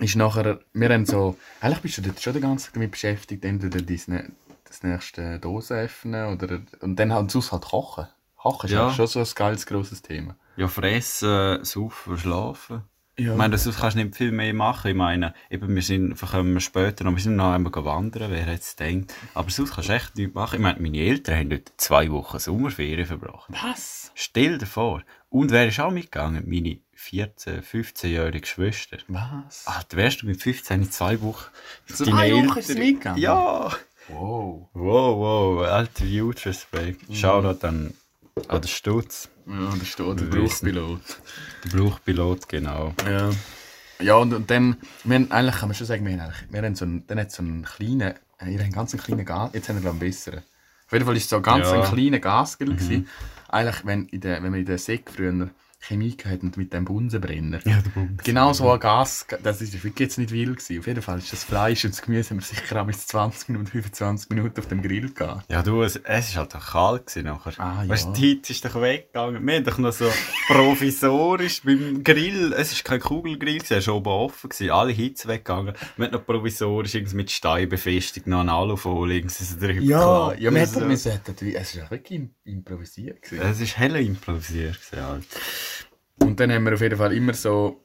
Ist 0.00 0.16
nachher, 0.16 0.60
wir 0.74 0.88
haben 0.90 1.06
so, 1.06 1.36
eigentlich 1.60 1.80
bist 1.80 1.98
du 1.98 2.02
dort 2.02 2.20
schon 2.22 2.32
den 2.32 2.42
ganzen 2.42 2.66
Tag 2.66 2.74
damit 2.74 2.92
beschäftigt, 2.92 3.44
entweder 3.44 3.80
ne- 4.08 4.30
das 4.68 4.82
nächste 4.82 5.38
Dose 5.38 5.74
öffnen 5.74 6.34
oder, 6.34 6.60
und 6.80 6.96
dann 6.96 7.12
halt 7.12 7.30
sonst 7.30 7.52
halt 7.52 7.64
kochen. 7.64 8.06
Kochen 8.36 8.66
ist 8.66 8.72
Ja. 8.72 8.88
ja. 8.88 8.94
schon 8.94 9.06
so 9.06 9.20
ein 9.20 9.26
geiles, 9.34 9.66
grosses 9.66 10.02
Thema. 10.02 10.36
Ja, 10.56 10.68
fressen, 10.68 11.64
saufen, 11.64 12.18
schlafen. 12.18 12.82
Ja. 13.18 13.32
Ich 13.32 13.36
meine, 13.36 13.58
sonst 13.58 13.80
kannst 13.80 13.96
du 13.96 14.04
nicht 14.04 14.16
viel 14.16 14.30
mehr 14.30 14.54
machen. 14.54 14.90
Ich 14.92 14.96
meine, 14.96 15.34
eben, 15.50 15.74
wir 15.74 15.82
sind, 15.82 16.20
kommen 16.20 16.54
wir 16.54 16.60
später 16.60 17.02
noch, 17.02 17.14
wir 17.16 17.20
sind 17.20 17.34
noch 17.34 17.52
einmal 17.52 17.72
wandern, 17.84 18.30
wer 18.30 18.42
hätte 18.42 18.60
es 18.60 18.76
gedacht. 18.76 19.12
Aber 19.34 19.50
sonst 19.50 19.74
kannst 19.74 19.88
du 19.88 19.92
echt 19.92 20.16
nichts 20.16 20.34
machen. 20.34 20.54
Ich 20.56 20.62
meine, 20.62 20.78
meine 20.80 20.98
Eltern 20.98 21.36
haben 21.36 21.50
dort 21.50 21.72
zwei 21.78 22.10
Wochen 22.12 22.38
Sommerferien 22.38 23.06
verbracht. 23.06 23.50
Was? 23.50 24.12
Stell 24.14 24.58
dir 24.58 24.66
vor. 24.66 25.02
Und 25.30 25.50
wer 25.50 25.66
ist 25.66 25.80
auch 25.80 25.90
mitgegangen? 25.90 26.44
Meine 26.46 26.78
14-, 26.96 27.62
15-jährige 27.62 28.46
Schwester. 28.46 28.98
Was? 29.08 29.66
Alter, 29.66 29.96
wärst 29.96 30.22
du 30.22 30.26
mit 30.26 30.40
15 30.40 30.82
in 30.82 30.90
zwei 30.90 31.20
Wochen 31.20 31.46
Zwei 31.86 32.32
Wochen 32.32 32.58
ist 32.58 32.68
sie 32.68 32.78
mitgegangen? 32.78 33.20
Ja! 33.20 33.72
Wow. 34.08 34.68
Wow, 34.74 35.18
wow, 35.18 35.66
alter 35.66 36.04
huge 36.04 36.46
Respekt. 36.46 37.08
Mhm. 37.08 37.14
Shoutout 37.14 37.66
an, 37.66 37.94
an 38.48 38.60
den 38.60 38.68
Stutz, 38.68 39.28
Ja, 39.46 39.72
da 39.78 39.84
steht 39.84 40.20
der. 40.20 40.24
Berufspilot. 40.26 41.00
der 41.64 41.68
Bruchpilot, 41.76 42.48
genau. 42.48 42.94
Ja. 43.06 43.30
Ja, 44.00 44.14
und, 44.14 44.32
und 44.32 44.48
dann, 44.50 44.76
wir 45.04 45.16
haben, 45.16 45.30
eigentlich 45.32 45.56
kann 45.56 45.68
man 45.68 45.74
schon 45.74 45.86
sagen, 45.86 46.06
wir 46.06 46.12
haben, 46.12 46.20
eigentlich, 46.20 46.52
wir 46.52 46.62
haben 46.62 46.74
so 46.76 46.84
einen, 46.84 47.06
dann 47.08 47.18
hat 47.18 47.32
so 47.32 47.42
einen 47.42 47.64
kleinen, 47.64 48.00
äh, 48.00 48.14
ihr 48.46 48.52
habt 48.52 48.60
einen 48.62 48.72
ganz 48.72 48.96
kleinen 48.96 49.24
Gas, 49.24 49.50
jetzt 49.54 49.68
haben 49.68 49.76
wir 49.76 49.80
glaube 49.82 49.96
ich 49.96 50.02
einen 50.02 50.10
besseren. 50.12 50.38
Auf 50.86 50.92
jeden 50.92 51.04
Fall 51.04 51.14
war 51.14 51.16
es 51.18 51.28
so 51.28 51.36
ein 51.36 51.42
ganz 51.42 51.66
Ja. 51.66 51.74
Mhm. 51.76 51.82
ein 51.82 51.90
kleiner 51.94 52.18
Gasgrill. 52.20 52.74
gewesen. 52.74 53.08
Eigentlich, 53.48 53.84
wenn, 53.86 54.06
in 54.06 54.20
der, 54.20 54.42
wenn 54.42 54.50
man 54.52 54.60
in 54.60 54.66
der 54.66 54.78
Sek 54.78 55.10
früher 55.10 55.50
Chemie 55.80 56.16
gehabt 56.16 56.56
mit 56.56 56.72
dem 56.72 56.84
Bunsenbrenner. 56.84 57.60
Ja, 57.64 57.80
der 57.80 57.90
Bunsen. 57.90 58.18
Genau 58.24 58.52
so 58.52 58.70
ein 58.70 58.80
Gas, 58.80 59.26
das 59.42 59.62
ist 59.62 59.72
wirklich 59.74 59.98
jetzt 60.00 60.18
nicht 60.18 60.32
wild 60.32 60.56
gewesen. 60.58 60.80
Auf 60.80 60.86
jeden 60.86 61.02
Fall 61.02 61.18
ist 61.18 61.32
das 61.32 61.44
Fleisch 61.44 61.84
und 61.84 61.92
das 61.94 62.02
Gemüse 62.02 62.30
haben 62.30 62.38
wir 62.40 62.44
sicher 62.44 62.82
auch 62.82 62.86
bis 62.86 63.06
20 63.06 63.48
Minuten, 63.50 63.68
25 63.70 64.28
Minuten 64.30 64.58
auf 64.60 64.66
dem 64.66 64.82
Grill 64.82 65.12
gehabt. 65.12 65.50
Ja, 65.50 65.62
du, 65.62 65.82
es, 65.82 65.96
es 65.96 66.28
ist 66.30 66.36
halt 66.36 66.54
auch 66.56 66.66
kalt 66.72 67.06
gewesen 67.06 67.26
nachher. 67.26 67.52
Ah, 67.58 67.82
ja. 67.84 67.88
Weißt 67.88 68.08
die 68.16 68.20
Hitze 68.34 68.52
ist 68.52 68.64
doch 68.64 68.74
weggegangen. 68.80 69.46
Wir 69.46 69.54
haben 69.56 69.64
doch 69.64 69.78
noch 69.78 69.92
so 69.92 70.10
provisorisch 70.48 71.62
beim 71.62 72.02
Grill, 72.02 72.52
es 72.54 72.72
ist 72.72 72.84
kein 72.84 73.00
Kugelgrill 73.00 73.58
gewesen, 73.58 73.74
es 73.78 73.86
war 73.86 73.94
oben 73.96 74.08
offen 74.10 74.50
gewesen, 74.50 74.70
alle 74.70 74.92
Hitze 74.92 75.28
weggegangen. 75.28 75.74
Wir 75.96 76.06
haben 76.06 76.12
noch 76.12 76.26
provisorisch 76.26 76.94
irgendwie 76.94 77.16
mit 77.16 77.30
Stein 77.30 77.68
befestigt, 77.68 78.26
noch 78.26 78.40
eine 78.40 78.52
Alufolie 78.52 79.18
irgendwie 79.18 79.44
so 79.44 79.56
drüber 79.58 79.80
Ja, 79.80 80.32
ja, 80.34 80.52
wir 80.52 80.60
Also, 80.60 80.76
hätten 80.80 80.88
müssen, 80.88 81.12
hätten 81.12 81.34
wir- 81.40 81.58
es 81.60 81.76
war 81.78 81.90
wirklich 81.90 82.18
im- 82.20 82.30
improvisiert. 82.44 83.22
Gewesen. 83.22 83.42
Es 83.42 83.60
ist 83.60 83.78
helle 83.78 84.00
improvisiert 84.00 84.78
gewesen, 84.90 85.06
halt. 85.06 85.24
Und 86.28 86.40
dann 86.40 86.52
haben 86.52 86.64
wir 86.64 86.74
auf 86.74 86.82
jeden 86.82 86.98
Fall 86.98 87.14
immer 87.14 87.32
so, 87.32 87.82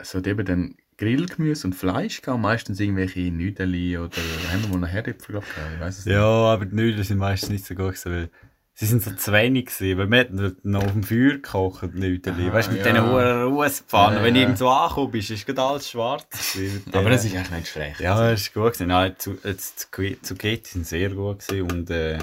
so 0.00 0.18
eben 0.18 0.46
dann 0.46 0.76
Grillgemüse 0.98 1.66
und 1.66 1.74
Fleisch 1.74 2.22
gehabt, 2.22 2.40
meistens 2.40 2.78
irgendwelche 2.78 3.20
Nüdeli 3.20 3.98
oder 3.98 4.16
haben 4.52 4.62
wir 4.62 4.68
mal 4.68 4.86
noch 4.86 4.88
Herdöpfel 4.88 5.34
gehabt, 5.34 5.48
ich 5.74 5.80
weiß 5.80 5.98
es 5.98 6.04
Ja, 6.04 6.24
aber 6.24 6.64
die 6.64 6.76
Nudeln 6.76 7.02
sind 7.02 7.18
meistens 7.18 7.50
nicht 7.50 7.66
so 7.66 7.74
gut 7.74 7.94
gewesen, 7.94 8.12
weil 8.12 8.30
sie 8.74 8.86
sind 8.86 9.02
so 9.02 9.10
zu 9.10 9.32
wenig 9.32 9.66
gewesen, 9.66 9.98
weil 9.98 10.08
wir 10.08 10.18
hätten 10.18 10.36
dort 10.36 10.64
noch 10.64 10.84
auf 10.84 10.92
dem 10.92 11.02
Feuer 11.02 11.32
gekocht, 11.32 11.92
Nudeln. 11.92 12.48
Ah, 12.48 12.52
weißt 12.52 12.68
du, 12.68 12.72
mit 12.74 12.86
ja. 12.86 12.92
diesen 12.92 13.10
hohen 13.10 13.42
Russpfannen. 13.42 14.18
Ja, 14.18 14.24
Wenn 14.24 14.34
du 14.34 14.40
ja. 14.40 14.46
irgendwo 14.46 14.68
angekommen 14.68 15.10
bist, 15.10 15.30
ist 15.32 15.44
gerade 15.44 15.62
alles 15.62 15.90
schwarz 15.90 16.56
Aber 16.92 17.10
das 17.10 17.24
ist 17.24 17.34
eigentlich 17.34 17.50
nicht 17.50 17.68
schlecht. 17.68 18.00
Ja, 18.00 18.30
es 18.30 18.42
ist 18.42 18.54
gut 18.54 18.74
gewesen. 18.74 18.86
Nein, 18.86 19.16
zu, 19.18 19.36
jetzt, 19.42 19.80
zu 19.92 20.16
Zucchetti 20.22 20.70
sind 20.70 20.86
sehr 20.86 21.10
gut 21.10 21.46
gewesen 21.48 21.70
und 21.72 21.90
äh, 21.90 22.18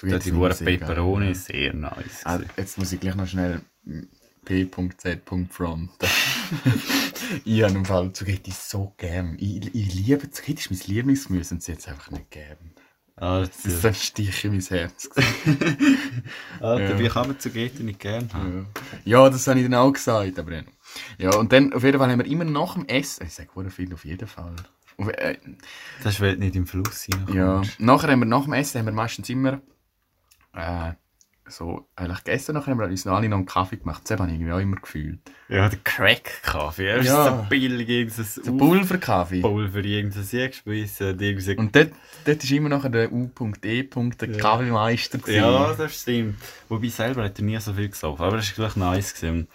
die 0.00 0.32
hohen 0.32 0.56
Peperoni 0.56 1.34
sehr 1.34 1.74
nice. 1.74 2.22
Ah, 2.22 2.36
gewesen. 2.36 2.52
jetzt 2.56 2.78
muss 2.78 2.92
ich 2.92 3.00
gleich 3.00 3.16
noch 3.16 3.26
schnell 3.26 3.60
p.z.front. 4.48 5.90
ich 7.44 7.62
habe 7.62 7.74
im 7.74 7.84
Fall 7.84 8.12
Zugetti 8.14 8.50
so 8.50 8.94
gern. 8.96 9.36
Ich, 9.38 9.74
ich 9.74 9.94
liebe 9.94 10.30
Zugetti, 10.30 10.60
ist 10.60 10.70
mein 10.70 10.96
Lieblingsgemüse 10.96 11.54
und 11.54 11.62
sie 11.62 11.72
hat 11.72 11.80
es 11.80 11.88
einfach 11.88 12.10
nicht 12.10 12.30
gern. 12.30 12.56
Das 13.16 13.48
ist 13.48 13.64
so 13.64 13.70
Alter, 13.70 13.88
ein 13.88 13.94
Stich 13.94 14.44
in 14.44 14.52
mein 14.52 14.60
Herz. 14.60 15.10
Alter 16.60 16.90
Ja. 16.90 16.98
wie 16.98 17.08
kann 17.08 17.26
man 17.26 17.38
zu 17.38 17.50
Gete 17.50 17.82
nicht 17.82 17.98
gern 18.00 18.32
haben? 18.32 18.68
ja, 19.04 19.28
das 19.28 19.46
habe 19.48 19.58
ich 19.58 19.64
dann 19.66 19.74
auch 19.74 19.92
gesagt. 19.92 20.38
Aber 20.38 20.52
ja. 20.52 20.62
ja, 21.18 21.34
und 21.36 21.52
dann 21.52 21.72
auf 21.72 21.82
jeden 21.82 21.98
Fall 21.98 22.10
haben 22.10 22.20
wir 22.20 22.26
immer 22.26 22.44
nach 22.44 22.74
dem 22.74 22.86
Essen, 22.86 23.26
ich 23.26 23.34
sage 23.34 23.70
viel 23.70 23.92
auf 23.92 24.04
jeden 24.04 24.28
Fall. 24.28 24.54
Auf, 24.96 25.08
äh, 25.08 25.36
Das 26.02 26.14
ist, 26.14 26.20
weil 26.20 26.34
du 26.34 26.40
nicht 26.40 26.56
im 26.56 26.66
Fluss 26.66 27.08
reinkommst. 27.12 27.34
Ja, 27.34 27.62
nachher 27.78 28.12
haben 28.12 28.20
wir 28.20 28.26
nach 28.26 28.44
dem 28.44 28.52
Essen 28.54 28.78
haben 28.78 28.86
wir 28.86 28.92
meistens 28.92 29.28
immer 29.28 29.60
äh, 30.54 30.92
so 31.50 31.88
eigentlich 31.96 32.24
gegessen, 32.24 32.54
nachher 32.54 32.72
haben 32.72 32.78
wir 32.78 32.86
uns 32.86 33.04
noch 33.04 33.14
alle 33.14 33.28
noch 33.28 33.36
einen 33.38 33.46
Kaffee 33.46 33.76
gemacht. 33.76 34.02
Das 34.04 34.18
habe 34.18 34.28
ich 34.30 34.34
irgendwie 34.36 34.52
auch 34.52 34.58
immer 34.58 34.76
gefühlt. 34.76 35.18
Ja, 35.48 35.68
der 35.68 35.78
Crack-Kaffee. 35.84 36.98
Ist 37.00 37.06
Ja. 37.06 37.24
so 37.42 37.46
billig, 37.48 37.88
irgendein 37.88 38.26
Der 38.44 38.52
Pulverkaffee. 38.52 39.40
Pulver, 39.40 39.78
irgendein 39.84 40.22
Sieggeschmissen, 40.22 41.18
irgendwie... 41.18 41.56
Und 41.56 41.74
dort, 41.74 41.90
dort 42.24 42.44
ist 42.44 42.50
immer 42.50 42.68
nachher 42.68 42.90
der 42.90 43.12
U.E. 43.12 43.82
der 43.82 44.32
Kaffeemeister. 44.36 45.18
gewesen. 45.18 45.36
Ja, 45.36 45.72
das 45.74 46.00
stimmt. 46.02 46.36
Wobei 46.68 46.88
selber 46.88 47.24
hat 47.24 47.38
er 47.38 47.44
nie 47.44 47.58
so 47.58 47.72
viel 47.72 47.88
gesoffen, 47.88 48.24
aber 48.24 48.36
das 48.36 48.56
war 48.58 48.66
gleich 48.68 48.76
nice. 48.76 49.14
Gewesen. 49.14 49.48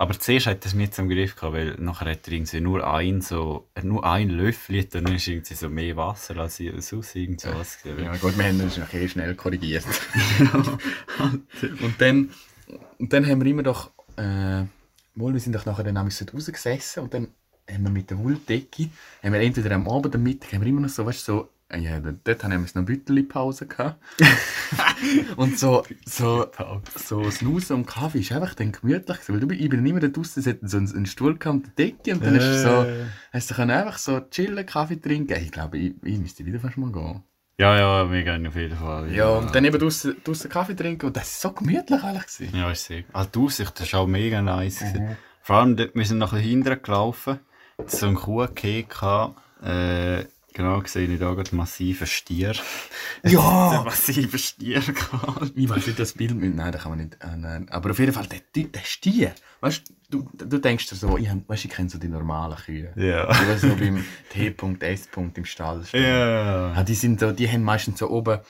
Aber 0.00 0.18
zuerst 0.18 0.46
hat 0.46 0.64
er 0.64 0.68
es 0.68 0.72
nicht 0.72 0.94
zum 0.94 1.10
Griff 1.10 1.36
gehabt, 1.36 1.52
weil 1.52 1.74
nachher 1.78 2.12
hat 2.12 2.26
er 2.26 2.32
irgendwie 2.32 2.62
nur 2.62 2.90
ein, 2.90 3.20
so, 3.20 3.68
nur 3.82 4.02
ein 4.02 4.30
Löffel 4.30 4.80
und 4.82 4.94
dann 4.94 5.14
ist 5.14 5.28
irgendwie 5.28 5.52
so 5.52 5.68
mehr 5.68 5.94
Wasser 5.94 6.38
als 6.38 6.56
sonst 6.56 7.14
irgend 7.14 7.42
sowas. 7.42 7.82
gewesen. 7.82 8.04
Ja 8.04 8.16
gut, 8.16 8.38
wir 8.38 8.46
haben 8.46 8.58
das 8.60 8.78
nachher 8.78 9.06
schnell 9.08 9.34
korrigiert. 9.34 9.84
und, 11.82 12.00
dann, 12.00 12.30
und 12.98 13.12
dann 13.12 13.26
haben 13.26 13.44
wir 13.44 13.50
immer 13.50 13.62
doch, 13.62 13.90
äh, 14.16 14.62
wohl, 15.16 15.34
wir 15.34 15.40
sind 15.40 15.54
doch 15.54 15.66
nachher 15.66 15.84
dann 15.84 15.98
rausgesessen 15.98 17.02
und 17.02 17.12
dann 17.12 17.28
haben 17.70 17.82
wir 17.82 17.90
mit 17.90 18.08
der 18.08 18.24
Wolldecke, 18.24 18.88
haben 19.22 19.34
wir 19.34 19.40
entweder 19.40 19.74
am 19.74 19.86
Abend 19.86 20.06
oder 20.06 20.14
am 20.14 20.22
Mittag, 20.22 20.54
haben 20.54 20.62
wir 20.62 20.68
immer 20.68 20.80
noch 20.80 20.88
so, 20.88 21.04
weißt 21.04 21.26
so, 21.26 21.50
ja, 21.78 22.00
dort 22.00 22.16
dort 22.24 22.44
haben 22.44 22.52
wir 22.52 22.58
noch 22.58 22.88
eine 22.88 23.66
gehabt. 23.66 23.96
und 25.36 25.58
so, 25.58 25.84
so, 26.04 26.50
so 26.96 27.30
Snooze 27.30 27.74
und 27.74 27.86
Kaffee 27.86 28.20
ist 28.20 28.32
einfach 28.32 28.54
dann 28.54 28.72
gemütlich 28.72 29.20
gewesen, 29.20 29.32
weil 29.32 29.48
du, 29.48 29.54
ich 29.54 29.68
bin 29.68 29.86
immer 29.86 30.00
da 30.00 30.08
draussen, 30.08 30.40
es 30.40 30.46
hat 30.46 30.58
so 30.62 30.78
einen, 30.78 30.94
einen 30.94 31.06
Stuhl 31.06 31.36
gehabt 31.38 31.54
und 31.56 31.64
eine 31.66 31.74
Decke 31.74 32.14
und 32.14 32.24
dann 32.24 32.34
ist 32.34 32.44
es 32.44 32.62
so, 32.62 32.68
Äh. 32.82 33.06
hast 33.32 33.50
du 33.50 33.54
einfach 33.62 33.98
so 33.98 34.20
chillen, 34.30 34.66
Kaffee 34.66 35.00
trinken. 35.00 35.36
Ich 35.42 35.52
glaube, 35.52 35.78
ich, 35.78 35.94
ich 36.02 36.18
müsste 36.18 36.44
wieder 36.44 36.58
fast 36.60 36.76
mal 36.76 36.90
gehen. 36.92 37.22
Ja, 37.58 37.76
ja, 37.78 38.10
wir 38.10 38.22
gehen 38.22 38.46
auf 38.46 38.56
jeden 38.56 38.76
Fall. 38.76 39.12
Ja, 39.12 39.28
und 39.28 39.54
dann 39.54 39.64
eben 39.64 39.78
draussen, 39.78 40.16
draussen 40.24 40.50
Kaffee 40.50 40.74
trinken 40.74 41.06
und 41.06 41.16
das 41.16 41.44
war 41.44 41.50
so 41.50 41.56
gemütlich 41.56 42.02
eigentlich. 42.02 42.26
gewesen. 42.26 42.56
Ja, 42.56 42.70
ist 42.70 42.84
sehr. 42.86 43.04
Ah, 43.12 43.26
die 43.26 43.38
Aussicht 43.38 43.78
das 43.78 43.86
ist 43.86 43.94
auch 43.94 44.06
mega 44.06 44.40
nice. 44.40 44.78
gewesen. 44.78 45.16
Vor 45.42 45.56
allem, 45.56 45.76
dort, 45.76 45.94
wir 45.94 46.04
sind 46.06 46.18
noch 46.18 46.32
ein 46.32 46.36
bisschen 46.38 46.50
hinterher 46.52 46.78
gelaufen. 46.78 47.38
So 47.86 48.06
ein 48.06 48.14
Kuhkeh 48.14 48.84
gehabt. 48.84 49.36
Äh, 49.62 50.24
genau, 50.52 50.80
gesehen 50.80 51.12
ich 51.12 51.20
da 51.20 51.32
gerade 51.32 51.54
massiven 51.54 52.06
Stier. 52.06 52.54
Ja! 53.24 53.70
Einen 53.74 53.84
massiven 53.84 54.38
Stier 54.38 54.80
gehabt. 54.80 55.52
Ich 55.54 55.68
weiß 55.68 55.86
nicht, 55.86 55.98
das 55.98 56.12
Bild 56.12 56.34
mit. 56.34 56.54
Nein, 56.54 56.72
das 56.72 56.82
kann 56.82 56.92
man 56.92 56.98
nicht. 57.00 57.18
Äh, 57.20 57.36
nein. 57.36 57.68
Aber 57.70 57.90
auf 57.90 57.98
jeden 57.98 58.12
Fall, 58.12 58.26
der, 58.26 58.64
der 58.64 58.80
Stier. 58.80 59.34
Weißt 59.60 59.82
du, 60.10 60.28
du 60.32 60.58
denkst 60.58 60.88
dir 60.88 60.96
so, 60.96 61.18
ich, 61.18 61.28
weißt, 61.46 61.64
ich 61.64 61.70
kenne 61.70 61.90
so 61.90 61.98
die 61.98 62.08
normalen 62.08 62.56
Kühe. 62.56 62.92
Ja. 62.96 63.32
Die 63.32 63.58
so 63.58 63.74
beim 63.74 64.04
T.S. 64.30 65.08
im 65.34 65.44
Stall 65.44 65.84
stehen. 65.84 66.02
Ja. 66.02 66.74
Ja, 66.74 66.82
die, 66.82 66.94
sind 66.94 67.20
so, 67.20 67.32
die 67.32 67.48
haben 67.48 67.62
meistens 67.62 67.98
so 67.98 68.10
oben. 68.10 68.40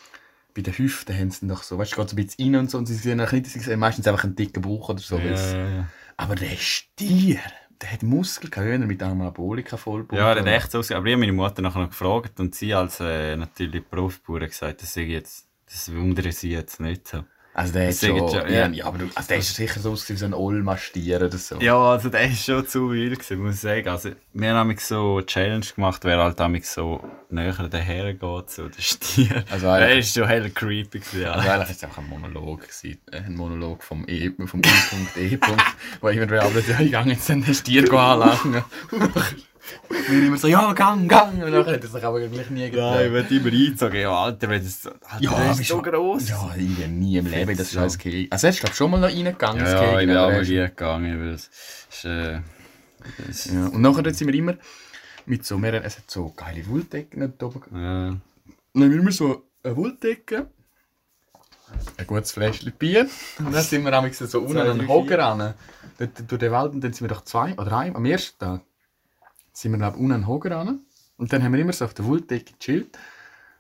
Bei 0.54 0.62
den 0.62 0.76
Hüften 0.76 1.16
haben 1.16 1.30
sie 1.30 1.46
noch 1.46 1.62
so, 1.62 1.78
weißt 1.78 1.92
du, 1.92 1.96
geht 1.96 2.10
so 2.10 2.16
ein 2.16 2.24
bisschen 2.26 2.54
rein 2.54 2.60
und 2.62 2.70
so, 2.70 2.78
und 2.78 2.86
sie 2.86 2.94
sehen 2.94 3.20
auch 3.20 3.30
nicht, 3.30 3.46
sie 3.46 3.60
sehen 3.60 3.78
meistens 3.78 4.08
einfach 4.08 4.24
einen 4.24 4.34
dicken 4.34 4.62
Bauch 4.62 4.88
oder 4.88 4.98
so. 4.98 5.16
ja. 5.16 5.86
Aber 6.16 6.34
der 6.34 6.56
Stier, 6.56 7.38
der 7.80 7.92
hat 7.92 8.02
Muskeln, 8.02 8.50
gehabt, 8.50 8.68
wenn 8.68 8.82
er 8.82 8.88
mit 8.88 9.02
Anabolika 9.02 9.76
vollpumpt. 9.76 10.14
Ja, 10.20 10.34
der 10.34 10.44
hat 10.44 10.50
echt 10.50 10.72
so 10.72 10.78
ausgesehen. 10.78 10.98
Aber 10.98 11.06
ich 11.06 11.12
habe 11.14 11.20
meine 11.20 11.32
Mutter 11.32 11.62
nachher 11.62 11.80
noch 11.80 11.88
gefragt 11.88 12.38
und 12.40 12.54
sie 12.54 12.74
als 12.74 13.00
äh, 13.00 13.36
natürlich 13.36 13.84
Berufsbauer 13.84 14.40
gesagt, 14.40 14.82
das, 14.82 14.94
sei 14.94 15.02
jetzt, 15.02 15.48
das 15.66 15.92
wundere 15.94 16.32
sie 16.32 16.50
jetzt 16.50 16.80
nicht 16.80 17.08
so. 17.08 17.24
Also 17.52 17.72
der 17.72 17.92
sagen 17.92 18.18
schon, 18.18 18.28
schon, 18.28 18.52
ja, 18.52 18.68
ja. 18.68 18.84
aber 18.86 18.98
du, 18.98 19.06
also 19.12 19.28
der 19.28 19.38
ist 19.38 19.54
sicher 19.54 19.80
so 19.80 19.90
ausgesehen 19.90 20.16
wie 20.16 20.20
so 20.20 20.26
ein 20.26 20.34
Olma-Stier 20.34 21.20
oder 21.20 21.36
so. 21.36 21.56
Ja, 21.60 21.76
also 21.76 22.08
der 22.08 22.30
ist 22.30 22.44
schon 22.44 22.66
zu 22.66 22.90
wild 22.92 23.18
gewesen, 23.18 23.42
muss 23.42 23.56
ich 23.56 23.60
sagen. 23.60 23.88
Also, 23.88 24.10
wir 24.32 24.54
haben 24.54 24.76
so 24.78 25.16
eine 25.16 25.26
Challenge 25.26 25.66
gemacht, 25.74 26.04
wer 26.04 26.18
halt 26.18 26.38
nämlich 26.38 26.68
so 26.68 27.02
näher 27.28 27.68
daher 27.68 28.14
geht, 28.14 28.50
so 28.50 28.68
der 28.68 28.80
Stier. 28.80 29.44
Also 29.50 29.66
der 29.66 29.98
ist 29.98 30.14
schon 30.14 30.28
hell 30.28 30.48
creepy 30.50 31.00
gewesen. 31.00 31.26
Also 31.26 31.48
eigentlich 31.48 31.70
ist 31.70 31.82
es 31.82 31.90
auch 31.90 31.98
ein 31.98 32.08
Monolog 32.08 32.60
gewesen, 32.60 32.98
äh, 33.10 33.16
ein 33.16 33.34
Monolog 33.34 33.82
vom 33.82 34.04
E, 34.06 34.30
vom 34.46 34.60
I.E. 34.60 35.38
wo 36.00 36.08
irgendwann 36.08 36.38
aber 36.38 36.60
gehe 36.60 37.02
jetzt 37.06 37.28
den 37.28 37.54
Stier 37.54 37.92
anlangen. 37.92 38.64
Wir 40.08 40.26
immer 40.26 40.36
so, 40.36 40.48
ja, 40.48 40.72
gang, 40.72 41.08
gang. 41.08 41.42
Und 41.42 41.50
nachher 41.52 41.74
hat 41.74 41.82
er 41.82 41.88
sich 41.88 42.04
aber 42.04 42.20
gleich 42.26 42.50
nie 42.50 42.70
Nein, 42.70 43.06
ich 43.06 43.12
werde 43.12 43.34
immer 43.34 43.46
eingezogen. 43.52 44.00
Ja, 44.00 44.12
Alter, 44.24 44.48
wenn 44.48 44.62
das, 44.64 44.86
Alter, 44.86 45.00
Ja, 45.20 45.50
ist 45.52 45.64
so 45.66 45.82
gross. 45.82 46.28
Ja, 46.28 46.50
ich 46.56 46.76
bin 46.76 46.98
nie 46.98 47.16
im 47.18 47.26
Leben 47.26 47.56
das 47.56 47.72
scheiß 47.72 47.98
Kegel. 47.98 48.26
Also 48.30 48.46
er 48.46 48.50
ist 48.52 48.60
glaube 48.60 48.74
schon 48.76 48.90
mal 48.90 49.00
noch 49.00 49.08
reingegangen, 49.08 49.58
ja, 49.58 49.64
das 49.64 49.72
ja, 49.72 50.00
ich 50.00 50.06
bin 50.06 50.16
auch 50.16 50.30
mal 50.30 50.40
ist- 50.42 50.48
hier 50.48 50.68
gegangen, 50.68 51.20
weil 51.20 51.30
es 51.34 51.50
ist, 51.90 52.04
äh, 52.04 52.40
es- 53.28 53.46
Ja. 53.46 53.66
Und 53.66 53.80
nachher 53.80 54.12
sind 54.14 54.28
wir 54.28 54.34
immer 54.34 54.54
mit 55.26 55.44
so 55.44 55.58
mehreren, 55.58 55.84
es 55.84 55.98
hat 55.98 56.10
so 56.10 56.32
geile 56.36 56.66
Wolldecken 56.68 57.20
dort 57.38 57.42
oben. 57.56 57.62
ja. 57.72 58.16
Dann 58.72 58.82
haben 58.84 58.90
wir 58.92 58.98
immer 59.00 59.12
so 59.12 59.44
eine 59.64 59.76
Wolldecke, 59.76 60.46
ein 61.96 62.06
gutes 62.06 62.32
Fläschchen 62.32 62.72
Bier. 62.78 63.08
Und 63.38 63.52
dann 63.52 63.62
sind 63.62 63.84
wir 63.84 63.90
nämlich 63.90 64.16
so 64.16 64.40
unten 64.40 64.56
an 64.58 64.66
drei, 64.68 64.74
den. 64.78 64.88
Hocker 64.88 65.18
ran. 65.18 65.54
Durch 66.28 66.40
den 66.40 66.50
Wald 66.52 66.72
und 66.72 66.80
dann 66.82 66.92
sind 66.92 67.02
wir 67.08 67.14
doch 67.14 67.24
zwei 67.24 67.52
oder 67.58 67.76
ein, 67.78 67.94
am 67.94 68.04
ersten 68.06 68.38
Tag 68.38 68.62
sind 69.52 69.72
wir 69.72 69.78
glaub, 69.78 69.96
unten 69.96 70.12
an 70.12 70.20
den 70.22 70.26
Hocker 70.26 70.50
ran. 70.50 70.80
Und 71.16 71.32
dann 71.32 71.42
haben 71.42 71.52
wir 71.52 71.60
immer 71.60 71.72
so 71.72 71.84
auf 71.84 71.94
der 71.94 72.06
Wolldecke 72.06 72.54
gechillt, 72.58 72.98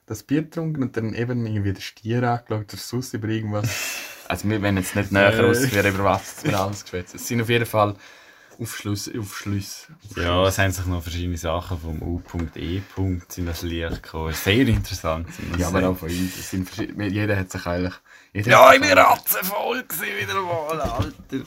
das 0.06 0.22
Bier 0.22 0.42
getrunken 0.42 0.82
und 0.82 0.96
dann 0.96 1.14
eben 1.14 1.46
irgendwie 1.46 1.72
den 1.72 1.82
Stier 1.82 2.22
angeschaut 2.22 2.72
oder 2.72 2.76
sonst 2.76 3.14
über 3.14 3.28
irgendwas. 3.28 3.68
Also 4.30 4.48
wir 4.48 4.62
wollen 4.62 4.76
jetzt 4.76 4.94
nicht 4.94 5.10
näher 5.10 5.44
aus, 5.44 5.72
wer 5.72 5.88
über 5.88 6.04
was 6.04 6.44
wir 6.44 6.56
alles 6.56 6.84
geschwätzt. 6.84 7.16
Es 7.16 7.26
sind 7.26 7.42
auf 7.42 7.48
jeden 7.48 7.66
Fall 7.66 7.96
Aufschluss, 8.60 9.10
Aufschluss. 9.12 9.86
Ja, 10.16 10.46
es 10.46 10.58
haben 10.58 10.70
sich 10.70 10.84
noch 10.84 11.02
verschiedene 11.02 11.38
Sachen 11.38 11.78
vom 11.78 12.02
U.E. 12.02 12.82
sind 13.28 13.46
das 13.46 13.62
Licht 13.62 14.02
gekommen. 14.02 14.34
Sehr 14.34 14.68
interessant. 14.68 15.28
ich 15.54 15.58
Ja, 15.58 15.68
aber 15.68 15.88
auch 15.88 15.96
von 15.96 16.10
uns. 16.10 16.36
Es 16.38 16.50
sind 16.50 16.68
jeder 16.76 17.36
hat 17.36 17.50
sich 17.50 17.66
eigentlich... 17.66 17.94
Jeder 18.34 18.50
Ja, 18.50 18.72
ich 18.74 18.80
bin 18.80 18.92
ratzenvoll 18.92 19.82
gewesen, 19.82 20.16
wieder 20.20 20.40
mal, 20.42 20.80
Alter. 20.80 21.44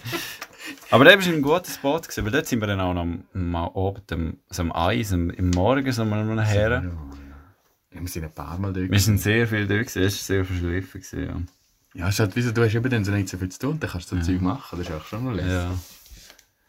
Aber 0.92 1.06
der 1.06 1.20
war 1.20 1.26
ein 1.28 1.42
guter 1.42 1.70
Spot, 1.70 2.00
gewesen, 2.00 2.24
weil 2.26 2.32
dort 2.32 2.48
sind 2.48 2.60
wir 2.62 2.68
dann 2.68 2.80
auch 2.80 2.94
noch 2.94 3.02
am, 3.02 3.24
am 3.34 3.56
Abend, 3.56 4.12
am, 4.12 4.38
so 4.50 4.62
am 4.62 4.72
Eis, 4.72 5.12
am, 5.14 5.30
im 5.30 5.50
Morgen 5.52 5.92
so 5.92 6.06
mal 6.06 6.46
her. 6.46 6.84
Ja, 7.94 8.02
wir 8.02 8.08
sind 8.08 8.24
ein 8.24 8.32
paar 8.32 8.58
Mal 8.58 8.74
dort. 8.74 8.90
Wir 8.90 9.00
sind 9.00 9.20
sehr 9.20 9.48
viel 9.48 9.68
gewesen, 9.68 10.02
es 10.04 10.16
war 10.18 10.36
sehr 10.36 10.46
verschliffen. 10.46 11.02
Gewesen, 11.02 11.48
Ja, 11.94 12.08
es 12.08 12.16
ist 12.16 12.20
halt, 12.20 12.36
wieso, 12.36 12.52
du 12.52 12.64
hast 12.64 12.74
eben 12.76 12.90
dann 12.90 13.06
so 13.06 13.12
nicht 13.12 13.30
so 13.30 13.38
viel 13.38 13.50
zu 13.50 13.60
tun, 13.60 13.80
dann 13.80 13.90
kannst 13.90 14.12
du 14.12 14.16
so 14.18 14.22
Zeug 14.22 14.42
machen, 14.42 14.80
das 14.80 14.88
ist 14.90 14.96
auch 14.96 15.06
schon 15.06 15.26
noch 15.26 15.34
lässig. 15.34 15.52
ja. 15.52 15.72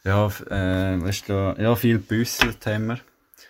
Ja, 0.04 0.30
ja 0.50 0.94
äh, 0.94 1.02
weißt 1.02 1.28
du, 1.28 1.54
ja, 1.58 1.74
viel 1.76 1.98
gebüsselt 1.98 2.64
haben 2.66 2.86
wir. 2.88 2.98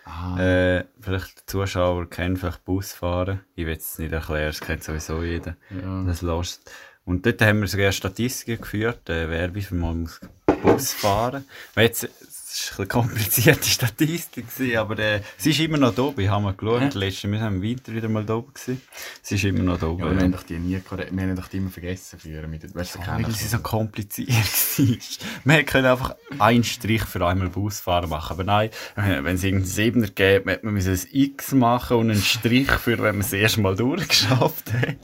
Ah, 0.05 0.37
Äh, 0.39 0.85
vielleicht 1.01 1.39
die 1.41 1.45
Zuschauer 1.47 2.09
kennen 2.09 2.37
vielleicht 2.37 2.63
Busfahren. 2.63 3.41
Ich 3.55 3.65
will 3.65 3.75
es 3.75 3.97
nicht 3.97 4.11
erklären, 4.13 4.47
das 4.47 4.61
kennt 4.61 4.83
sowieso 4.83 5.23
jeder. 5.23 5.57
ja. 5.69 6.03
Das 6.03 6.21
Lost. 6.21 6.71
Und 7.05 7.25
dort 7.25 7.41
haben 7.41 7.61
wir 7.61 7.67
sogar 7.67 7.91
Statistiken 7.91 8.61
geführt, 8.61 9.09
äh, 9.09 9.29
wer 9.29 9.53
wie 9.53 9.61
viel 9.61 9.77
Mal 9.77 9.93
muss 9.95 10.19
Bus 10.65 10.93
fahren. 10.93 11.45
Weil 11.73 11.85
Jetzt, 11.85 12.09
es 12.57 12.71
war 12.71 12.79
eine 12.79 12.87
komplizierte 12.87 13.67
Statistik, 13.69 14.45
aber 14.77 14.97
äh, 14.99 15.21
sie 15.37 15.49
ist 15.49 15.59
immer 15.59 15.77
noch 15.77 15.93
da. 15.93 16.03
oben. 16.03 16.21
Ich 16.21 16.29
habe 16.29 16.41
mal 16.43 16.53
geschaut, 16.53 16.93
Hä? 16.93 16.97
letztes 16.99 17.29
wir 17.29 17.41
haben 17.41 17.55
im 17.57 17.61
Winter 17.61 17.93
wieder 17.93 18.07
mal 18.07 18.23
da 18.23 18.35
oben 18.35 18.53
gewesen. 18.53 18.81
Sie 19.21 19.35
ist 19.35 19.43
immer 19.43 19.63
noch 19.63 19.77
da. 19.77 19.87
oben, 19.87 20.03
Ja, 20.05 20.11
wir 20.15 20.21
haben 20.21 20.31
doch 20.31 20.43
die 20.43 20.57
nie 20.57 20.81
wir 20.89 21.23
haben 21.23 21.35
doch 21.35 21.47
die 21.49 21.57
immer 21.57 21.69
vergessen 21.69 22.17
früher 22.17 22.47
mit, 22.47 22.73
weißt 22.73 22.95
du, 22.95 22.99
Ja, 22.99 23.05
keiner 23.05 23.27
weil 23.27 23.35
sie 23.35 23.47
so 23.47 23.59
kompliziert 23.59 24.29
war. 24.29 24.85
Wir 25.43 25.63
können 25.63 25.85
einfach 25.85 26.15
einen 26.39 26.63
Strich 26.63 27.03
für 27.03 27.25
einmal 27.25 27.49
Busfahren 27.49 28.09
machen. 28.09 28.33
Aber 28.33 28.43
nein, 28.43 28.69
äh, 28.95 29.23
wenn 29.23 29.35
es 29.35 29.43
irgendeinen 29.43 29.69
Siebener 29.71 30.07
gäbe, 30.07 30.51
hätte 30.51 30.65
man 30.65 30.75
ein 30.77 30.99
X 31.11 31.51
machen 31.51 31.97
und 31.97 32.11
einen 32.11 32.21
Strich 32.21 32.71
für, 32.71 32.97
wenn 32.99 33.15
man 33.17 33.21
es 33.25 33.33
erst 33.33 33.57
mal 33.57 33.75
durchgeschafft 33.75 34.71
hat. 34.73 34.97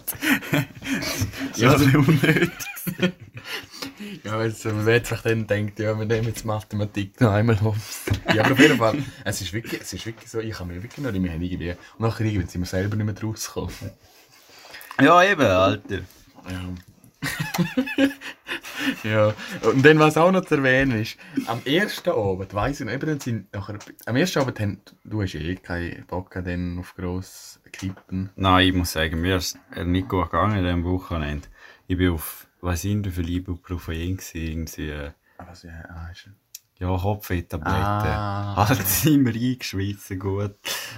ja, 1.58 1.78
so 1.78 1.86
unnötig. 1.86 2.50
Ja, 4.24 4.38
weil 4.38 4.52
so, 4.52 4.70
man 4.70 4.84
vielleicht 4.84 5.26
dann 5.26 5.48
denkt, 5.48 5.80
ja, 5.80 5.98
wir 5.98 6.06
nehmen 6.06 6.28
jetzt 6.28 6.46
Mathematik 6.46 7.20
noch 7.22 7.32
einmal 7.32 7.60
hops. 7.62 8.06
Ja, 8.34 8.44
aber 8.44 8.54
auf 8.54 8.60
jeden 8.60 8.78
Fall, 8.78 8.98
es 9.24 9.42
ist 9.42 9.54
wirklich, 9.54 9.82
es 9.82 9.94
ist 9.94 10.06
wirklich 10.06 10.30
so, 10.30 10.40
ich 10.40 10.60
habe 10.60 10.74
mir 10.74 10.82
wirklich 10.82 11.04
noch, 11.06 11.14
wir 11.14 11.32
haben 11.32 11.42
irgendwie, 11.42 11.72
und 11.72 12.00
nachher 12.00 12.26
irgendwie 12.26 12.48
sind 12.48 12.62
wir 12.62 12.68
selber 12.68 12.96
nicht 12.96 13.06
mehr 13.06 13.22
rausgekommen. 13.22 13.92
Ja, 15.02 15.24
eben, 15.24 15.42
Alter. 15.42 16.00
Ja. 16.50 16.74
ja. 19.04 19.34
Und 19.62 19.86
dann, 19.86 20.00
was 20.00 20.18
auch 20.18 20.32
noch 20.32 20.46
zu 20.46 20.56
erwähnen 20.56 21.02
ist, 21.02 21.18
am 21.48 21.62
ersten 21.66 22.10
Abend, 22.10 22.54
weiss 22.54 22.80
ich 22.80 22.86
noch, 22.86 22.94
eben, 22.94 23.20
sind 23.20 23.54
nachher, 23.54 23.78
am 24.06 24.16
ersten 24.16 24.40
Abend 24.40 24.60
haben, 24.60 24.82
du 25.04 25.22
hast 25.22 25.36
eh 25.36 25.56
keinen 25.56 26.06
Bock 26.06 26.32
dann 26.34 26.80
auf 26.80 26.96
gross 26.96 27.60
Kippen. 27.72 28.30
Nein, 28.36 28.68
ich 28.68 28.74
muss 28.74 28.92
sagen, 28.92 29.22
mir 29.22 29.38
ist 29.38 29.58
es 29.72 29.86
nicht 29.86 30.10
gut 30.10 30.32
gegangen 30.32 30.58
in 30.58 30.64
diesem 30.64 30.84
Wochenende. 30.84 31.48
Ich 31.88 31.98
bin 31.98 32.12
auf, 32.12 32.48
was 32.62 32.84
ich, 32.84 33.04
wie 33.04 33.12
viele 33.12 33.30
Ibuprofen 33.32 33.94
gewesen, 34.18 34.38
irgendwie, 34.38 34.90
äh, 34.90 35.12
Was, 35.38 35.64
ja, 35.64 35.72
ah, 35.90 36.10
ist 36.12 36.30
Ja, 36.80 36.96
Kopfweh-Tabletten. 36.98 37.82
Ah. 37.82 38.56
Halt 38.70 39.06
immer 39.06 39.32
eingeschweissen, 39.34 40.20
gut. 40.20 40.56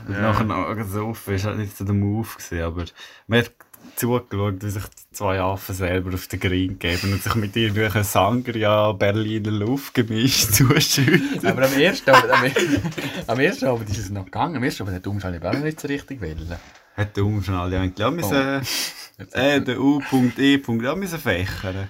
Und 0.07 0.13
Ja. 0.13 0.21
nachher 0.21 0.43
noch 0.43 0.75
gesoffen, 0.75 1.35
ist 1.35 1.45
halt 1.45 1.57
nicht 1.57 1.77
so 1.77 1.85
der 1.85 1.93
Move 1.95 2.27
gewesen, 2.37 2.61
aber 2.61 2.85
man 3.27 3.39
hat 3.39 3.51
zugeschaut, 3.95 4.63
wie 4.63 4.69
sich 4.69 4.83
zwei 5.11 5.39
Affen 5.39 5.75
selber 5.75 6.13
auf 6.13 6.27
den 6.27 6.39
Green 6.39 6.79
geben 6.79 7.13
und 7.13 7.21
sich 7.21 7.35
mit 7.35 7.55
irgendwelchen 7.55 8.03
Sangria 8.03 8.91
Berliner 8.93 9.51
Luft 9.51 9.93
gemischt 9.93 10.53
zuschütten. 10.53 11.45
Aber 11.45 11.65
am 11.65 11.73
ersten 11.73 12.09
Abend, 12.09 12.31
am, 12.31 12.43
am 13.27 13.39
ersten 13.39 13.65
Abend 13.65 13.89
ist 13.89 13.97
es 13.97 14.09
noch 14.09 14.25
gegangen. 14.25 14.57
Am 14.57 14.63
ersten 14.63 14.83
Abend 14.83 14.95
hat 14.95 15.07
auch 15.07 15.53
noch 15.53 15.63
nicht 15.63 15.79
so 15.79 15.87
richtig 15.87 16.21
wollen. 16.21 16.55
Hat 16.95 17.17
der 17.17 17.25
Umschnall 17.25 17.73
ja 17.73 17.81
eigentlich 17.81 18.05
auch 18.05 18.09
Oh. 18.09 18.11
müssen, 18.11 18.61
äh, 19.33 19.61
der 19.61 19.79
U.E. 19.79 20.61
auch 20.87 20.95
müssen 20.95 21.19
fächern. 21.19 21.89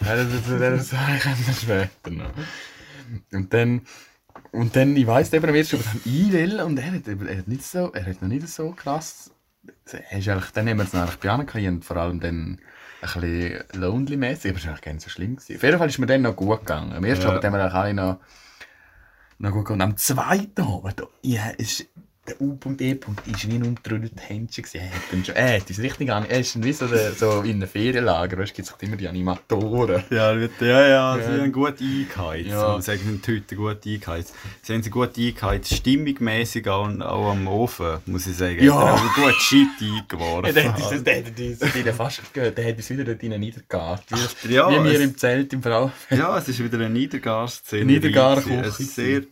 Ja, 0.00 0.16
das, 0.16 0.26
das, 0.48 0.90
das, 0.90 0.92
wir 0.92 1.54
später 1.54 2.10
noch. 2.10 2.30
Und 3.32 3.52
dann, 3.52 3.82
und 4.52 4.74
dann, 4.76 4.96
ich 4.96 5.06
weiss 5.06 5.32
eben 5.32 5.48
am 5.48 5.54
ersten 5.54 5.76
Abend, 5.76 5.88
haben 5.88 6.00
einwählen 6.06 6.60
und 6.60 6.78
er 6.78 6.92
hat, 6.92 7.06
er 7.06 7.38
hat 7.38 7.48
nicht 7.48 7.62
so, 7.62 7.92
er 7.92 8.06
hat 8.06 8.22
noch 8.22 8.28
nicht 8.28 8.48
so 8.48 8.70
krass, 8.72 9.30
er 9.86 10.18
ist 10.18 10.28
eigentlich, 10.28 10.50
dann 10.52 10.68
haben 10.68 10.78
wir 10.78 10.84
es 10.84 10.94
eigentlich 10.94 11.50
bei 11.50 11.68
und 11.68 11.84
vor 11.84 11.96
allem 11.96 12.20
dann 12.20 12.58
ein 13.02 13.20
bisschen 13.20 13.62
lonely-mäßig, 13.72 14.50
aber 14.50 14.58
es 14.58 14.64
war 14.64 14.70
eigentlich 14.72 14.82
gar 14.84 14.92
nicht 14.94 15.04
so 15.04 15.10
schlimm. 15.10 15.36
Gewesen. 15.36 15.56
Auf 15.56 15.62
jeden 15.62 15.78
Fall 15.78 15.88
ist 15.88 15.98
mir 15.98 16.06
dann 16.06 16.22
noch 16.22 16.36
gut 16.36 16.60
gegangen. 16.60 16.92
Am 16.92 17.04
ersten 17.04 17.24
Ja. 17.24 17.30
Abend 17.30 17.44
haben 17.44 17.52
wir 17.52 17.60
eigentlich 17.60 17.74
alle 17.74 17.94
noch, 17.94 18.20
noch 19.38 19.50
gut 19.52 19.64
gegangen. 19.66 19.82
Und 19.82 19.88
am 19.90 19.96
zweiten 19.96 20.62
Abend, 20.62 21.02
ja, 21.22 21.50
ist, 21.50 21.86
der 22.26 22.40
U.E. 22.40 22.96
ist 23.30 23.48
wie 23.50 23.54
ein 23.56 23.64
umtrüdelter 23.64 24.20
Händchen. 24.22 24.64
Er 24.72 24.84
hat 24.90 24.92
dann 25.12 25.24
schon, 25.24 25.34
hat 25.34 25.68
uns 25.68 25.78
richtig 25.78 26.10
an, 26.10 26.24
er 26.28 26.40
ist 26.40 26.62
wie 26.62 26.72
so, 26.72 26.86
der, 26.86 27.12
so 27.12 27.42
in 27.42 27.56
einem 27.56 27.68
Ferienlager, 27.68 28.38
weißt 28.38 28.52
du, 28.52 28.56
gibt 28.56 28.68
es 28.68 28.74
immer 28.88 28.96
die 28.96 29.08
Animatoren. 29.08 30.02
Ja, 30.10 30.32
ja, 30.32 30.48
ja, 30.88 31.18
sie 31.18 31.22
Ja. 31.36 31.38
haben 31.42 31.52
gut 31.52 31.74
eingeheizt. 31.80 32.48
Ja. 32.48 32.80
Sie 32.80 32.90
haben 32.92 33.20
heute 33.26 33.56
gut 33.56 33.86
eingeheizt. 33.86 34.34
Sie 34.62 34.72
haben 34.72 34.82
sie 34.82 34.90
gut 34.90 35.18
eingeheizt, 35.18 35.74
stimmigmäßig 35.74 36.68
auch, 36.68 36.88
auch 37.00 37.32
am 37.32 37.46
Ofen, 37.46 37.98
muss 38.06 38.26
ich 38.26 38.36
sagen. 38.36 38.62
Ja. 38.64 38.94
Er 38.96 39.22
gut 39.22 39.34
Shit 39.34 39.68
eingeworfen. 39.80 40.46
Ja, 40.46 40.52
der 40.52 40.72
hat 40.72 40.92
uns, 40.92 41.04
der 41.04 41.16
hat 41.18 41.38
uns 41.38 41.74
wieder 41.74 41.92
fast 41.94 42.32
gehört, 42.32 42.56
der 42.58 42.68
hat 42.68 42.76
uns 42.76 42.88
wieder 42.90 43.04
dort 43.04 43.22
rein 43.22 43.40
niedergegarrt. 43.40 44.04
Wie, 44.44 44.52
ja, 44.54 44.70
wie 44.70 44.84
wir 44.84 44.92
es- 44.92 45.00
im 45.00 45.16
Zelt 45.18 45.52
im 45.52 45.62
Frau. 45.62 45.90
Ja, 46.10 46.38
es 46.38 46.48
ist 46.48 46.58
wieder 46.62 46.78
eine 46.78 46.90
Niedergar-Szene. 46.90 47.84
Niedergar-Küche. 47.84 48.70
Sehr, 48.70 49.22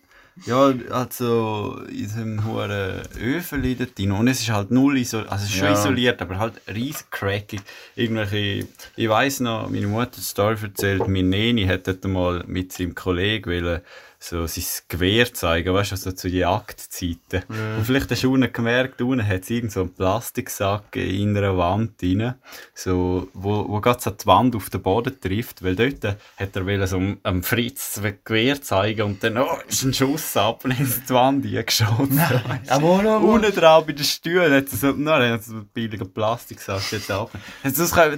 ja, 0.47 0.73
also 0.91 1.81
in 1.89 1.97
diesem 1.97 2.45
hohen 2.45 2.71
Öfeli 2.71 3.75
dort 3.77 3.99
drin. 3.99 4.13
Und 4.13 4.29
es 4.29 4.41
ist 4.41 4.51
halt 4.51 4.71
null 4.71 4.97
isoliert, 4.99 5.31
also 5.31 5.45
es 5.45 5.51
ist 5.51 5.57
schon 5.57 5.67
Ja. 5.69 5.73
isoliert, 5.73 6.23
aber 6.23 6.39
halt 6.39 6.55
riesig 6.69 7.11
crackig. 7.11 7.61
Irgendwelche, 7.97 8.67
ich 8.97 9.09
weiss 9.09 9.41
noch, 9.41 9.69
meine 9.69 9.87
Mutter 9.87 10.03
hat 10.03 10.17
die 10.17 10.21
Story 10.23 10.57
erzählt, 10.63 11.07
mein 11.09 11.29
Neni 11.29 11.67
hat 11.67 11.87
dort 11.87 12.05
mal 12.05 12.43
mit 12.47 12.73
seinem 12.73 12.95
Kollegen 12.95 13.51
wollen, 13.51 13.81
so 14.23 14.47
sein 14.47 14.65
Gewehr 14.89 15.35
zeigen, 15.35 15.75
weißt 15.75 15.93
du, 15.93 15.97
so 15.97 16.13
zu 16.13 16.29
Jagdzeiten. 16.29 17.43
Und 17.77 17.85
vielleicht 17.85 18.11
hast 18.11 18.23
du 18.23 18.33
unten 18.33 18.53
gemerkt, 18.53 19.03
unten 19.03 19.27
hat 19.27 19.43
es 19.43 19.51
irgend 19.51 19.73
so 19.73 19.81
einen 19.81 19.93
Plastiksack 19.93 20.95
in 20.95 21.37
einer 21.37 21.59
Wand 21.59 22.01
drin, 22.01 22.35
so, 22.73 23.29
wo, 23.35 23.69
wo 23.69 23.81
gerade 23.81 24.01
so 24.01 24.11
die 24.11 24.27
Wand 24.27 24.55
auf 24.55 24.71
den 24.71 24.81
Boden 24.81 25.21
trifft, 25.21 25.65
weil 25.65 25.75
dort 25.75 26.17
hat 26.37 26.57
er 26.57 26.87
so 26.87 26.99
einem, 26.99 27.43
Fritz 27.43 28.01
das 28.01 28.13
Gewehr 28.25 28.63
zeigen 28.63 29.03
und 29.03 29.25
dann, 29.25 29.39
oh, 29.39 29.59
ist 29.67 29.83
ein 29.83 29.93
Schuss 29.93 30.37
ab 30.37 30.65
und 30.65 30.79
in 30.79 30.87
die 30.87 31.13
Wand 31.13 31.45
eingeschossen. 31.45 32.21
Aber 32.69 33.03
noch 33.03 33.23
Unten 33.23 33.53
drauf 33.53 33.87
bei 33.87 33.93
den 33.93 34.05
Stühlen 34.05 34.53
hat 34.53 34.71
er 34.71 34.77
so, 34.77 34.93
nein, 34.93 35.33
hat 35.33 35.43
so 35.43 35.55
einen 35.55 35.67
billigen 35.67 36.13
Plastiksack 36.13 36.83
dort 36.91 37.11
ab. 37.11 37.31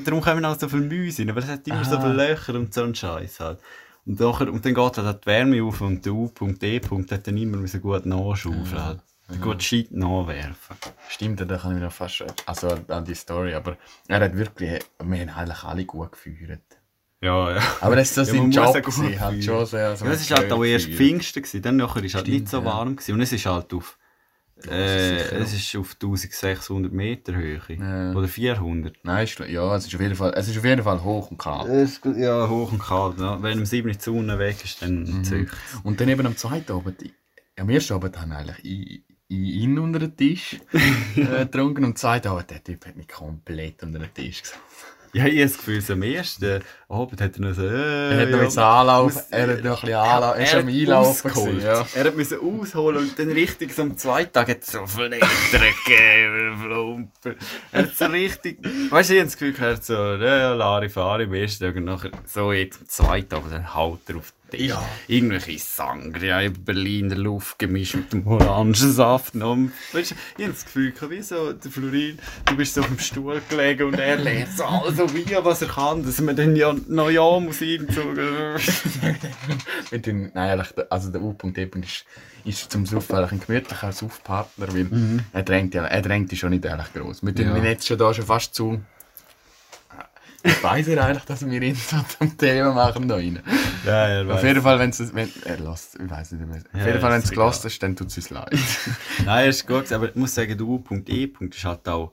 Darum 0.04 0.20
kommen 0.20 0.44
auch 0.44 0.58
so 0.58 0.68
viele 0.68 0.82
Mäuse 0.82 1.22
rein, 1.22 1.34
weil 1.34 1.42
es 1.42 1.48
hat 1.48 1.66
immer 1.66 1.84
so 1.84 1.98
viele 1.98 2.12
Löcher 2.12 2.54
und 2.54 2.74
so 2.74 2.82
einen 2.82 2.94
Scheiß 2.94 3.40
halt. 3.40 3.58
Und, 4.06 4.20
nachher, 4.20 4.52
und 4.52 4.64
dann 4.64 4.74
geht 4.74 4.98
halt 4.98 5.22
die 5.22 5.26
Wärme 5.26 5.62
auf 5.64 5.80
und 5.80 6.04
der 6.04 6.12
U.E. 6.12 6.80
hat 7.10 7.26
dann 7.26 7.36
immer 7.36 7.56
müssen 7.56 7.80
gut 7.80 8.04
nachschaufeln. 8.06 8.84
Halt. 8.84 9.00
Gut 9.40 9.62
Shit 9.62 9.90
nachwerfen. 9.90 10.76
Stimmt, 11.08 11.40
da 11.40 11.46
kann 11.56 11.70
ich 11.70 11.76
mich 11.76 11.82
noch 11.84 11.92
fast, 11.92 12.22
also 12.44 12.76
an 12.88 13.04
die 13.06 13.14
Story, 13.14 13.54
aber 13.54 13.78
er 14.06 14.20
hat 14.20 14.36
wirklich, 14.36 14.82
wir 15.02 15.20
haben 15.20 15.30
eigentlich 15.30 15.64
alle 15.64 15.84
gut 15.86 16.12
geführt. 16.12 16.60
Ja, 17.22 17.54
ja. 17.56 17.62
Aber 17.80 17.96
das 17.96 18.08
ist 18.08 18.14
so 18.16 18.20
Ja, 18.20 18.26
sein 18.26 18.50
Job 18.50 18.74
gewesen, 18.74 19.18
halt 19.18 19.42
schon 19.42 19.64
sehr, 19.64 19.96
so 19.96 20.04
Ja, 20.04 20.10
es 20.12 20.30
war 20.30 20.38
halt 20.38 20.52
auch 20.52 20.62
erst. 20.62 20.88
Pfingsten, 20.90 21.42
gewesen. 21.42 21.62
dann 21.62 21.76
nachher 21.76 21.96
war 21.96 22.04
es 22.04 22.14
halt 22.14 22.26
Stimmt, 22.26 22.40
nicht 22.40 22.48
so 22.50 22.58
ja. 22.58 22.64
warm. 22.66 22.96
Gewesen. 22.96 23.14
Und 23.14 23.20
es 23.22 23.32
ist 23.32 23.46
halt 23.46 23.72
auf, 23.72 23.98
äh, 24.68 25.16
es 25.38 25.52
ist 25.52 25.76
auf 25.76 25.92
1600 25.94 26.92
Meter 26.92 27.34
Höhe. 27.34 27.60
Ja. 27.68 28.12
Oder 28.12 28.28
400. 28.28 28.96
Nein, 29.02 29.24
ist, 29.24 29.38
ja, 29.38 29.76
es 29.76 29.86
ist 29.86 29.94
auf 29.94 30.00
jeden 30.00 30.14
Fall, 30.14 30.32
es 30.36 30.48
ist 30.48 30.56
auf 30.58 30.64
jeden 30.64 30.82
Fall 30.82 31.02
hoch 31.02 31.30
und 31.30 31.38
kalt. 31.38 31.68
Es 31.68 32.00
ja, 32.16 32.48
hoch 32.48 32.72
und 32.72 32.78
kalt. 32.80 33.18
Ja. 33.18 33.42
Wenn 33.42 33.58
um 33.58 33.66
7 33.66 33.88
Uhr 33.88 33.94
die 33.94 34.00
Sonne 34.00 34.38
weg 34.38 34.56
ist, 34.64 34.80
dann 34.82 35.02
Mhm. 35.02 35.24
zücht 35.24 35.54
Und 35.82 36.00
dann 36.00 36.08
eben 36.08 36.26
am 36.26 36.36
zweiten 36.36 36.72
Abend, 36.72 37.02
am 37.56 37.68
ersten 37.68 37.94
Abend 37.94 38.20
haben 38.20 38.32
eigentlich 38.32 38.64
ich, 38.64 39.02
ich 39.28 39.38
ihn 39.38 39.78
unter 39.78 39.98
den 39.98 40.16
Tisch 40.16 40.60
äh, 41.16 41.20
getrunken 41.44 41.84
und 41.84 41.90
am 41.90 41.96
zweiten 41.96 42.28
Abend, 42.28 42.50
der 42.50 42.62
Typ 42.62 42.86
hat 42.86 42.96
mich 42.96 43.08
komplett 43.08 43.82
unter 43.82 43.98
den 43.98 44.14
Tisch 44.14 44.42
gesetzt. 44.42 44.60
Ja, 45.14 45.26
ich 45.26 45.32
habe 45.38 45.42
das 45.42 45.56
Gefühl, 45.56 45.80
so 45.80 45.92
am 45.94 46.02
ersten 46.02 46.60
Abend 46.88 47.20
hat 47.20 47.36
er 47.36 47.40
noch 47.40 47.54
so... 47.54 47.62
Äh, 47.62 48.10
Er 48.10 48.20
hat 48.22 48.30
noch 48.30 48.54
ja, 48.56 48.80
Anlauf, 48.80 49.14
muss- 49.14 49.24
er 49.30 49.48
hat 49.48 49.64
noch 49.64 49.82
ein 49.82 49.86
bisschen 49.86 49.94
Anlauf, 49.94 50.36
er 50.36 50.42
ist 50.42 50.52
hat 50.54 50.60
am 50.60 50.68
Einlaufen 50.68 51.30
gewesen, 51.32 51.60
ja. 51.62 51.86
Er 51.94 52.04
hat 52.04 52.16
müssen 52.16 52.38
ausholen 52.40 52.98
und 53.02 53.18
dann 53.18 53.28
richtig 53.30 53.72
so 53.74 53.82
am 53.82 53.96
zweiten 53.96 54.32
Tag 54.32 54.48
hat 54.48 54.58
er 54.58 54.62
so 54.64 54.86
Flitter 54.86 55.16
gegeben, 55.86 56.58
Flumper. 56.62 57.34
Er 57.72 57.82
hat 57.82 57.96
so 57.96 58.04
richtig, 58.06 58.58
weißt 58.90 59.10
du, 59.10 59.14
ich 59.14 59.20
habe 59.20 59.26
das 59.28 59.36
Gefühl, 59.38 59.52
gehabt, 59.52 59.84
so, 59.84 59.94
ja, 59.94 60.52
Larifari 60.54 61.24
am 61.24 61.34
ersten 61.34 61.64
Tag 61.64 61.76
und 61.76 61.84
nachher 61.84 62.10
so 62.26 62.52
jetzt 62.52 62.80
am 62.80 62.88
zweiten 62.88 63.28
Tag, 63.28 63.42
dann 63.50 63.74
haut 63.74 64.00
er 64.08 64.16
auf 64.16 64.32
den 64.32 64.43
Tisch. 64.56 64.66
Ja. 64.68 64.84
Irgendwelche 65.08 65.58
Sangria 65.58 66.40
in 66.40 66.52
Berliner 66.64 67.16
Luft 67.16 67.58
gemischt 67.58 67.94
mit 67.96 68.12
dem 68.12 68.26
Orangensaft. 68.26 69.34
Und, 69.36 69.72
weißt 69.92 70.10
du, 70.12 70.14
ich 70.38 70.44
habe 70.44 70.52
das 70.54 70.64
Gefühl, 70.64 70.92
wie 71.10 71.22
so, 71.22 71.52
der 71.52 71.70
Florin, 71.70 72.18
du 72.46 72.56
bist 72.56 72.74
so 72.74 72.80
auf 72.80 72.86
dem 72.88 72.98
Stuhl 72.98 73.40
gelegen 73.48 73.84
und 73.88 73.94
er 73.98 74.16
lernt 74.16 74.56
so 74.56 74.64
alles 74.64 74.96
so 74.96 75.12
wie, 75.14 75.24
was 75.42 75.62
er 75.62 75.68
kann, 75.68 76.04
dass 76.04 76.20
man 76.20 76.36
dann 76.36 76.56
ja 76.56 76.74
noch 76.88 77.10
ja 77.10 77.38
muss 77.40 77.60
irgend 77.60 77.92
so... 77.92 78.02
Mit 79.90 80.06
den, 80.06 80.30
nein, 80.34 80.50
eigentlich, 80.58 80.72
der- 80.72 80.90
also 80.90 81.10
der 81.10 81.22
U.E. 81.22 81.68
ist, 81.82 82.04
ist 82.44 82.70
zum 82.72 82.86
Saufen 82.86 83.16
eigentlich 83.16 83.32
ein 83.32 83.40
gemütlicher 83.46 83.92
Saufpartner, 83.92 84.68
weil 84.72 84.86
er 85.32 85.42
drängt 85.42 85.74
ja, 85.74 85.84
er 85.84 86.02
drängt 86.02 86.30
dich 86.32 86.40
schon 86.40 86.50
nicht 86.50 86.64
ehrlich 86.64 86.92
groß. 86.92 87.22
Wir 87.24 87.34
tun 87.34 87.46
Ja. 87.46 87.56
jetzt 87.64 87.86
schon 87.86 87.98
da 87.98 88.12
schon 88.12 88.26
fast 88.26 88.54
zu. 88.54 88.80
Ich 90.46 90.62
weiss 90.62 90.86
er 90.88 91.02
eigentlich, 91.02 91.24
dass 91.24 91.44
wir 91.48 91.62
ihn 91.62 91.74
so 91.74 91.96
zum 92.18 92.36
Thema 92.36 92.72
machen 92.72 93.08
da 93.08 93.14
rein. 93.14 93.42
Ja, 93.86 94.06
er 94.08 94.30
Auf 94.30 94.44
jeden 94.44 94.60
Fall, 94.60 94.78
wenn's, 94.78 95.00
wenn 95.14 95.30
er 95.46 95.56
lässt, 95.58 95.94
ich 95.94 96.10
weiß 96.10 96.32
nicht 96.32 96.46
mehr. 96.46 96.58
Auf 96.58 96.80
Ja, 96.80 96.86
jeden 96.86 97.00
Fall, 97.00 97.12
wenn 97.12 97.22
es 97.22 97.30
gelost 97.30 97.64
ist, 97.64 97.82
dann 97.82 97.96
tut 97.96 98.08
es 98.08 98.16
uns 98.18 98.28
leid. 98.30 98.54
Nein, 99.24 99.48
ist 99.48 99.66
gut, 99.66 99.90
aber 99.90 100.10
ich 100.10 100.14
muss 100.16 100.34
sagen, 100.34 100.56
der 100.58 100.66
U.E. 100.66 101.30
ist 101.50 101.64
halt 101.64 101.88
auch 101.88 102.12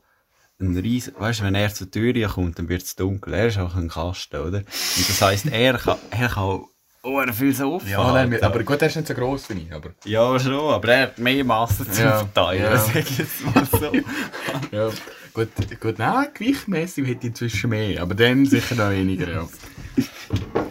ein 0.62 0.78
riesen, 0.78 1.14
weißt 1.18 1.42
du, 1.42 1.44
wenn 1.44 1.56
er 1.56 1.74
zur 1.74 1.92
Tür 1.92 2.14
kommt, 2.30 2.58
dann 2.58 2.70
wird 2.70 2.84
es 2.84 2.96
dunkel. 2.96 3.34
Er 3.34 3.48
ist 3.48 3.58
auch 3.58 3.76
ein 3.76 3.90
Kasten, 3.90 4.38
oder? 4.40 4.60
Und 4.60 5.10
das 5.10 5.22
heisst, 5.22 5.48
er 5.48 5.78
kann, 5.78 5.98
er 6.12 6.30
kann 6.30 6.44
auch 6.44 6.68
oh, 7.04 7.22
viel 7.34 7.54
so 7.54 7.76
auffahren. 7.76 8.30
nein, 8.30 8.44
aber 8.44 8.64
gut, 8.64 8.82
er 8.82 8.88
ist 8.88 8.96
nicht 8.96 9.08
so 9.08 9.14
gross 9.14 9.50
wie 9.50 9.64
ich, 9.64 9.74
aber. 9.74 9.90
Ja, 10.06 10.40
schon, 10.40 10.74
aber 10.74 10.88
er 10.94 11.02
hat 11.04 11.18
mehr 11.18 11.44
Masse 11.44 11.90
zum 11.90 12.04
Ja, 12.06 12.18
Verteilen, 12.20 12.64
ja. 12.64 12.78
sag 12.78 12.96
ich 12.96 13.18
jetzt 13.18 13.44
mal 13.54 13.66
so. 13.66 13.92
Ja, 14.72 14.90
gut, 15.34 15.50
gut 15.80 16.00
nein, 16.00 16.28
gewichtmäßig 16.34 17.08
hätte 17.08 17.20
ich 17.20 17.30
inzwischen 17.30 17.70
mehr, 17.70 18.02
aber 18.02 18.16
dann 18.16 18.46
sicher 18.46 18.76
noch 18.76 18.92
weniger, 18.92 19.30
ja. 19.30 19.50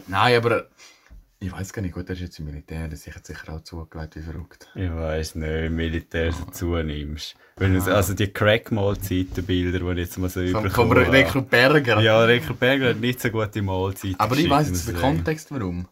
nein, 0.06 0.36
aber 0.36 0.68
ich 1.42 1.50
weiß 1.50 1.72
gar 1.72 1.80
nicht, 1.80 1.94
gut, 1.94 2.06
er 2.06 2.12
ist 2.12 2.20
jetzt 2.20 2.38
im 2.38 2.44
Militär, 2.44 2.86
das 2.86 3.06
hat 3.06 3.26
sicher 3.26 3.54
auch 3.54 3.62
zugelegt 3.62 4.14
wie 4.14 4.20
verrückt. 4.20 4.68
Ich 4.74 4.90
weiss 4.90 5.34
nicht, 5.34 5.70
Militär 5.70 6.32
dazu 6.32 6.76
nimmst. 6.76 7.34
Wenn 7.56 7.72
du, 7.74 7.94
also 7.94 8.12
die 8.12 8.28
Crack-Mahlzeitenbilder, 8.30 9.78
die 9.78 9.90
ich 9.92 10.06
jetzt 10.06 10.18
mal 10.18 10.28
so 10.28 10.46
Vom, 10.48 10.70
vom. 10.70 10.92
Rekru 10.92 11.40
Berger. 11.40 11.98
Ja, 12.00 12.22
Rekru 12.24 12.52
Berger 12.52 12.90
hat 12.90 13.00
nicht 13.00 13.22
so 13.22 13.30
gute 13.30 13.62
Mahlzeiten. 13.62 14.20
aber 14.20 14.36
ich 14.36 14.48
muss 14.48 14.68
jetzt 14.68 14.88
den. 14.88 14.96
Kontext 14.96 15.50
warum. 15.50 15.88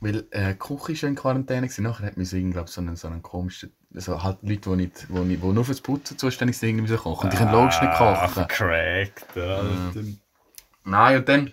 Weil 0.00 0.26
äh, 0.30 0.54
Küche 0.54 0.96
schon 0.96 1.10
in 1.10 1.14
Quarantäne 1.14 1.70
war, 1.70 1.82
nachher 1.82 2.06
hat 2.06 2.18
mir 2.18 2.26
so, 2.26 2.36
so 2.66 2.80
einen, 2.82 2.96
so 2.96 3.08
einen 3.08 3.22
komischen, 3.22 3.72
so 3.94 4.22
halt 4.22 4.38
Leute, 4.42 4.70
die, 4.70 4.76
nicht, 4.76 5.06
die, 5.08 5.18
nicht, 5.20 5.42
die 5.42 5.46
nur 5.46 5.64
fürs 5.64 5.80
Putzen 5.80 6.18
zuständig 6.18 6.56
sind, 6.58 6.70
irgendwie 6.70 6.90
müssen 6.90 7.02
kochen. 7.02 7.24
Und 7.24 7.32
die 7.32 7.36
können 7.36 7.52
logisch 7.52 7.80
nicht 7.80 7.92
Ah, 7.92 8.26
kochen. 8.26 8.48
Cracked, 8.48 9.36
Alter. 9.36 10.04
Nein, 10.84 11.18
und 11.18 11.28
dann 11.28 11.52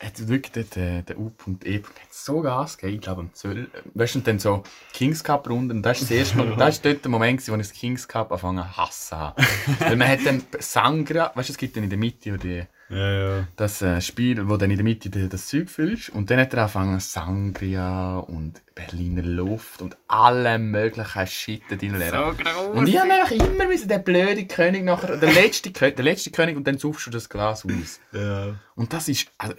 hat 0.00 0.28
wirklich 0.28 0.52
dort, 0.52 0.76
äh, 0.76 1.02
der 1.02 1.18
U.E. 1.18 1.78
hat 1.78 1.84
so 2.10 2.42
Gas 2.42 2.76
gegeben, 2.76 2.96
ich 2.96 3.00
glaube 3.02 3.20
am 3.22 3.32
12. 3.32 3.68
Weißt 3.94 4.14
du, 4.14 4.20
dann 4.20 4.38
so 4.38 4.62
Kings 4.92 5.24
Cup 5.24 5.48
Runden. 5.48 5.78
Und 5.78 5.82
das 5.82 6.00
ist 6.02 6.10
das 6.10 6.16
erste 6.18 6.36
Mal, 6.38 6.54
das 6.58 6.76
ist 6.76 6.84
dort 6.84 7.02
der 7.04 7.10
Moment, 7.10 7.38
gewesen, 7.38 7.52
wo 7.52 7.60
ich 7.60 7.68
das 7.68 7.76
Kings 7.76 8.06
Cup 8.06 8.30
angefangen 8.30 8.76
hassen 8.76 9.18
habe. 9.18 9.42
Weil 9.80 9.96
man 9.96 10.08
hat 10.08 10.20
dann 10.24 10.42
Sangra, 10.58 11.32
weißt 11.34 11.48
du, 11.48 11.52
es 11.52 11.58
gibt 11.58 11.76
dann 11.76 11.84
in 11.84 11.90
der 11.90 11.98
Mitte 11.98 12.30
ja 12.30 12.36
die, 12.36 12.64
Ja, 12.88 13.12
ja. 13.12 13.48
Das 13.56 13.82
äh, 13.82 14.00
Spiel, 14.00 14.48
wo 14.48 14.56
dann 14.56 14.70
in 14.70 14.76
der 14.76 14.84
Mitte 14.84 15.10
das 15.10 15.46
Zeug 15.46 15.68
füllst. 15.68 16.10
Und 16.10 16.30
dann 16.30 16.38
hat 16.38 16.54
er 16.54 16.62
angefangen 16.62 17.00
Sangria 17.00 18.18
und 18.18 18.62
Berliner 18.76 19.22
Luft 19.22 19.80
und 19.80 19.96
alle 20.06 20.58
möglichen 20.58 21.26
Shit 21.26 21.62
da 21.70 21.76
drin 21.76 21.96
lernen. 21.96 22.36
groß. 22.36 22.76
Und 22.76 22.86
ich 22.86 23.00
habe 23.00 23.10
einfach 23.10 23.30
immer 23.30 23.66
müssen 23.66 23.88
den 23.88 24.04
blöden 24.04 24.46
König 24.46 24.84
nachher, 24.84 25.16
der 25.16 25.32
letzte, 25.32 25.70
der 25.70 26.04
letzte 26.04 26.30
König 26.30 26.56
und 26.58 26.66
dann 26.66 26.76
suchst 26.76 27.06
du 27.06 27.10
das 27.10 27.30
Glas 27.30 27.64
aus. 27.64 28.00
Ja. 28.12 28.54
Und 28.74 28.92
das 28.92 29.08
ist, 29.08 29.28
also, 29.38 29.54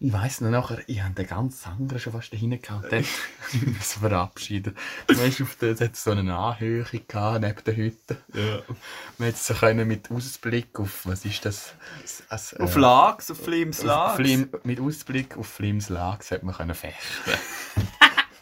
ich 0.00 0.12
weiss 0.14 0.40
noch 0.40 0.48
nachher, 0.48 0.78
ich 0.86 1.02
habe 1.02 1.12
den 1.12 1.26
ganzen 1.26 1.58
Sangria 1.58 1.98
schon 1.98 2.14
fast 2.14 2.32
dahin 2.32 2.58
gehabt. 2.62 2.90
Dann 2.90 3.04
müssen 3.52 4.02
wir 4.02 4.08
verabschieden. 4.08 4.74
Weißt 5.06 5.40
du, 5.40 5.44
auf 5.44 5.56
der, 5.56 5.76
hat 5.76 5.94
so 5.94 6.12
eine 6.12 6.34
Anhöhe 6.34 6.86
gehabt, 7.06 7.42
neben 7.42 7.64
der 7.66 7.76
Hütte. 7.76 8.16
Ja. 8.32 8.62
Man 9.18 9.26
hätte 9.26 9.38
so 9.38 9.52
können 9.52 9.86
mit 9.86 10.10
Ausblick 10.10 10.80
auf, 10.80 11.04
was 11.04 11.26
ist 11.26 11.44
das? 11.44 11.74
das 12.30 12.54
Auf 12.54 12.71
äh, 12.71 12.71
Lags, 12.76 13.30
auf 13.30 13.38
Flims 13.38 13.80
auf 13.80 13.86
Lags. 13.86 14.16
Flim, 14.16 14.48
mit 14.64 14.80
Ausblick 14.80 15.36
auf 15.36 15.46
Flims 15.46 15.88
Lags 15.88 16.30
hätte 16.30 16.44
man 16.46 16.54
können 16.54 16.74
fechten. 16.74 17.32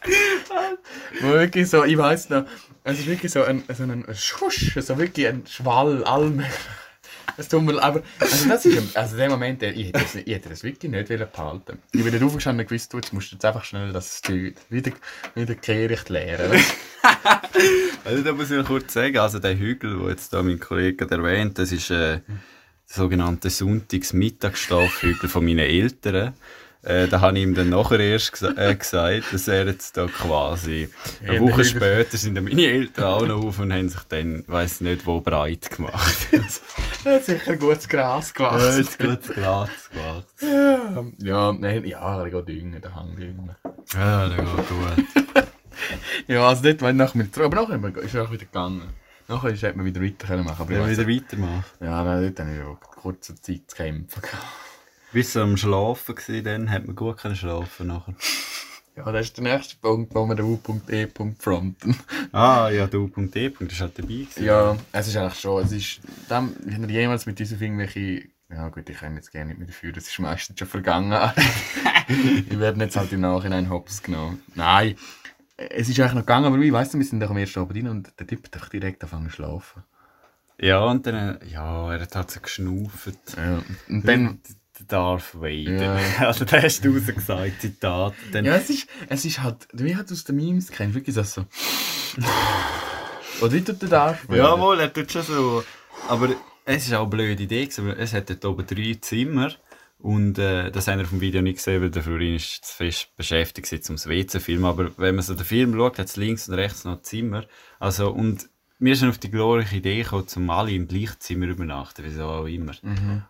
Wirklich 1.21 1.69
so, 1.69 1.83
ich 1.83 1.97
weiss 1.97 2.29
noch, 2.29 2.45
es 2.83 2.99
ist 2.99 3.07
wirklich 3.07 3.31
so 3.31 3.43
ein, 3.43 3.63
so 3.71 3.83
ein 3.83 4.05
Schusch, 4.13 4.75
so 4.79 4.97
wirklich 4.97 5.27
ein 5.27 5.45
Schwall, 5.45 6.03
allmählich. 6.03 6.51
Es 7.37 7.47
tut 7.47 7.63
mir, 7.63 7.81
aber, 7.81 8.01
also 8.19 8.49
das 8.49 8.65
ist, 8.65 8.97
also 8.97 9.15
in 9.15 9.21
dem 9.21 9.31
Moment, 9.31 9.63
ich 9.63 9.87
hätte 9.87 9.99
das, 9.99 10.15
ich 10.15 10.27
hätte 10.27 10.49
das 10.49 10.63
wirklich 10.63 10.91
nicht 10.91 11.09
wollen 11.09 11.27
behalten. 11.31 11.79
Ich 11.91 12.03
bin 12.03 12.13
nicht 12.13 12.23
aufgestanden 12.23 12.63
und 12.63 12.69
gewusst, 12.69 12.91
du, 12.91 12.97
jetzt 12.97 13.13
musst 13.13 13.31
du 13.31 13.35
jetzt 13.35 13.45
einfach 13.45 13.63
schnell 13.63 13.93
das 13.93 14.21
Zeug 14.21 14.55
wieder, 14.69 14.91
wieder 15.35 15.55
kehricht 15.55 16.09
leeren. 16.09 16.51
Also, 18.03 18.23
da 18.23 18.33
muss 18.33 18.51
ich 18.51 18.57
noch 18.57 18.65
kurz 18.65 18.93
sagen, 18.93 19.17
also 19.17 19.39
der 19.39 19.57
Hügel, 19.57 19.97
den 19.97 20.09
jetzt 20.09 20.33
da 20.33 20.41
mein 20.43 20.59
Kollege 20.59 21.09
erwähnt, 21.09 21.57
das 21.57 21.71
ist 21.71 21.89
äh, 21.91 22.19
der 22.91 23.03
sogenannte 23.03 23.49
Sonntags-Mittagsschlafhügel 23.49 25.29
von 25.29 25.45
meinen 25.45 25.59
Eltern. 25.59 26.33
Äh, 26.83 27.07
da 27.07 27.21
habe 27.21 27.37
ich 27.37 27.43
ihm 27.43 27.53
dann 27.53 27.69
nachher 27.69 27.99
erst 27.99 28.31
gesa 28.31 28.53
äh, 28.57 28.75
gesagt, 28.75 29.31
dass 29.31 29.47
er 29.47 29.67
jetzt 29.67 29.97
da 29.97 30.07
quasi 30.07 30.89
eine 31.21 31.39
Woche 31.39 31.57
der 31.57 31.63
später 31.63 32.17
sind 32.17 32.33
dann 32.33 32.43
meine 32.43 32.65
Eltern 32.65 33.03
auch 33.05 33.27
noch 33.27 33.45
auf 33.45 33.59
und 33.59 33.71
haben 33.71 33.87
sich 33.87 34.01
dann, 34.09 34.43
weiss 34.47 34.81
nicht 34.81 35.05
wo, 35.05 35.21
breit 35.21 35.69
gemacht. 35.69 36.27
Er 37.03 37.15
hat 37.15 37.25
sicher 37.25 37.55
gutes 37.55 37.87
Gras 37.89 38.31
gewachsen. 38.31 38.77
jetzt 38.77 38.99
geht's 38.99 39.27
Glas 39.29 39.69
gemacht. 39.89 41.15
Ja, 41.17 41.51
nein, 41.51 41.83
ja, 41.83 42.23
er 42.23 42.29
geht 42.29 42.47
düngen, 42.47 42.79
der 42.79 42.93
Hang 42.93 43.15
düngen. 43.15 43.55
Ja, 43.93 44.27
das 44.27 44.37
geht 44.37 44.45
gut. 44.45 45.47
Ja, 46.27 46.47
also 46.47 46.63
war 46.63 46.89
ich 46.89 46.95
nachher 46.95 47.17
mit 47.17 47.35
aber 47.37 47.55
nachher 47.55 48.03
ist 48.03 48.13
er 48.13 48.23
auch 48.23 48.31
wieder 48.31 48.45
gegangen. 48.45 49.00
Nachher 49.31 49.49
ist- 49.51 49.63
hätte 49.63 49.77
man 49.77 49.85
wieder 49.85 50.01
weiter 50.01 50.27
können 50.27 50.45
aber 50.47 50.89
ich 50.91 50.97
wieder 50.97 51.07
weitermachen. 51.07 51.63
Ja, 51.79 52.03
nein, 52.03 52.23
dort 52.23 52.39
habe 52.39 52.51
ich 52.51 52.57
ja 52.57 52.75
kurze 52.81 53.35
Zeit 53.35 53.61
zu 53.67 53.75
kämpfen. 53.77 54.21
Bis 55.13 55.37
am 55.37 55.55
Schlafen 55.55 56.15
war, 56.17 56.41
dann 56.41 56.69
hat 56.69 56.85
man 56.85 56.95
gut 56.97 57.17
können 57.17 57.35
schlafen 57.35 57.87
nachher. 57.87 58.13
Ja, 58.93 59.09
das 59.09 59.27
ist 59.27 59.37
der 59.37 59.45
nächste 59.45 59.77
Punkt, 59.77 60.13
wo 60.13 60.25
wir 60.25 60.35
den 60.35 60.45
U.E. 60.45 61.07
fronten. 61.39 61.95
Ah, 62.33 62.69
ja, 62.69 62.87
E. 63.39 63.49
Punkt, 63.49 63.71
das 63.71 63.79
war 63.79 63.87
halt 63.87 63.97
dabei. 63.97 64.07
Gewesen. 64.09 64.43
Ja, 64.43 64.75
es 64.91 65.07
ist 65.07 65.15
eigentlich 65.15 65.39
schon, 65.39 65.63
es 65.63 65.71
ist, 65.71 66.01
dann, 66.27 66.53
wenn 66.65 66.83
ihr 66.89 67.01
jemals 67.01 67.25
mit 67.25 67.39
diesem 67.39 67.59
irgendwelche, 67.61 68.23
ja 68.49 68.67
gut, 68.67 68.89
ich 68.89 68.97
kann 68.97 69.15
jetzt 69.15 69.31
gerne 69.31 69.47
nicht 69.51 69.59
mehr 69.59 69.67
dafür, 69.67 69.93
das 69.93 70.07
ist 70.09 70.19
meistens 70.19 70.59
schon 70.59 70.67
vergangen. 70.67 71.13
ich 72.49 72.59
werde 72.59 72.81
jetzt 72.83 72.97
halt 72.97 73.13
im 73.13 73.21
Nachhinein 73.21 73.69
hops 73.69 74.03
genommen. 74.03 74.43
Nein, 74.55 74.97
es 75.69 75.89
ist 75.89 75.99
eigentlich 75.99 76.13
noch 76.13 76.21
gegangen, 76.21 76.45
aber 76.45 76.57
ich 76.57 76.71
weiss 76.71 76.93
nicht, 76.93 77.03
wir 77.03 77.09
sind 77.09 77.19
doch 77.19 77.29
am 77.29 77.37
ersten 77.37 77.59
Abend 77.59 77.77
rein 77.77 77.87
und 77.87 78.11
der 78.19 78.27
Typ 78.27 78.43
hat 78.45 78.73
direkt 78.73 79.03
angefangen 79.03 79.29
zu 79.29 79.35
schlafen. 79.35 79.83
Ja, 80.59 80.83
und 80.83 81.05
dann, 81.07 81.39
ja, 81.49 81.93
er 81.93 82.01
hat 82.01 82.15
halt 82.15 82.31
so 82.31 82.39
geschnauft. 82.39 83.17
Ja, 83.37 83.63
und 83.89 84.07
dann... 84.07 84.39
Der 84.79 84.87
Darth 84.87 85.35
Vader. 85.35 85.99
Ja. 85.99 85.99
Also, 86.27 86.45
der 86.45 86.63
hast 86.63 86.83
du 86.83 86.93
rausgesagt, 86.93 87.61
Zitat. 87.61 88.13
Dann, 88.31 88.45
Ja, 88.45 88.55
es 88.55 88.69
ist, 88.69 88.87
es 89.09 89.25
ist 89.25 89.43
halt, 89.43 89.67
wie 89.73 89.95
hat 89.95 90.11
aus 90.11 90.23
den 90.23 90.37
Memes 90.37 90.71
kennst, 90.71 90.95
wirklich 90.95 91.15
das 91.15 91.33
so. 91.33 91.45
Oder 93.41 93.51
wie 93.51 93.61
tut 93.61 93.81
der 93.81 93.89
Darth 93.89 94.27
Vader? 94.27 94.37
Jawohl, 94.37 94.79
er 94.79 94.93
tut 94.93 95.11
schon 95.11 95.23
so. 95.23 95.63
Aber 96.07 96.29
es 96.65 96.87
ist 96.87 96.93
auch 96.93 97.01
eine 97.01 97.09
blöde 97.09 97.43
Idee, 97.43 97.69
weil 97.77 97.99
es 97.99 98.13
hat 98.13 98.29
dort 98.29 98.45
oben 98.45 98.65
drei 98.65 98.97
Zimmer. 99.01 99.51
Und 100.01 100.39
äh, 100.39 100.71
das 100.71 100.87
haben 100.87 100.99
wir 100.99 101.05
dem 101.05 101.21
Video 101.21 101.41
nicht 101.41 101.57
gesehen, 101.57 101.81
weil 101.81 101.91
der 101.91 102.01
Florin 102.03 102.35
ist 102.35 102.65
zu 102.65 102.75
fest 102.75 103.15
beschäftigt 103.15 103.69
gewesen, 103.69 103.91
um 103.91 103.95
das 103.95 104.07
WC 104.07 104.27
zu 104.27 104.39
filmen. 104.39 104.65
Aber 104.65 104.91
wenn 104.97 105.15
man 105.15 105.23
so 105.23 105.35
den 105.35 105.45
Film 105.45 105.75
schaut, 105.75 105.99
hat 105.99 106.07
es 106.07 106.17
links 106.17 106.49
und 106.49 106.55
rechts 106.55 106.85
noch 106.85 107.01
Zimmer. 107.01 107.45
Also, 107.79 108.09
und 108.11 108.49
wir 108.79 108.95
sind 108.95 109.09
auf 109.09 109.19
die 109.19 109.29
glorreiche 109.29 109.75
Idee 109.75 110.01
gekommen, 110.01 110.25
um 110.35 110.49
alle 110.49 110.71
im 110.71 110.87
gleichen 110.87 111.19
Zimmer 111.19 111.45
übernachten, 111.45 112.03
wieso 112.03 112.23
auch 112.23 112.45
immer. 112.45 112.73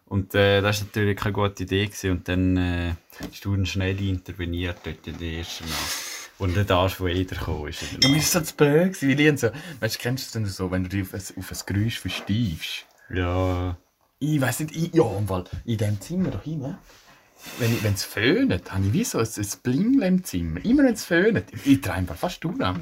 Und 0.05 0.33
äh, 0.33 0.61
das 0.61 0.79
war 0.79 0.87
natürlich 0.87 1.17
keine 1.17 1.33
gute 1.33 1.63
Idee. 1.63 1.87
Gewesen. 1.87 2.11
Und 2.11 2.27
dann 2.29 2.55
äh, 2.55 2.93
hast 3.19 3.43
du 3.43 3.65
schnell 3.65 4.01
interveniert 4.01 4.77
dort 4.85 5.05
in 5.05 5.17
der 5.17 5.31
ersten 5.39 5.65
Nacht. 5.65 6.21
Und 6.37 6.55
der 6.55 6.63
Darth 6.63 6.99
Vader 7.01 7.35
gekommen 7.35 7.67
ist. 7.67 7.83
in 7.83 7.99
der 7.99 8.09
Ja, 8.09 8.15
mir 8.15 8.21
ist 8.21 8.31
so 8.31 8.41
zu 8.41 8.55
blöd 8.55 8.99
Lien 9.01 9.37
so, 9.37 9.49
weißt 9.81 9.95
du, 9.95 9.99
kennst 9.99 10.23
du 10.23 10.27
es 10.27 10.31
denn 10.31 10.45
so, 10.45 10.71
wenn 10.71 10.83
du 10.83 10.89
dich 10.89 11.03
auf 11.03 11.13
ein, 11.13 11.21
auf 11.37 11.51
ein 11.51 11.57
Geräusch 11.65 11.99
versteifst? 11.99 12.85
Ja, 13.13 13.77
Ich 14.23 14.39
weiss 14.39 14.59
nicht, 14.59 14.75
ich, 14.75 14.93
ja, 14.93 15.03
Fall, 15.25 15.45
in 15.65 15.77
diesem 15.79 15.99
Zimmer 15.99 16.29
da 16.29 16.39
hinten, 16.43 16.77
wenn 17.57 17.73
ich- 17.73 17.83
es 17.83 18.03
föhnt, 18.03 18.71
habe 18.71 18.85
ich 18.85 18.93
wie 18.93 19.03
so 19.03 19.17
ein, 19.17 19.25
ein 19.25 19.47
Blingeln 19.63 20.01
im 20.03 20.23
Zimmer. 20.23 20.63
Immer 20.63 20.83
wenn 20.83 20.93
es 20.93 21.05
föhnt. 21.05 21.43
Ich, 21.51 21.65
ich 21.65 21.81
drehe 21.81 21.93
einfach 21.93 22.15
fast 22.15 22.43
durch. 22.43 22.55
Ja, 22.59 22.75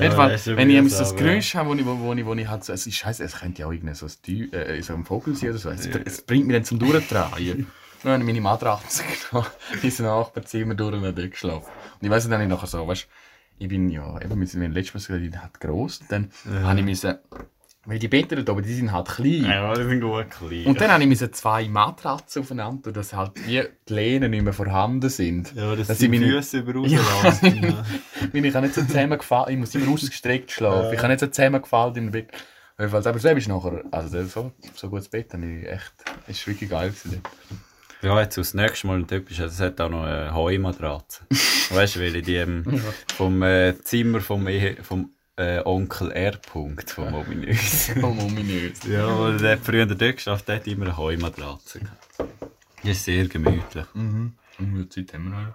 ja 0.00 0.30
wenn 0.56 0.70
ich 0.70 0.94
so 0.94 1.02
ein 1.02 1.16
Geräusch 1.16 1.54
habe, 1.56 1.70
wo 1.70 1.74
ich, 1.74 1.84
wo, 1.84 1.98
wo 1.98 2.12
ich, 2.12 2.24
wo 2.24 2.34
ich 2.34 2.46
halt 2.46 2.62
so, 2.62 2.72
es 2.72 2.86
ist 2.86 2.94
scheiße, 2.94 3.24
es 3.24 3.34
könnte 3.34 3.62
ja 3.62 3.66
auch 3.66 3.72
irgendein 3.72 3.96
so 3.96 4.06
ein, 4.06 4.52
äh, 4.52 4.80
so 4.80 4.94
ein 4.94 5.04
Vogel 5.04 5.34
sein 5.34 5.50
oder 5.50 5.58
so. 5.58 5.70
Es, 5.70 5.86
es 5.86 6.22
bringt 6.22 6.46
mich 6.46 6.54
dann 6.54 6.64
zum 6.64 6.78
Durchdrehen. 6.78 7.66
Dann 8.04 8.12
habe 8.12 8.22
ich 8.22 8.26
meine 8.26 8.40
Matratze 8.40 9.02
genommen, 9.30 9.48
ins 9.82 9.98
Nachbarzimmer 9.98 10.76
durch 10.76 10.94
und 10.94 11.02
dort 11.02 11.30
geschlafen. 11.32 11.66
Und 11.94 12.06
ich 12.06 12.10
weiss 12.10 12.28
dann 12.28 12.38
nicht 12.38 12.50
nachher 12.50 12.68
so, 12.68 12.86
weißt 12.86 13.08
ich 13.58 13.68
bin 13.68 13.88
ja, 13.90 14.20
eben, 14.20 14.38
wir 14.38 14.46
sind 14.46 14.70
letztes 14.72 14.94
Mal 14.94 15.00
gesagt, 15.00 15.24
ich 15.24 15.30
bin 15.32 15.42
halt 15.42 15.58
gross. 15.58 16.00
Dann 16.08 16.30
habe 16.62 16.78
ich 16.78 16.84
müssen, 16.84 17.16
weil 17.86 17.98
die 17.98 18.08
Betten 18.08 18.46
oben, 18.48 18.62
die 18.62 18.74
sind 18.74 18.92
halt 18.92 19.08
klein. 19.08 19.44
ja, 19.44 19.72
die 19.74 19.84
sind 19.84 20.00
gut 20.00 20.30
klein. 20.30 20.66
Und 20.66 20.80
dann 20.80 20.90
habe 20.90 21.04
ich 21.04 21.32
zwei 21.32 21.68
Matratzen 21.68 22.42
aufeinander, 22.42 22.92
dass 22.92 23.12
halt 23.14 23.32
die 23.46 23.62
Lehnen 23.88 24.32
nicht 24.32 24.42
mehr 24.44 24.52
vorhanden 24.52 25.08
sind. 25.08 25.54
Ja, 25.54 25.74
das 25.76 25.88
Dass 25.88 25.98
sind 25.98 26.12
ich 26.12 26.20
die 26.20 26.26
meine- 26.26 26.36
Füße 26.42 26.58
über 26.58 26.86
Ja. 26.86 27.00
Ja. 27.42 27.84
Weil 28.32 28.44
ich 28.44 28.52
kann 28.52 28.62
nicht 28.64 28.74
so 28.74 28.82
zusammengefallen, 28.82 29.52
ich 29.54 29.58
muss 29.58 29.74
immer 29.74 29.92
ausgestreckt 29.92 30.50
schlafen. 30.50 30.92
Ich 30.92 30.98
kann 31.00 31.10
nicht 31.10 31.20
so 31.20 31.26
zusammengefallen 31.28 31.94
im 31.96 32.10
Bett. 32.10 32.30
Aber 32.78 33.00
selbst 33.00 33.24
ist 33.24 33.48
nachher, 33.48 33.84
also 33.90 34.22
so, 34.26 34.52
so 34.74 34.90
gutes 34.90 35.08
Bett 35.08 35.32
habe 35.32 35.46
ich 35.46 35.66
echt, 35.66 35.92
ist 36.26 36.46
wirklich 36.46 36.68
geil 36.68 36.90
gewesen. 36.90 37.22
ja, 38.02 38.20
jetzt 38.20 38.36
das 38.36 38.52
nächste 38.52 38.86
Mal 38.86 39.02
typisch, 39.04 39.40
also 39.40 39.54
es 39.54 39.60
hat 39.66 39.80
auch 39.80 39.88
noch 39.88 40.04
eine 40.04 40.34
Heumatratze. 40.34 41.22
weißt 41.70 41.96
du, 41.96 42.00
weil 42.00 42.16
in 42.16 42.24
dem 42.24 42.82
vom 43.14 43.42
äh, 43.42 43.74
Zimmer 43.82 44.20
vom, 44.20 44.46
Ehe, 44.48 44.76
vom 44.82 45.10
äh, 45.36 45.60
Onkel 45.64 46.12
R. 46.12 46.38
-Punkt, 46.40 46.90
vom 46.90 47.14
Ominös. 47.14 47.90
Oh, 48.02 48.06
ominös. 48.06 48.82
ja, 48.84 49.18
weil 49.18 49.36
der 49.38 49.58
früher 49.58 49.86
dort 49.86 50.16
geschafft, 50.16 50.48
hat 50.48 50.66
immer 50.66 50.86
eine 50.86 50.96
Heumatratze. 50.96 51.80
Die 52.82 52.90
ist 52.90 53.04
sehr 53.04 53.28
gemütlich. 53.28 53.86
Mhm. 53.94 54.34
Und 54.58 54.72
wie 54.72 54.76
viel 54.76 54.88
Zeit 54.88 55.14
haben 55.14 55.30
wir 55.30 55.38
noch? 55.38 55.54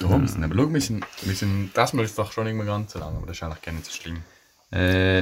Ja, 0.00 0.20
wir 0.20 0.28
sind, 0.28 0.42
aber 0.42 0.54
schau, 0.56 0.72
wir 0.72 0.80
sind, 0.80 1.06
wir 1.22 1.34
sind, 1.34 1.70
das 1.74 1.92
Mal 1.92 2.04
ist 2.04 2.18
doch 2.18 2.32
schon 2.32 2.44
nicht 2.44 2.54
mehr 2.54 2.66
ganz 2.66 2.92
so 2.92 2.98
lang, 2.98 3.16
aber 3.16 3.26
das 3.26 3.36
ist 3.36 3.42
eigentlich 3.44 3.62
gar 3.62 3.72
nicht 3.72 3.86
so 3.86 3.92
schlimm. 3.92 4.22
Äh, 4.72 5.20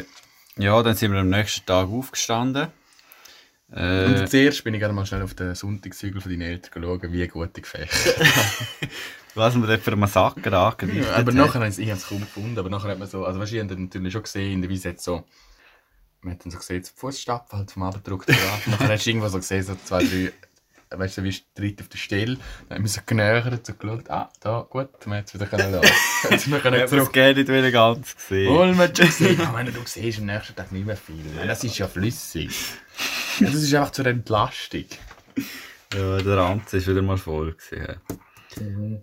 ja, 0.56 0.82
dann 0.82 0.94
sind 0.94 1.12
wir 1.12 1.20
am 1.20 1.28
nächsten 1.28 1.66
Tag 1.66 1.88
aufgestanden. 1.88 2.68
Und 3.74 3.80
Äh, 3.80 4.26
zuerst 4.26 4.62
bin 4.62 4.74
ich 4.74 4.80
gerade 4.80 4.94
mal 4.94 5.04
schnell 5.04 5.22
auf 5.22 5.34
den 5.34 5.54
Sonntagshügel 5.54 6.20
von 6.20 6.30
deinen 6.30 6.42
Eltern 6.42 6.82
schauen, 6.82 7.12
wie 7.12 7.26
gut 7.26 7.50
ich 7.58 7.64
gefecht 7.64 7.90
was 9.34 9.56
wir 9.56 9.66
dort 9.66 9.80
für 9.82 9.90
einen 9.90 10.00
Massaker 10.00 10.52
angerichtet 10.52 11.08
Aber 11.12 11.32
haben. 11.32 11.36
nachher 11.36 11.60
habe 11.60 11.68
ich 11.68 11.88
es 11.88 12.06
kaum 12.08 12.20
gefunden, 12.20 12.56
aber 12.56 12.70
nachher 12.70 12.90
hat 12.90 13.00
man 13.00 13.08
so, 13.08 13.24
also 13.24 13.40
weißt 13.40 13.52
ich 13.52 13.60
habe 13.60 13.74
natürlich 13.74 14.12
schon 14.12 14.22
gesehen, 14.22 14.52
in 14.52 14.62
der 14.62 14.70
Wiese 14.70 14.90
jetzt 14.90 15.02
so, 15.02 15.24
man 16.20 16.34
hat 16.34 16.44
dann 16.44 16.52
so 16.52 16.58
gesehen, 16.58 16.82
die 16.84 16.90
Fußstapfen 16.94 17.58
halt 17.58 17.70
vom 17.72 17.82
Abdruck 17.82 18.26
drauf. 18.26 18.62
nachher 18.66 18.88
hast 18.90 19.04
du 19.06 19.10
irgendwo 19.10 19.26
so 19.28 19.38
gesehen, 19.38 19.64
so 19.64 19.74
zwei, 19.84 20.04
drei, 20.04 20.32
weißt 20.96 21.18
du, 21.18 21.24
wie 21.24 21.34
dritt 21.56 21.80
auf 21.80 21.88
der 21.88 21.98
Stelle, 21.98 22.38
dann 22.68 22.78
haben 22.78 22.84
wir 22.84 22.88
so 22.90 23.00
genähert, 23.04 23.66
so 23.66 23.74
geschaut, 23.74 24.08
ah, 24.08 24.30
da, 24.40 24.64
gut, 24.70 24.88
wir 25.04 25.14
hätten 25.16 25.26
es 25.26 25.34
wieder 25.34 25.46
können 25.46 25.72
lassen. 25.72 25.92
Jetzt 26.30 26.48
wir 26.48 26.60
können 26.60 26.80
habe 26.80 26.96
das 26.96 27.12
zurück. 27.12 27.16
nicht 27.36 27.48
wieder 27.48 27.72
ganz 27.72 28.14
gesehen. 28.14 28.54
Wohl, 28.54 28.68
man 28.68 28.86
hat 28.88 28.96
schon 28.96 29.06
gesehen, 29.06 29.40
ja, 29.40 29.52
wenn 29.52 29.66
du 29.66 29.72
siehst 29.84 30.20
am 30.20 30.26
nächsten 30.26 30.54
Tag 30.54 30.70
nicht 30.70 30.86
mehr 30.86 30.96
viel, 30.96 31.24
das 31.44 31.64
ist 31.64 31.76
ja 31.76 31.88
flüssig. 31.88 32.54
Ja, 33.40 33.46
das 33.46 33.54
ist 33.62 33.74
einfach 33.74 33.90
zur 33.92 34.06
Entlastung. 34.06 34.84
Ja, 35.94 36.18
der 36.18 36.36
Ranz 36.36 36.72
ist 36.72 36.86
wieder 36.88 37.02
mal 37.02 37.16
voll. 37.18 37.54
Gewesen. 37.54 39.02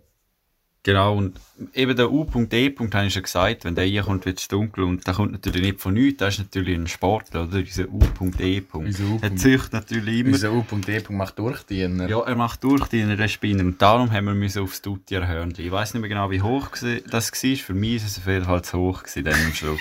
Genau, 0.83 1.15
und 1.15 1.39
eben 1.75 1.95
der 1.95 2.11
U.E. 2.11 2.73
habe 2.91 3.05
ich 3.05 3.13
schon 3.13 3.21
gesagt, 3.21 3.65
wenn 3.65 3.75
der 3.75 3.85
hier 3.85 4.01
kommt, 4.01 4.25
wird 4.25 4.39
es 4.39 4.47
dunkel 4.47 4.83
und 4.83 5.05
der 5.05 5.13
kommt 5.13 5.31
natürlich 5.31 5.61
nicht 5.61 5.79
von 5.79 5.93
nichts, 5.93 6.17
das 6.17 6.33
ist 6.33 6.39
natürlich 6.39 6.75
ein 6.75 6.87
Sportler, 6.87 7.43
oder? 7.43 7.57
Unser 7.59 7.87
U.E. 7.87 8.63
U. 8.73 9.19
Er 9.21 9.35
züchtet 9.35 9.73
natürlich 9.73 10.21
immer. 10.21 10.31
Unser 10.31 10.51
U.D. 10.53 11.03
macht 11.09 11.37
Durchdiener. 11.37 12.09
Ja, 12.09 12.21
er 12.21 12.35
macht 12.35 12.63
durch 12.63 12.87
die 12.87 13.01
in 13.01 13.15
der 13.15 13.27
Spinner 13.27 13.63
und 13.63 13.79
darum 13.79 14.11
haben 14.11 14.25
wir 14.25 14.33
müssen 14.33 14.63
aufs 14.63 14.81
Dutier 14.81 15.27
Hörnli. 15.27 15.65
Ich 15.67 15.71
weiß 15.71 15.93
nicht 15.93 16.01
mehr 16.01 16.09
genau, 16.09 16.31
wie 16.31 16.41
hoch 16.41 16.69
gsi- 16.71 17.07
das 17.07 17.31
war. 17.31 17.55
Für 17.57 17.73
mich 17.75 17.97
ist 17.97 18.07
es 18.07 18.17
auf 18.17 18.25
jeden 18.25 18.45
Fall 18.45 18.63
zu 18.63 18.79
hoch 18.79 19.03
gewesen, 19.03 19.23
dann 19.25 19.35
am 19.35 19.53
Schluss. 19.53 19.79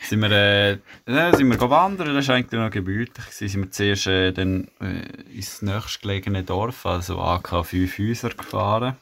Sind 0.00 0.20
wir, 0.20 0.30
äh, 0.30 0.78
ja, 1.06 1.34
sind 1.36 1.48
wir 1.48 1.70
wandern, 1.70 2.14
das 2.14 2.28
war 2.28 2.36
eigentlich 2.36 2.60
noch 2.60 2.70
gemütlich. 2.70 3.26
Gewesen. 3.26 3.48
Sind 3.48 3.62
wir 3.62 3.70
zuerst 3.70 4.06
äh, 4.06 4.32
dann, 4.32 4.68
äh, 4.80 5.34
ins 5.34 5.62
nächstgelegene 5.62 6.44
Dorf, 6.44 6.86
also 6.86 7.20
AK 7.20 7.64
5 7.64 7.98
Häuser 7.98 8.30
gefahren. 8.30 8.96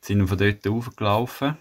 Sind 0.00 0.26
von 0.26 0.38
dort 0.38 0.66
aufgelaufen. 0.66 1.56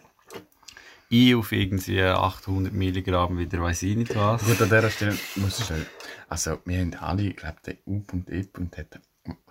Ich 1.09 1.35
auf 1.35 1.51
irgendwie 1.51 2.01
800 2.01 2.71
Milligramm 2.71 3.37
wieder 3.37 3.61
weiss 3.61 3.83
ich 3.83 3.97
nicht 3.97 4.15
was. 4.15 4.45
Gut, 4.45 4.61
an 4.61 4.69
dieser 4.69 4.89
Stelle 4.89 5.17
muss 5.35 5.59
ich 5.59 5.65
sagen, 5.65 5.85
also 6.29 6.59
wir 6.63 6.79
haben 6.79 6.93
alle, 6.95 7.23
ich 7.23 7.35
glaube, 7.35 7.57
der 7.65 7.75
U.E. 7.85 8.45
hat 8.77 8.99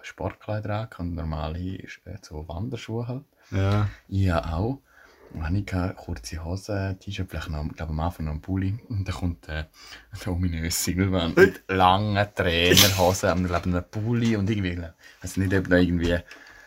Sportkleider 0.00 0.88
an 0.96 1.08
und 1.08 1.14
normale 1.14 1.58
äh, 1.58 1.88
so 2.22 2.48
Wanderschuhe 2.48 3.06
halt. 3.06 3.24
Ja. 3.50 3.88
Ich 4.08 4.22
ja 4.22 4.54
auch. 4.54 4.80
Und 5.32 5.56
ich 5.56 5.96
kurze 5.96 6.44
Hosen, 6.44 6.98
T-Shirt, 6.98 7.28
vielleicht 7.30 7.50
noch, 7.50 7.66
glaube 7.76 7.92
am 7.92 8.00
Anfang 8.00 8.26
noch 8.26 8.32
einen 8.32 8.40
Pulli. 8.40 8.78
Und 8.88 9.06
dann 9.06 9.14
kommt 9.14 9.48
äh, 9.48 9.64
der 10.24 10.32
ominöse 10.32 10.70
Silvan 10.70 11.34
mit 11.34 11.62
langen 11.68 12.26
Trainerhosen, 12.34 13.28
am 13.30 13.46
glaube 13.46 13.64
einem 13.64 13.84
Pulli 13.90 14.36
und 14.36 14.50
irgendwie, 14.50 14.72
ich 14.72 15.24
weiß 15.24 15.36
nicht, 15.36 15.54
ob 15.54 15.68
noch 15.68 15.76
irgendwie... 15.76 16.18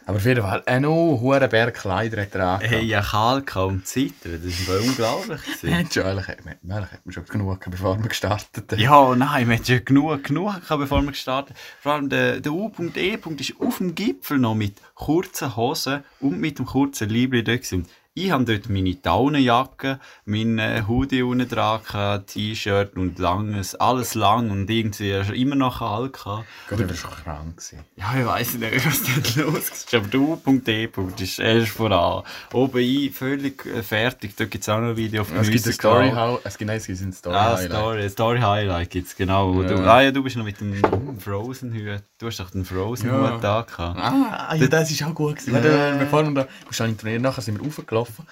Aber 0.05 0.17
auf 0.17 0.25
jeden 0.25 0.41
Fall, 0.41 0.61
ein 0.65 0.85
oh, 0.85 1.17
hoher 1.21 1.47
Berg 1.47 1.75
Kleider 1.75 2.23
hat 2.23 2.35
er 2.35 2.45
angehabt. 2.45 2.75
Hey, 2.75 2.83
ja, 2.83 3.01
kalt 3.01 3.55
und 3.55 3.87
zittern, 3.87 4.41
das 4.43 4.67
war 4.67 4.81
unglaublich. 4.81 5.41
Hat 5.71 5.93
schon, 5.93 6.25
hat 6.25 6.45
man 6.45 7.13
schon 7.13 7.25
genug 7.25 7.61
gehabt, 7.61 7.71
bevor 7.71 7.97
wir 7.97 8.09
gestartet 8.09 8.69
haben. 8.69 8.81
Ja, 8.81 9.15
nein, 9.15 9.47
wir 9.47 9.55
hatten 9.55 9.65
schon 9.65 9.85
genug, 9.85 10.23
genug 10.25 10.61
gehabt, 10.61 10.81
bevor 10.81 11.01
wir 11.01 11.11
gestartet 11.11 11.55
haben. 11.55 11.63
Vor 11.79 11.91
allem 11.93 12.09
der, 12.09 12.41
der 12.41 12.51
U.E. 12.51 13.17
ist 13.37 13.53
auf 13.61 13.77
dem 13.77 13.95
Gipfel 13.95 14.39
noch 14.39 14.55
mit 14.55 14.81
kurzen 14.93 15.55
Hosen 15.55 16.03
und 16.19 16.37
mit 16.37 16.59
dem 16.59 16.65
kurzen 16.65 17.07
Liebling 17.07 17.45
dort. 17.45 17.61
gewesen. 17.61 17.87
Ich 18.15 18.29
habe 18.29 18.45
dort 18.45 18.69
meine 18.69 18.93
Daunenjacke, 18.93 19.99
meine 20.25 20.87
Hoodie 20.87 21.23
unten 21.23 21.49
dran, 21.49 21.81
T-Shirt 22.27 22.95
und 22.95 23.17
langes, 23.17 23.73
alles 23.73 24.13
lang 24.13 24.51
und 24.51 24.69
irgendwie 24.69 25.09
immer 25.41 25.55
noch 25.55 25.79
kalt. 25.79 26.13
gehabt. 26.13 26.45
Gott, 26.69 26.79
ich 26.81 26.87
war 26.89 26.95
schon 26.95 27.09
krank. 27.09 27.57
Gewesen. 27.57 27.79
Ja, 27.95 28.13
ich 28.19 28.25
weiss 28.27 28.53
nicht, 28.53 28.85
was 28.85 29.01
dort 29.01 29.35
los 29.37 29.69
ist. 29.69 29.93
Aber 29.95 30.07
der 30.07 30.19
U.E. 30.19 30.89
ist 31.23 31.39
erst 31.39 31.71
voran. 31.71 32.23
Oben 32.53 32.77
ein, 32.83 33.11
völlig 33.11 33.65
äh, 33.65 33.81
fertig. 33.81 34.35
Da 34.35 34.45
gibt 34.45 34.61
es 34.61 34.69
auch 34.69 34.79
noch 34.79 34.89
ein 34.89 34.97
Video 34.97 35.21
auf 35.23 35.29
dem 35.29 35.37
Es 35.39 35.49
gibt 35.49 35.63
eine 35.65 35.71
Musical. 35.71 36.07
Story, 36.07 36.11
How- 36.15 36.39
es 36.43 36.57
gibt, 36.59 36.67
nein, 36.67 36.77
es 36.77 36.85
gibt 36.85 37.01
ein 37.01 37.13
Story 37.13 37.35
Ah, 37.35 37.55
Highlight. 37.57 37.71
Story, 37.71 38.09
Story 38.11 38.39
Highlight 38.41 38.89
gibt's 38.91 39.15
genau. 39.15 39.55
wo 39.55 39.63
Ja. 39.63 39.69
Du, 39.69 39.89
ah 39.89 40.01
ja, 40.01 40.11
du 40.11 40.21
bist 40.21 40.35
noch 40.37 40.45
mit 40.45 40.59
dem 40.61 40.79
Frozen 41.19 41.73
Hut. 41.73 42.03
Du 42.19 42.27
hast 42.27 42.39
doch 42.39 42.51
den 42.51 42.63
Frozen 42.63 43.07
Ja. 43.07 43.39
Da 43.39 43.61
gehabt. 43.61 43.97
Ah, 43.99 44.53
ja, 44.55 44.67
das 44.67 44.91
ist 44.91 45.01
auch 45.03 45.15
gut 45.15 45.37
gewesen. 45.37 45.55
Ja. 45.55 45.95
Bevor 45.97 46.23
wir 46.23 46.31
da, 46.43 46.47
wahrscheinlich 46.65 46.97
trainieren, 46.99 47.23
nachher 47.23 47.41
sind 47.41 47.59
wir 47.59 47.65
raufgelaufen. 48.03 48.25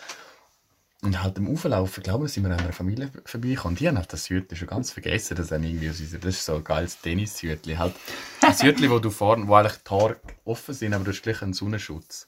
Und 1.03 1.23
halt 1.23 1.35
im 1.39 1.47
Auflaufen, 1.51 2.03
glaube 2.03 2.27
ich, 2.27 2.31
sind 2.33 2.43
wir 2.43 2.51
an 2.53 2.59
einer 2.59 2.73
Familie 2.73 3.09
vorbeigekommen. 3.25 3.75
Die 3.75 3.87
haben 3.87 3.97
halt 3.97 4.13
das 4.13 4.29
Hütchen 4.29 4.55
schon 4.55 4.67
ganz 4.67 4.91
vergessen. 4.91 5.35
Das, 5.35 5.51
haben 5.51 5.63
irgendwie 5.63 5.89
aus 5.89 5.99
unserer- 5.99 6.19
das 6.19 6.35
ist 6.35 6.45
so 6.45 6.55
ein 6.57 6.63
geiles 6.63 7.01
Tennishütchen. 7.01 7.79
Halt, 7.79 7.95
ein 8.41 8.53
Hütchen, 8.55 8.89
wo 8.91 8.99
du 8.99 9.09
vorne, 9.09 9.47
wo 9.47 9.55
eigentlich 9.55 9.77
die 9.81 9.89
Haare 9.89 10.17
offen 10.45 10.75
sind, 10.75 10.93
aber 10.93 11.03
du 11.03 11.09
hast 11.11 11.23
gleich 11.23 11.41
einen 11.41 11.53
Sonnenschutz. 11.53 12.27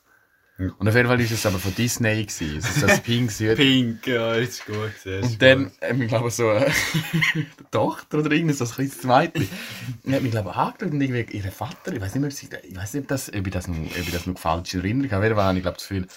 Und 0.57 0.87
auf 0.87 0.95
jeden 0.95 1.07
Fall 1.07 1.19
war 1.19 1.25
es 1.25 1.45
aber 1.45 1.59
von 1.59 1.75
Disney. 1.75 2.25
Gewesen. 2.25 2.57
Es 2.57 2.77
ist 2.77 2.83
ein 2.83 3.01
pinkes 3.03 3.39
Hütchen. 3.39 3.55
Pink, 3.57 4.07
ja, 4.07 4.33
ist 4.35 4.65
gut. 4.65 4.91
Sehr 5.03 5.21
Und 5.23 5.39
dann, 5.41 5.71
ähm, 5.81 6.01
ich 6.03 6.07
glaube 6.07 6.31
so, 6.31 6.51
die 7.35 7.45
Tochter 7.69 8.19
oder 8.19 8.31
irgendwas, 8.31 8.57
so 8.57 8.65
ein 8.65 8.71
kleines 8.71 9.01
die 9.01 10.13
hat 10.15 10.21
mich, 10.23 10.31
glaube 10.31 10.49
ich, 10.49 10.55
angeschaut 10.55 10.91
und 10.93 11.01
irgendwie 11.01 11.37
ihr 11.37 11.51
Vater, 11.51 11.93
ich 11.93 12.01
weiß 12.01 12.15
nicht 12.15 12.21
mehr, 12.21 12.31
sie- 12.31 12.49
ich 12.69 12.75
weiß 12.75 12.93
nicht, 12.93 13.03
ob, 13.03 13.07
das, 13.09 13.29
ob, 13.29 13.45
ich 13.45 13.53
das 13.53 13.67
noch, 13.67 13.75
ob 13.77 13.97
ich 13.97 14.11
das 14.11 14.25
noch 14.25 14.37
falsch 14.39 14.73
in 14.73 14.79
Erinnerung 14.79 15.11
habe, 15.11 15.31
aber 15.31 15.43
habe 15.43 15.57
ich 15.57 15.63
glaube 15.63 15.77
das 15.77 15.87
Gefühl, 15.87 16.07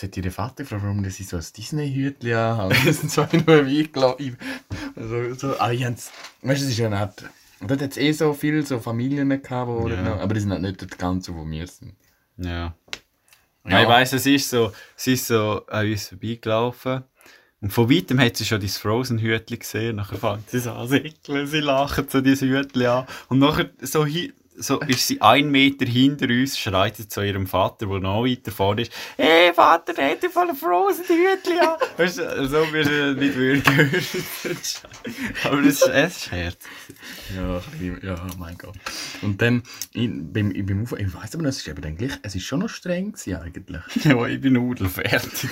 sie 0.00 0.06
hat 0.06 0.16
ihre 0.16 0.30
Vater 0.30 0.64
gefragt, 0.64 0.82
warum 0.82 1.04
sie 1.10 1.22
so 1.24 1.36
ein 1.36 1.44
Disney-Hütchen 1.56 2.34
haben. 2.34 2.74
Das 2.84 3.00
sind 3.00 3.10
so 3.10 3.26
nur 3.46 3.64
eingeladen. 3.64 4.36
Also, 4.96 5.34
so, 5.34 5.58
ah, 5.58 5.70
ich 5.70 5.84
hab's- 5.84 6.10
weißt 6.42 6.60
du, 6.62 6.64
es 6.66 6.70
ist 6.72 6.78
ja 6.78 6.88
und 7.60 7.70
dort 7.70 7.82
hat 7.82 7.90
es 7.90 7.98
eh 7.98 8.12
so 8.12 8.32
viele 8.32 8.62
so 8.62 8.78
Familien 8.80 9.28
gehabt, 9.28 9.68
wo 9.68 9.86
Ja. 9.86 10.00
noch, 10.02 10.18
aber 10.20 10.32
die 10.34 10.40
sind 10.40 10.50
halt 10.50 10.62
nicht 10.62 10.80
dort 10.80 10.98
ganz 10.98 11.26
so, 11.26 11.34
wo 11.36 11.44
wir 11.48 11.66
sind. 11.66 11.92
Ja. 12.38 12.74
ja. 13.68 13.82
ich 13.82 13.88
weiss, 13.88 14.14
es 14.14 14.24
ist 14.24 14.48
so, 14.48 14.72
sie 14.96 15.12
ist 15.12 15.26
so 15.26 15.66
an 15.66 15.86
uns 15.86 16.08
vorbeigelaufen. 16.08 17.04
Und 17.60 17.70
von 17.70 17.90
weitem 17.90 18.18
hat 18.18 18.38
sie 18.38 18.46
schon 18.46 18.58
dieses 18.60 18.78
Frozen-Hütchen 18.78 19.58
gesehen. 19.58 19.96
Nachher 19.96 20.16
fängt 20.16 20.48
sie 20.48 20.60
so 20.60 20.72
an 20.72 20.88
sie 20.88 21.60
lachen 21.60 22.06
so 22.08 22.22
dieses 22.22 22.40
Hütchen 22.40 22.86
an. 22.86 23.06
Und 23.28 23.40
nachher 23.40 23.68
so, 23.82 24.06
hi- 24.06 24.32
so 24.56 24.80
ist 24.80 25.06
sie 25.06 25.20
ein 25.20 25.50
Meter 25.50 25.86
hinter 25.86 26.26
uns, 26.26 26.58
schreit 26.58 26.96
sie 26.96 27.08
zu 27.08 27.22
ihrem 27.22 27.46
Vater, 27.46 27.86
der 27.86 28.00
noch 28.00 28.24
weiter 28.24 28.50
vorne 28.50 28.82
ist. 28.82 28.92
Hey 29.16 29.52
Vater, 29.54 29.94
dir 29.94 30.30
voll 30.30 30.50
ein 30.50 30.56
Frozen-Hütchen 30.56 31.58
an. 31.60 31.76
Weißt 31.96 32.18
du, 32.18 32.48
so 32.48 32.72
wirst 32.72 32.90
du 32.90 33.14
nicht 33.14 33.34
hören. 33.34 33.62
Aber 35.44 35.62
das 35.62 35.82
ist, 35.82 35.88
es 35.88 36.16
ist. 36.26 36.30
Ja, 37.34 37.56
ein 37.56 37.62
bisschen, 37.78 38.00
ja, 38.02 38.14
oh 38.14 38.36
mein 38.38 38.58
Gott. 38.58 38.74
Und 39.22 39.40
dann, 39.40 39.62
ich, 39.92 40.10
beim, 40.12 40.50
ich, 40.50 40.66
beim 40.66 40.82
Auf 40.82 40.92
ich 40.98 41.14
weiss 41.14 41.34
aber 41.34 41.44
es 41.46 41.58
ist 41.58 41.68
eben 41.68 41.80
dann 41.80 41.96
gleich, 41.96 42.18
es 42.22 42.34
ist 42.34 42.44
schon 42.44 42.60
noch 42.60 42.68
streng 42.68 43.12
gewesen, 43.12 43.36
eigentlich. 43.36 43.82
Ja, 44.10 44.26
ich 44.26 44.40
bin 44.40 44.54
nudelfertig. 44.54 45.50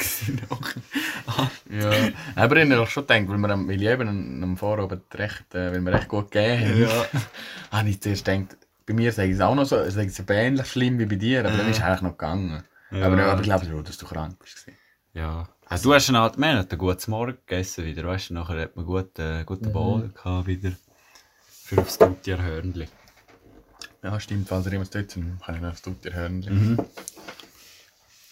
Ja, 1.70 1.90
aber 2.34 2.56
ich 2.56 2.70
habe 2.70 2.86
schon 2.86 3.06
gedacht, 3.06 3.28
weil 3.28 3.38
wir 3.38 3.68
weil 3.68 3.82
ich 3.82 3.88
eben 3.88 4.08
am, 4.08 4.42
am 4.42 4.56
Vorabend 4.56 5.02
recht, 5.14 5.54
äh, 5.54 5.72
weil 5.72 5.80
wir 5.80 5.92
recht 5.92 6.08
gut 6.08 6.30
gegeben 6.30 6.68
haben, 6.68 6.80
Ja. 6.82 7.06
habe 7.70 7.88
ich 7.88 8.00
zuerst 8.00 8.24
gedacht, 8.24 8.56
bei 8.88 8.94
mir 8.94 9.12
sage 9.12 9.28
ich 9.28 9.34
es 9.34 9.40
auch 9.40 9.54
noch 9.54 9.66
so, 9.66 9.76
es 9.76 10.20
aber 10.20 10.34
ähnlich 10.34 10.66
schlimm 10.66 10.98
wie 10.98 11.04
bei 11.04 11.16
dir, 11.16 11.40
aber 11.40 11.54
dann 11.56 11.68
ist 11.68 11.76
es 11.76 11.82
eigentlich 11.82 12.00
noch 12.02 12.12
gegangen. 12.12 12.64
Ja. 12.90 13.06
Aber, 13.06 13.18
ja, 13.18 13.26
aber 13.30 13.40
ich 13.40 13.44
glaube 13.46 13.66
schon, 13.66 13.84
dass 13.84 13.98
du 13.98 14.06
krank 14.06 14.38
bist. 14.38 14.66
Ja. 15.12 15.46
Also, 15.66 15.90
du 15.90 15.94
hast 15.94 16.08
einen, 16.08 16.16
halt- 16.18 16.38
wir 16.38 16.46
haben 16.48 16.66
ein 16.70 16.78
gutes 16.78 17.06
Morgen 17.06 17.36
gegessen 17.46 17.84
wieder, 17.84 18.04
weißt 18.04 18.30
du, 18.30 18.34
nachher 18.34 18.62
hat 18.62 18.76
man 18.76 18.86
gut, 18.86 19.18
äh, 19.18 19.44
guten 19.44 19.70
Boden 19.72 20.14
gehabt 20.14 20.46
wieder. 20.46 20.72
Für 21.64 21.82
aufs 21.82 21.98
Hörnli. 22.00 22.88
Ja, 24.02 24.18
stimmt, 24.18 24.48
falls 24.48 24.64
ihr 24.66 24.72
jemand 24.72 24.94
dort 24.94 25.10
sind, 25.10 25.38
kann 25.44 25.56
ich 25.56 25.60
das 25.60 25.82
Tutti 25.82 26.10
hören. 26.10 26.38
Mhm. 26.40 26.78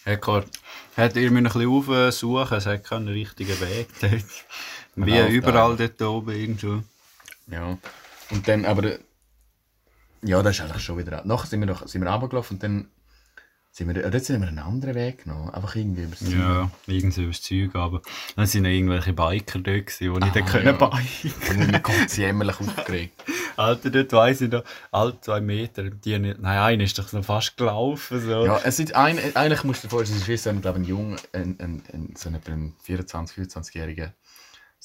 Herr 0.05 0.17
Kort, 0.17 0.47
hättet 0.95 1.17
ihr 1.17 1.29
mir 1.29 1.39
ein 1.39 1.43
bisschen 1.43 1.67
aufsuchen, 1.69 2.57
es 2.57 2.65
hat 2.65 2.83
keinen 2.83 3.09
richtigen 3.09 3.59
Weg 3.61 3.89
dort. 4.01 4.23
Wie 4.95 5.35
überall 5.35 5.75
dort 5.75 6.01
oben 6.01 6.31
irgendwo. 6.31 6.81
Ja. 7.51 7.77
Und 8.31 8.47
dann, 8.47 8.65
aber, 8.65 8.97
ja, 10.23 10.41
das 10.41 10.55
ist 10.57 10.61
eigentlich 10.61 10.83
schon 10.83 10.97
wieder, 10.97 11.23
nachher 11.25 11.47
sind 11.47 11.59
wir, 11.59 11.67
noch, 11.67 11.87
sind 11.87 12.01
wir 12.03 12.09
runtergelaufen 12.11 12.55
und 12.55 12.63
dann 12.63 12.87
sind 13.71 13.93
wir, 13.93 14.09
dort 14.09 14.23
sind 14.25 14.41
wir 14.41 14.47
einen 14.47 14.57
anderen 14.57 14.95
Weg 14.95 15.23
genommen, 15.25 15.51
einfach 15.51 15.75
irgendwie 15.75 16.01
über 16.03 16.15
das 16.19 16.33
Ja, 16.33 16.71
irgendwie 16.87 17.21
über 17.21 17.31
das 17.31 17.41
Zeug, 17.43 17.75
aber 17.75 18.01
dann 18.35 18.47
sind 18.47 18.63
noch 18.63 18.69
irgendwelche 18.71 19.13
Biker 19.13 19.59
dort 19.59 19.85
gewesen, 19.85 20.13
die 20.13 20.19
nicht 20.25 20.37
Ah, 20.37 20.41
können 20.41 20.65
ja. 20.65 20.87
biken. 20.87 21.61
Und 21.61 21.71
mir 21.71 21.79
kommt 21.81 22.09
sie 22.09 22.21
jämmerlich 22.21 22.59
aufgeregt. 22.59 23.23
Alter, 23.57 23.89
dort 23.91 24.13
weiss 24.13 24.41
ich 24.41 24.51
noch, 24.51 24.63
alle 24.91 25.19
zwei 25.21 25.41
Meter, 25.41 25.83
die 25.91 26.17
nicht, 26.17 26.39
nein, 26.39 26.57
einer 26.57 26.83
ist 26.83 26.97
doch 26.97 27.11
noch 27.13 27.23
fast 27.25 27.55
gelaufen, 27.57 28.19
so. 28.19 28.45
Ja, 28.45 28.59
es 28.63 28.79
ist 28.79 28.95
ein, 28.95 29.19
eigentlich 29.35 29.63
musst 29.63 29.83
du 29.83 29.87
dir 29.87 29.91
vorstellen, 29.91 30.17
es 30.17 30.23
ist 30.23 30.27
wie 30.29 30.37
so 30.37 30.49
ein, 30.49 30.61
glaube 30.61 30.79
ein 30.79 30.83
Jung, 30.83 31.15
ein, 31.33 31.55
ein, 31.59 31.83
ein, 31.93 32.13
so 32.15 32.29
ein, 32.29 32.35
etwa 32.35 32.51
ein 32.53 32.73
24-, 32.87 33.33
24-Jähriger, 33.35 34.11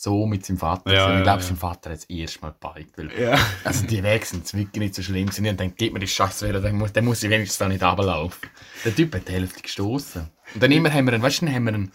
so 0.03 0.27
mit 0.27 0.45
seinem 0.45 0.59
Vater. 0.59 0.93
Ja, 0.93 1.05
Also, 1.05 1.11
ich 1.13 1.19
ja, 1.19 1.23
glaube, 1.23 1.43
ja. 1.43 1.47
sein 1.47 1.57
Vater 1.57 1.91
hat 1.91 1.99
es 1.99 2.05
erst 2.07 2.43
mal 2.43 2.53
gebiked. 2.61 2.99
Weil, 2.99 3.21
Ja. 3.21 3.39
Also 3.65 3.87
die 3.87 4.03
Wege 4.03 4.27
sind 4.27 4.53
wirklich 4.53 4.81
nicht 4.81 4.95
so 4.97 5.03
schlimm. 5.03 5.27
gewesen. 5.27 5.47
Und 5.47 5.61
dann 5.61 5.75
gib 5.77 5.93
mir 5.93 6.01
die 6.01 6.09
Scheiße 6.09 6.49
wieder, 6.49 6.61
dann 6.61 6.77
muss, 6.77 6.93
dann 6.93 7.05
muss 7.05 7.23
ich 7.23 7.31
wenigstens 7.31 7.59
da 7.59 7.69
nicht 7.69 7.85
runterlaufen. 7.85 8.49
Der 8.85 8.95
Typ 8.95 9.15
hat 9.15 9.29
die 9.29 9.33
Hälfte 9.33 9.63
gestoßen. 9.63 10.29
Und 10.55 10.63
dann 10.63 10.73
immer 10.73 10.93
haben 10.93 11.07
wir 11.07 11.13
einen, 11.13 11.23
weißt 11.23 11.43
du, 11.43 11.47
haben 11.47 11.65
wir 11.65 11.75
einen, 11.75 11.93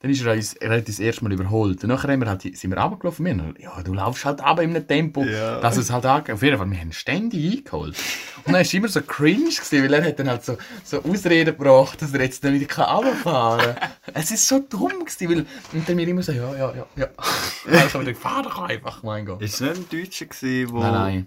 dann 0.00 0.12
ist 0.12 0.24
er 0.24 0.32
uns, 0.32 0.54
er 0.54 0.70
hat 0.76 0.86
uns 0.86 1.00
erst 1.00 1.22
mal 1.22 1.32
überholt. 1.32 1.82
Und 1.82 1.88
nachher 1.88 2.12
haben 2.12 2.20
wir 2.20 2.28
halt, 2.28 2.42
sind 2.42 2.70
wir 2.70 2.78
runtergelaufen. 2.78 3.26
Wir 3.26 3.32
haben, 3.36 3.54
ja, 3.58 3.82
du 3.82 3.92
laufst 3.94 4.24
halt 4.24 4.40
runter 4.40 4.62
in 4.62 4.70
einem 4.76 4.86
Tempo, 4.86 5.24
Ja. 5.24 5.60
dass 5.60 5.76
es 5.76 5.90
halt 5.90 6.06
angeht. 6.06 6.34
Auf 6.36 6.42
jeden 6.42 6.56
Fall, 6.56 6.70
wir 6.70 6.78
haben 6.78 6.92
ständig 6.92 7.58
eingeholt. 7.58 7.96
Und 8.38 8.46
dann 8.46 8.54
war 8.54 8.60
es 8.60 8.72
immer 8.72 8.86
so 8.88 9.02
cringe, 9.02 9.46
gewesen, 9.50 9.82
weil 9.82 9.92
er 9.94 10.04
hat 10.04 10.18
dann 10.20 10.28
halt 10.30 10.44
so, 10.44 10.56
so 10.84 11.02
Ausreden 11.02 11.56
gebracht, 11.56 12.00
dass 12.00 12.14
er 12.14 12.20
jetzt 12.22 12.44
dann 12.44 12.54
wieder 12.54 12.66
runterfahren 12.76 13.74
kann. 13.74 13.90
es 14.14 14.30
ist 14.30 14.46
so 14.46 14.60
dumm 14.60 15.04
gewesen, 15.04 15.28
weil, 15.30 15.46
und 15.72 15.88
dann 15.88 15.96
mir 15.96 16.06
immer 16.06 16.22
so, 16.22 16.30
ja, 16.30 16.54
ja, 16.54 16.74
ja, 16.76 16.86
ja. 16.94 17.08
Habe 17.92 18.10
ich 18.10 18.16
fahr 18.16 18.44
doch 18.44 18.58
einfach, 18.60 19.02
mein 19.02 19.26
Gott. 19.26 19.42
Ist 19.42 19.54
es 19.54 19.60
nicht 19.60 19.92
ein 19.92 20.00
Deutscher 20.00 20.26
gewesen, 20.26 20.70
wo... 20.72 20.78
Nein, 20.78 20.92
nein. 20.92 21.26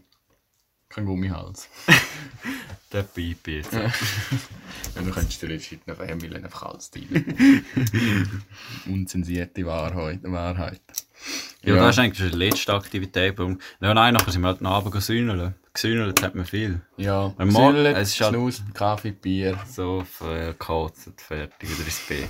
Kein 0.94 1.06
Gummihals. 1.06 1.70
Der 2.92 3.04
Pipi 3.04 3.58
jetzt. 3.58 3.72
Ja, 4.96 5.02
du 5.04 5.12
könntest 5.12 5.42
dir 5.42 5.50
jetzt 5.52 5.72
heute 5.72 5.82
noch 5.90 5.96
Family 5.96 6.36
einfach 6.36 6.64
alles 6.64 6.92
teilen. 6.92 7.64
Unzensierte 8.88 9.66
Wahrheit. 9.66 10.20
Wahrheit. 10.24 10.82
Ja, 11.64 11.76
das 11.76 11.96
ist 11.96 12.00
eigentlich 12.00 12.32
die 12.32 12.38
letzte 12.38 12.74
Aktivität. 12.74 13.38
Ja, 13.40 13.94
nein, 13.94 14.14
nachher 14.14 14.32
sind 14.32 14.42
wir 14.42 14.48
halt 14.50 14.60
noch 14.60 14.72
Abend 14.72 14.92
gesühneln. 14.92 15.56
Gesühnelt 15.74 16.22
hat 16.22 16.36
man 16.36 16.46
viel. 16.46 16.82
Ja, 16.98 17.34
Gesündelt, 17.38 17.96
es 17.96 18.10
ist 18.10 18.22
halt- 18.22 18.34
Snus, 18.34 18.62
Kaffee, 18.74 19.12
Bier. 19.12 19.58
So 19.70 20.04
verkotzt, 20.04 21.10
fertig, 21.22 21.70
wieder 21.70 21.86
ins 21.86 22.00
Bett. 22.08 22.30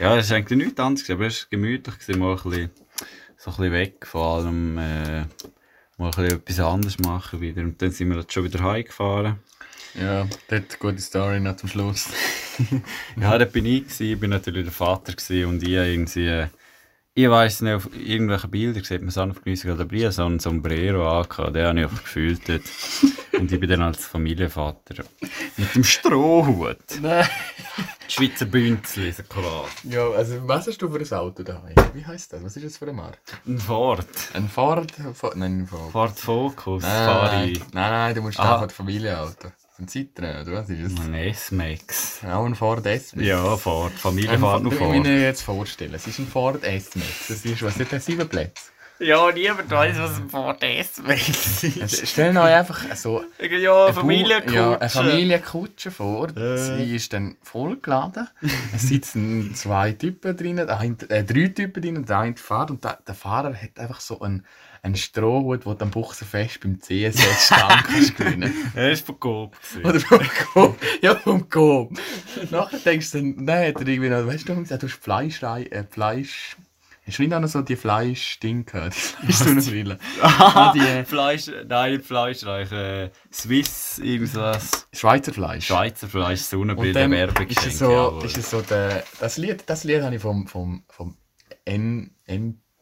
Ja, 0.00 0.16
das 0.16 0.26
ist 0.26 0.32
eigentlich 0.32 0.58
nichts 0.64 0.80
anderes, 0.80 1.08
aber 1.10 1.26
es 1.26 1.42
war 1.42 1.48
gemütlich, 1.50 2.16
mal 2.18 2.30
ein 2.32 2.42
bisschen, 2.42 2.70
so 3.36 3.50
ein 3.50 3.56
bisschen 3.56 3.72
weg 3.72 4.06
von 4.06 4.22
allem, 4.22 4.78
äh, 4.78 5.24
mal 6.02 6.24
etwas 6.24 6.60
anderes 6.60 6.98
machen 6.98 7.40
wieder. 7.40 7.62
Und 7.62 7.80
dann 7.80 7.90
sind 7.90 8.10
wir 8.10 8.18
jetzt 8.18 8.32
schon 8.32 8.44
wieder 8.44 8.62
heimgefahren. 8.62 9.38
Ja, 9.94 10.26
dort 10.48 10.52
eine 10.70 10.78
gute 10.78 11.00
Story 11.00 11.40
noch 11.40 11.56
zum 11.56 11.68
Schluss. 11.68 12.08
Ja, 13.18 13.38
da 13.38 13.46
bin 13.46 13.64
ich 13.64 13.84
gewesen, 13.84 14.12
ich 14.12 14.20
bin 14.20 14.28
natürlich 14.28 14.64
der 14.64 14.72
Vater 14.72 15.14
gewesen 15.14 15.46
und 15.48 15.62
ich 15.62 15.70
irgendwie, 15.70 16.46
ich 17.14 17.28
weiss 17.28 17.60
nicht, 17.60 17.74
auf 17.74 17.88
irgendwelchen 17.94 18.50
Bildern 18.50 18.84
sieht 18.84 19.02
man 19.02 19.10
Sanftgemüse 19.10 19.72
oder 19.72 19.84
Brie, 19.84 20.10
so 20.10 20.24
ein 20.24 20.38
Sombrero 20.38 21.20
angehabt, 21.20 21.54
den 21.54 21.66
habe 21.66 21.78
ich 21.78 21.84
einfach 21.84 22.02
gefühlt 22.02 22.48
dort. 22.48 22.62
Und 23.38 23.52
ich 23.52 23.60
bin 23.60 23.68
dann 23.68 23.82
als 23.82 24.06
Familienvater 24.06 25.04
mit 25.56 25.74
dem 25.74 25.84
Strohhut. 25.84 26.78
Nein. 27.00 27.26
Die 28.08 28.12
Schweizer 28.12 28.46
Bünzli, 28.46 29.12
so 29.12 29.22
klar. 29.24 29.66
Ja, 29.84 30.08
also 30.10 30.36
was 30.46 30.66
hast 30.66 30.80
du 30.80 30.90
für 30.90 31.00
ein 31.00 31.18
Auto 31.18 31.42
daheim? 31.42 31.74
Wie 31.92 32.04
heisst 32.04 32.32
das? 32.32 32.42
Was 32.44 32.56
ist 32.56 32.64
das 32.64 32.76
für 32.78 32.86
eine 32.86 32.94
Marke? 32.94 33.18
Ein 33.46 33.58
Ford. 33.58 34.06
Ein 34.34 34.48
Ford? 34.48 34.92
Ford 35.14 35.36
nein, 35.36 35.60
ein 35.60 35.66
Ford. 35.66 35.90
Ford 35.92 36.18
Focus, 36.18 36.82
Nein, 36.82 37.04
nein, 37.04 37.52
nein, 37.72 37.90
nein, 37.90 38.14
du 38.14 38.22
musst 38.22 38.40
einfach 38.40 38.62
ein 38.62 38.70
Familienauto. 38.70 39.48
Ein 39.78 39.86
Citroën, 39.86 40.42
oder 40.42 40.52
was 40.52 40.68
ist 40.68 40.98
das? 40.98 41.04
Ein 41.06 41.14
S-Max. 41.14 42.20
Auch 42.24 42.44
ein 42.44 42.54
Ford 42.54 42.84
S-Max. 42.86 43.26
Ja, 43.26 43.56
Ford. 43.56 43.90
Ein 43.92 43.98
Familienfahrt 43.98 44.62
noch 44.62 44.72
Ich 44.72 44.78
Ford. 44.78 44.94
muss 44.96 45.06
mir 45.06 45.20
jetzt 45.22 45.42
vorstellen, 45.42 45.94
es 45.94 46.06
ist 46.06 46.18
ein 46.18 46.26
Ford 46.26 46.62
S-Max. 46.62 47.28
Das 47.28 47.44
ist, 47.44 47.62
was 47.62 47.78
hat 47.78 47.90
der 47.90 48.00
sieben 48.00 48.28
Plätze? 48.28 48.64
Ja, 48.98 49.32
niemand 49.32 49.68
weiß, 49.68 49.96
was 49.98 50.16
ein 50.18 50.28
Ford 50.28 50.62
S-Max 50.62 51.64
Also, 51.80 52.06
stellen 52.06 52.36
euch 52.36 52.54
einfach 52.54 52.94
so 52.94 53.24
Ja, 53.40 53.86
eine 53.86 53.94
Bau- 53.96 54.52
Ja, 54.52 54.78
eine 54.78 54.88
Familienkutsche 54.90 55.90
vor. 55.90 56.28
Sie 56.28 56.94
ist 56.94 57.12
dann 57.12 57.36
vollgeladen. 57.42 58.28
Es 58.76 58.82
sitzen 58.82 59.54
zwei 59.56 59.92
Typen 59.92 60.36
drin, 60.36 60.58
äh, 60.58 61.24
drei 61.24 61.48
Typen 61.48 61.82
drin, 61.82 62.04
der 62.06 62.18
eine 62.18 62.36
fährt 62.36 62.70
und 62.70 62.84
der, 62.84 62.98
der 63.04 63.14
Fahrer 63.14 63.54
hat 63.54 63.76
einfach 63.78 64.00
so 64.00 64.20
einen, 64.20 64.46
einen 64.82 64.96
Strohhut, 64.96 65.64
wo 65.64 65.74
du 65.74 65.84
am 65.84 65.90
Buchsenfest 65.90 66.60
beim 66.60 66.80
CSS 66.80 67.46
Stand 67.46 67.84
kannst 67.84 68.16
gewinnen. 68.16 68.52
Er 68.74 68.90
ist 68.90 69.06
von 69.06 69.18
Coop. 69.18 69.56
Oder 69.84 70.00
vom 70.00 70.20
Coop. 70.52 70.76
Ja, 71.00 71.14
vom 71.14 71.48
Coop. 71.48 71.96
Nachher 72.50 72.78
denkst 72.78 73.12
du 73.12 73.18
dann, 73.18 73.44
nein, 73.44 73.68
hat 73.68 73.80
er 73.80 73.86
irgendwie 73.86 74.10
noch, 74.10 74.26
weißt 74.26 74.48
du, 74.48 74.54
du 74.54 74.68
hast 74.68 74.92
Fleisch, 74.94 75.40
äh, 75.42 75.84
Fleisch, 75.88 76.56
hast 77.06 77.18
du 77.18 77.22
nicht 77.22 77.32
auch 77.32 77.38
noch 77.38 77.48
so 77.48 77.62
die 77.62 77.76
Fleisch-Ding 77.76 78.64
gehört? 78.64 78.94
Die 79.28 79.32
Fleischbrille. 79.32 79.98
ah, 80.20 80.72
die 80.74 81.04
Fleisch, 81.04 81.48
nein, 81.68 82.02
Fleischreich. 82.02 82.72
Äh, 82.72 83.10
Swiss, 83.32 84.00
irgendwas. 84.00 84.88
Schweizer 84.92 85.32
Fleisch. 85.32 85.66
Schweizer 85.66 86.08
Fleisch, 86.08 86.40
Sonnenbrille, 86.40 86.92
dann 86.92 87.12
Werbegeschenke. 87.12 87.68
ist 87.68 87.74
es 87.74 87.78
so, 87.78 88.20
ist 88.24 88.36
es 88.36 88.50
so 88.50 88.60
der, 88.62 89.04
das 89.20 89.36
Lied, 89.36 89.62
das 89.66 89.84
Lied 89.84 90.02
habe 90.02 90.16
ich 90.16 90.22
vom, 90.22 90.48
vom, 90.48 90.82
vom 90.88 91.16
N, 91.64 92.16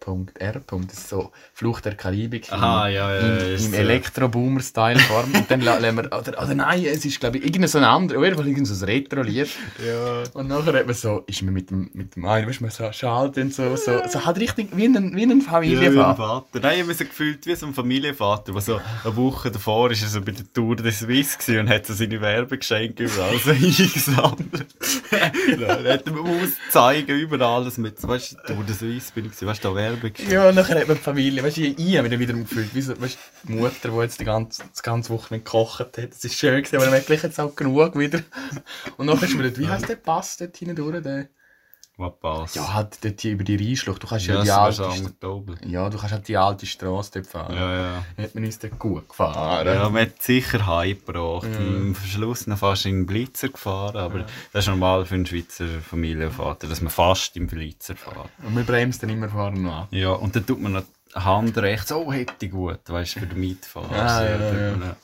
N.R. 0.07 0.61
Das 0.67 0.99
ist 0.99 1.09
so 1.09 1.31
Fluch 1.53 1.81
der 1.81 1.95
Karibik 1.95 2.51
Aha, 2.53 2.89
im, 2.89 2.95
ja, 2.95 3.15
ja, 3.15 3.21
im, 3.21 3.53
im 3.55 3.59
so. 3.59 3.77
Elektro-Boomer-Style-Form. 3.77 5.33
und 5.35 5.51
dann 5.51 5.61
la- 5.61 5.79
lassen 5.79 5.97
wir, 5.97 6.05
oder, 6.07 6.43
oder 6.43 6.55
nein, 6.55 6.85
es 6.85 7.05
ist 7.05 7.21
glaube 7.21 7.39
ich 7.39 7.45
irgendein 7.45 7.69
so 7.69 7.79
ein 7.79 7.85
anderer, 7.85 8.19
auf 8.19 8.25
jeden 8.25 8.37
Fall 8.37 8.47
irgendein 8.47 8.75
so 8.75 8.85
ein 8.85 8.91
Retro-Lied. 8.91 9.49
Ja. 9.87 10.23
Und 10.35 10.49
nachher 10.49 10.73
hat 10.73 10.87
man 10.87 10.95
so, 10.95 11.23
ist 11.27 11.43
man 11.43 11.55
mit 11.55 11.71
dem, 11.71 11.91
mit 11.93 12.17
dem 12.17 12.25
einen, 12.25 12.49
weißt 12.49 12.61
du, 12.61 12.65
man 12.65 12.71
so 12.71 12.91
schalt 12.93 13.37
und 13.37 13.53
so, 13.55 13.77
so, 13.77 14.01
so 14.09 14.25
halt 14.25 14.39
richtig 14.39 14.69
wie 14.75 14.87
ein, 14.87 15.15
wie 15.15 15.23
ein 15.23 15.29
Ja, 15.29 15.29
wie 15.29 15.33
ein 15.33 15.41
Familienvater. 15.43 16.17
Vater. 16.17 16.61
Nein, 16.61 16.77
ich 16.79 16.83
habe 16.85 16.95
so 16.95 17.05
gefühlt 17.05 17.47
wie 17.47 17.55
so 17.55 17.67
ein 17.67 17.75
Familienvater, 17.75 18.53
der 18.53 18.61
so 18.63 18.81
eine 19.05 19.17
Woche 19.17 19.51
davor 19.51 19.91
ist 19.91 20.03
er 20.03 20.09
so 20.09 20.21
bei 20.23 20.33
der 20.33 20.51
Tour 20.53 20.77
de 20.77 20.91
Suisse 20.91 21.39
gewesen 21.39 21.61
und 21.61 21.69
hat 21.69 21.87
so 21.87 21.95
seine 21.95 22.21
Werbegeschenke 22.21 23.05
überall 23.05 23.39
so 23.39 23.51
eingesammelt. 23.51 24.67
Er 25.11 25.95
hat 25.95 26.07
ihm 26.07 26.19
auszeigen, 26.19 27.19
überall 27.19 27.43
alles 27.63 27.79
mit, 27.79 28.07
weißt 28.07 28.37
du, 28.47 28.55
Tour 28.55 28.65
de 28.65 28.75
Suisse 28.75 29.13
bin 29.15 29.27
ich 29.27 29.47
weißt 29.47 29.65
du, 29.65 29.69
da 29.69 29.75
Werbung. 29.91 30.13
Ja, 30.29 30.49
und 30.49 30.55
nachher 30.55 30.81
hat 30.81 30.89
man 30.89 30.97
die 30.97 31.03
Familie, 31.03 31.43
weißt 31.43 31.57
du, 31.57 31.63
ich, 31.63 31.97
habe 31.97 32.03
mich 32.03 32.11
dann 32.11 32.21
wieder 32.21 32.35
gefühlt, 32.35 32.75
weißt 32.75 33.19
du, 33.45 33.49
die 33.49 33.53
Mutter, 33.53 33.89
die 33.89 33.97
jetzt 33.99 34.21
die 34.21 34.25
ganze, 34.25 34.63
die 34.63 34.83
ganze 34.83 35.11
Woche 35.11 35.35
nicht 35.35 35.45
gekocht 35.45 35.81
hat. 35.81 35.99
Es 35.99 36.25
ist 36.25 36.35
schön 36.35 36.63
gewesen, 36.63 36.77
aber 36.77 36.91
man 36.91 37.05
gleich 37.05 37.23
jetzt 37.23 37.41
auch 37.41 37.55
genug 37.55 37.99
wieder. 37.99 38.23
Und 38.97 39.07
nachher 39.07 39.29
ist 39.29 39.37
mir 39.37 39.57
wie 39.57 39.69
heisst 39.69 39.89
der 39.89 39.97
Pass 39.97 40.37
dort 40.37 40.57
hinten 40.57 40.77
durch? 40.77 41.29
Was 41.97 42.13
passt. 42.19 42.57
ja, 42.57 42.73
halt 42.73 43.05
dort 43.05 43.23
über 43.25 43.45
die 43.45 43.57
Rheinschlucht. 43.57 44.03
Du 44.03 44.07
kannst 44.07 44.27
ja, 44.27 44.43
ja, 44.43 44.71
die 44.71 44.81
alte, 44.81 44.89
ja, 45.67 45.91
du 45.91 45.99
kannst 45.99 46.13
halt 46.13 46.29
die 46.29 46.37
alte 46.37 46.65
Straße 46.65 47.11
dort 47.13 47.27
fahren. 47.27 47.55
Ja, 47.55 47.77
ja. 47.77 48.05
Hat 48.17 48.35
man 48.35 48.45
uns 48.45 48.59
dort 48.59 48.79
gut 48.79 49.09
gefahren. 49.09 49.67
Ja, 49.67 49.89
man 49.91 50.03
hat 50.03 50.23
Sicherheit 50.23 51.05
gebracht. 51.05 51.49
Am 51.59 51.95
Schluss 51.95 52.47
noch 52.47 52.59
fast 52.59 52.87
in 52.87 53.01
den 53.01 53.07
Blitzer 53.07 53.49
gefahren, 53.51 53.97
aber 53.99 54.25
das 54.53 54.65
ist 54.65 54.69
normal 54.69 55.05
für 55.05 55.17
einen 55.17 55.27
Schweizer 55.27 55.67
Familienvater, 55.67 56.69
dass 56.69 56.81
man 56.81 56.91
fast 56.91 57.37
im 57.37 57.47
Blitzer 57.47 57.97
fährt. 57.97 58.31
Und 58.45 58.57
wir 58.57 58.65
bremsen 58.65 59.01
dann 59.03 59.11
immer 59.11 59.27
noch 59.27 59.35
an. 59.35 59.89
Ja, 59.91 60.13
und 60.13 60.35
dann 60.35 60.47
tut 60.47 60.61
man 60.61 60.73
noch 60.73 60.85
Hand 61.15 61.59
rechts, 61.59 61.91
oh, 61.93 62.13
hätte 62.13 62.47
ich 62.47 62.53
gut, 62.53 62.81
weißt 62.87 63.17
du, 63.17 63.21
für 63.21 63.27
den 63.27 63.41
Mitfahrer. 63.41 63.91
Ah, 63.93 64.25
ja, 64.25 64.37
tut 64.39 64.59
ja. 64.61 64.71
man 64.71 64.81
noch- 64.81 64.97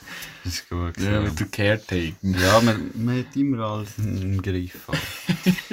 Das 0.45 0.53
ist 0.55 0.69
gut. 0.69 0.97
Ja, 0.99 1.11
Ja, 1.13 1.21
mit 1.23 1.41
der 1.41 1.47
Caretaking. 1.49 2.17
ja 2.39 2.61
man, 2.61 2.91
man 2.95 3.19
hat 3.19 3.35
immer 3.37 3.65
alles 3.65 3.99
im 3.99 4.41
Griff. 4.43 4.87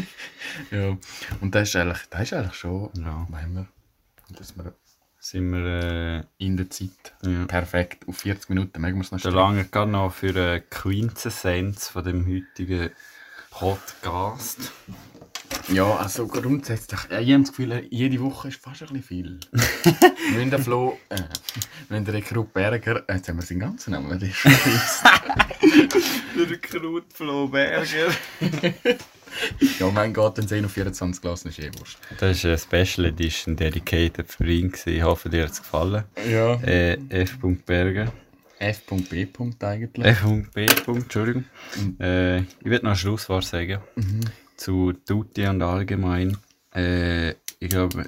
Ja. 0.71 0.95
Und 1.41 1.55
das 1.55 1.69
ist 1.69 1.75
eigentlich, 1.75 1.99
das 2.11 2.21
ist 2.23 2.33
eigentlich 2.33 2.53
schon, 2.53 2.89
Ja. 2.95 3.25
meinen 3.29 3.55
wir, 3.55 3.67
dass 4.37 4.55
wir 4.55 4.73
Sind 5.19 5.51
wir 5.51 5.65
äh, 5.65 6.23
in 6.37 6.57
der 6.57 6.69
Zeit 6.69 6.89
Ja. 7.25 7.45
perfekt 7.45 8.07
auf 8.07 8.17
40 8.17 8.49
Minuten, 8.49 8.81
mögen 8.81 8.97
wir 8.97 9.03
es 9.03 9.11
noch 9.11 9.19
stellen. 9.19 9.35
lange 9.35 9.65
gerade 9.65 9.89
noch 9.91 10.13
für 10.13 10.29
eine 10.29 10.61
Quintessenz 10.61 11.87
von 11.87 12.03
dem 12.03 12.27
heutigen 12.27 12.89
Podcast. 13.49 14.71
Ja, 15.71 15.95
also 15.95 16.27
grundsätzlich, 16.27 16.99
ja, 17.09 17.19
ich 17.19 17.31
habe 17.31 17.43
das 17.43 17.51
Gefühl, 17.51 17.87
jede 17.89 18.19
Woche 18.19 18.49
ist 18.49 18.61
fast 18.61 18.81
ein 18.81 18.87
bisschen 18.89 19.03
viel. 19.03 19.39
wenn 20.35 20.49
der 20.49 20.59
Flo, 20.59 20.97
äh, 21.09 21.21
wenn 21.89 22.03
der 22.03 22.15
Rekrut 22.15 22.53
Berger, 22.53 23.03
äh, 23.07 23.15
jetzt 23.15 23.29
haben 23.29 23.37
wir 23.37 23.43
seinen 23.43 23.59
ganzen 23.59 23.91
Namen, 23.91 24.19
der 24.19 24.29
ist 24.29 24.35
schon. 24.35 24.51
Der 26.37 26.57
Knut 26.57 27.05
Flo 27.13 27.47
Berger. 27.47 28.11
Ja, 29.79 29.89
mein 29.89 30.13
Gott, 30.13 30.37
es 30.37 30.51
eh 30.51 30.61
noch 30.61 30.69
24 30.69 31.19
gelassen 31.21 31.47
ist, 31.47 31.57
eh 31.59 31.71
wurscht. 31.79 31.97
Das 32.19 32.43
war 32.43 32.51
eine 32.51 32.57
Special 32.59 33.07
Edition 33.07 33.55
dedicated 33.55 34.31
für 34.31 34.45
ihn. 34.45 34.69
gewesen. 34.69 34.89
Ich 34.89 35.01
hoffe, 35.01 35.27
dir 35.27 35.45
hat 35.45 35.51
es 35.51 35.59
gefallen. 35.59 36.03
Ja. 36.29 36.53
Äh, 36.61 36.99
F. 37.09 37.39
Berger. 37.65 38.13
F.B. 38.59 39.27
eigentlich. 39.61 40.05
F.B. 40.05 40.65
Entschuldigung. 40.87 41.45
Äh, 41.99 42.41
ich 42.41 42.65
werde 42.65 42.85
noch 42.85 42.91
ein 42.91 42.97
Schlusswort 42.97 43.43
sagen. 43.43 43.79
Zu 44.63 44.93
Tutti 44.93 45.45
und 45.45 45.61
allgemein. 45.61 46.37
Äh, 46.73 47.31
ich 47.59 47.67
glaube, 47.67 48.05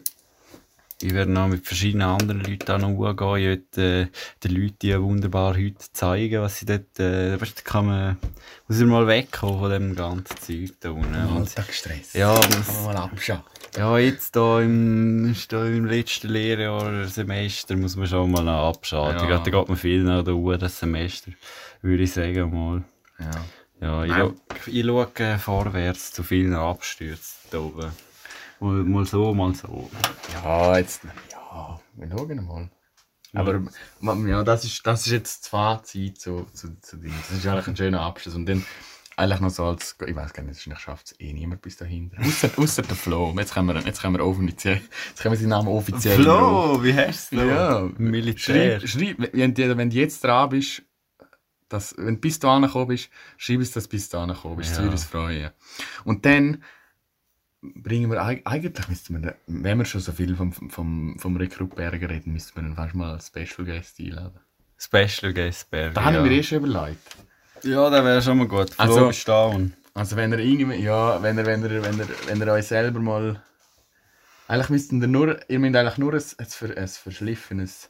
ich 1.01 1.13
werde 1.13 1.29
noch 1.29 1.49
mit 1.49 1.67
verschiedenen 1.67 2.07
anderen 2.07 2.45
Leuten 2.45 2.79
noch 2.79 2.87
umgehen. 2.87 3.35
Ich 3.37 3.77
werde 3.77 4.01
äh, 4.03 4.07
den 4.41 4.51
Leuten 4.55 5.03
wunderbar 5.03 5.57
heute 5.57 5.75
zeigen, 5.91 6.41
was 6.41 6.59
sie 6.59 6.65
dort. 6.65 6.97
Äh, 6.97 7.41
weißt, 7.41 7.65
kann 7.65 7.87
man. 7.87 8.17
Muss 8.69 8.79
er 8.79 8.85
mal 8.85 9.05
wegkommen 9.05 9.59
von 9.59 9.69
dem 9.69 9.95
ganzen 9.95 10.37
Zeug 10.37 10.79
da 10.79 10.91
unten. 10.91 11.13
Alltagsstress. 11.13 12.13
ja, 12.13 12.33
Kann 12.33 12.57
muss, 12.57 12.73
man 12.73 12.85
mal 12.85 12.97
abschauen. 13.03 13.43
ja, 13.75 13.97
jetzt 13.97 14.33
da 14.37 14.61
im, 14.61 15.35
da 15.49 15.65
im 15.65 15.83
letzten 15.83 16.29
Lehrjahr, 16.29 17.05
Semester, 17.09 17.75
muss 17.75 17.97
man 17.97 18.07
schon 18.07 18.31
mal 18.31 18.47
abschalten. 18.47 19.27
Ja. 19.27 19.39
Da 19.39 19.51
geht 19.51 19.67
man 19.67 19.75
viel 19.75 20.03
nach 20.03 20.23
der 20.23 20.35
Uhr, 20.35 20.57
das 20.57 20.79
Semester, 20.79 21.31
würde 21.81 22.03
ich 22.03 22.13
sagen 22.13 22.49
mal. 22.53 22.85
Ja. 23.19 23.43
Ja, 23.85 24.03
ich, 24.03 24.67
ich 24.67 24.83
schaue 24.83 25.11
äh, 25.19 25.37
vorwärts 25.37 26.11
zu 26.11 26.23
vielen 26.23 26.55
Abstürzen 26.55 27.49
da 27.51 27.59
oben. 27.59 27.91
Mal, 28.59 28.83
mal 28.83 29.05
so, 29.05 29.31
mal 29.31 29.53
so. 29.53 29.91
Ja, 30.33 30.75
jetzt, 30.79 31.03
ja, 31.31 31.79
wir 31.93 32.09
schauen 32.09 32.45
mal. 32.47 32.69
Aber 33.33 33.61
ja, 34.27 34.43
das, 34.43 34.65
ist, 34.65 34.87
das 34.87 35.05
ist 35.05 35.11
jetzt 35.11 35.43
das 35.43 35.49
Fazit 35.49 36.19
zu, 36.19 36.47
zu, 36.51 36.79
zu 36.81 36.97
dem. 36.97 37.13
Das 37.29 37.37
ist 37.37 37.45
eigentlich 37.45 37.67
ein 37.67 37.77
schöner 37.77 38.01
Abschluss. 38.01 38.33
Und 38.33 38.47
dann 38.47 38.65
eigentlich 39.17 39.39
noch 39.41 39.51
so 39.51 39.65
als, 39.65 39.95
ich 40.03 40.15
weiß 40.15 40.33
gar 40.33 40.41
nicht, 40.41 40.55
wahrscheinlich 40.55 40.79
schafft 40.79 41.05
es 41.11 41.19
eh 41.19 41.31
niemand 41.31 41.61
bis 41.61 41.77
dahin. 41.77 42.11
Ausser, 42.19 42.49
ausser 42.57 42.81
der 42.81 42.95
Flo. 42.95 43.35
Jetzt 43.37 43.53
können 43.53 43.67
wir, 43.67 43.79
jetzt 43.81 44.01
können 44.01 44.17
wir 44.17 44.25
offiziell, 44.25 44.81
jetzt 45.09 45.21
können 45.21 45.33
wir 45.33 45.39
seinen 45.39 45.49
Namen 45.49 45.67
offiziell 45.67 46.23
Flo, 46.23 46.83
wie 46.83 46.93
heißt 46.93 47.33
du? 47.33 47.35
Ja, 47.35 47.87
Militär. 47.99 48.79
Schreib, 48.79 49.17
schreib, 49.17 49.29
wenn, 49.31 49.77
wenn 49.77 49.89
du 49.91 49.95
jetzt 49.95 50.23
dran 50.23 50.49
bist, 50.49 50.81
dass, 51.69 51.95
wenn 51.97 52.15
du 52.15 52.21
bis 52.21 52.39
dahin 52.39 52.63
gekommen 52.63 52.87
bist, 52.87 53.09
schreib 53.37 53.59
es, 53.61 53.71
dass 53.71 53.85
du 53.85 53.89
bis 53.89 54.09
dahin 54.09 54.29
gekommen 54.33 54.57
bist. 54.57 54.71
Das 54.71 54.77
Ja. 54.77 54.83
würde 54.83 54.91
uns 54.93 55.03
freuen. 55.05 55.51
Und 56.03 56.25
dann 56.25 56.63
bringen 57.61 58.11
wir, 58.11 58.21
eig- 58.21 58.45
eigentlich 58.45 58.87
müssten 58.87 59.23
wir, 59.23 59.35
wenn 59.47 59.77
wir 59.79 59.85
schon 59.85 60.01
so 60.01 60.11
viel 60.11 60.35
vom, 60.35 60.51
vom, 60.53 61.17
vom 61.17 61.37
Rekrut 61.37 61.75
Berger 61.75 62.09
reden, 62.09 62.33
müssten 62.33 62.55
wir 62.61 62.67
ihn 62.67 62.75
fast 62.75 62.93
mal 62.93 63.13
als 63.13 63.27
Special 63.27 63.65
Guest 63.65 63.99
einladen. 63.99 64.39
Special 64.77 65.33
Guest 65.33 65.71
Berger. 65.71 65.93
Da 65.93 66.01
ja. 66.01 66.07
habe 66.07 66.17
ich 66.17 66.23
mir 66.31 66.37
eh 66.39 66.43
schon 66.43 66.63
überlegt. 66.63 67.15
Ja, 67.63 67.89
das 67.89 68.03
wäre 68.05 68.21
schon 68.21 68.37
mal 68.37 68.47
gut. 68.47 68.71
Flo 68.73 68.83
Also- 68.83 69.09
ist. 69.09 69.27
Also 69.97 70.17
wenn 70.17 70.33
er 70.33 70.39
irgendwie, 70.39 70.75
ja, 70.83 71.23
wenn 71.23 71.37
er, 71.37 71.45
wenn 71.45 71.63
er, 71.63 71.83
wenn 71.83 71.99
er, 71.99 72.07
wenn 72.27 72.41
er 72.41 72.53
euch 72.53 72.67
selber 72.67 72.99
mal, 72.99 73.41
eigentlich 74.47 74.69
müssten 74.69 75.01
ihr 75.01 75.07
nur, 75.07 75.39
ihr 75.49 75.57
müsst 75.57 75.75
eigentlich 75.75 75.97
nur 75.97 76.13
ein, 76.13 76.21
ein, 76.37 76.77
ein 76.77 76.87
verschliffenes, 76.89 77.89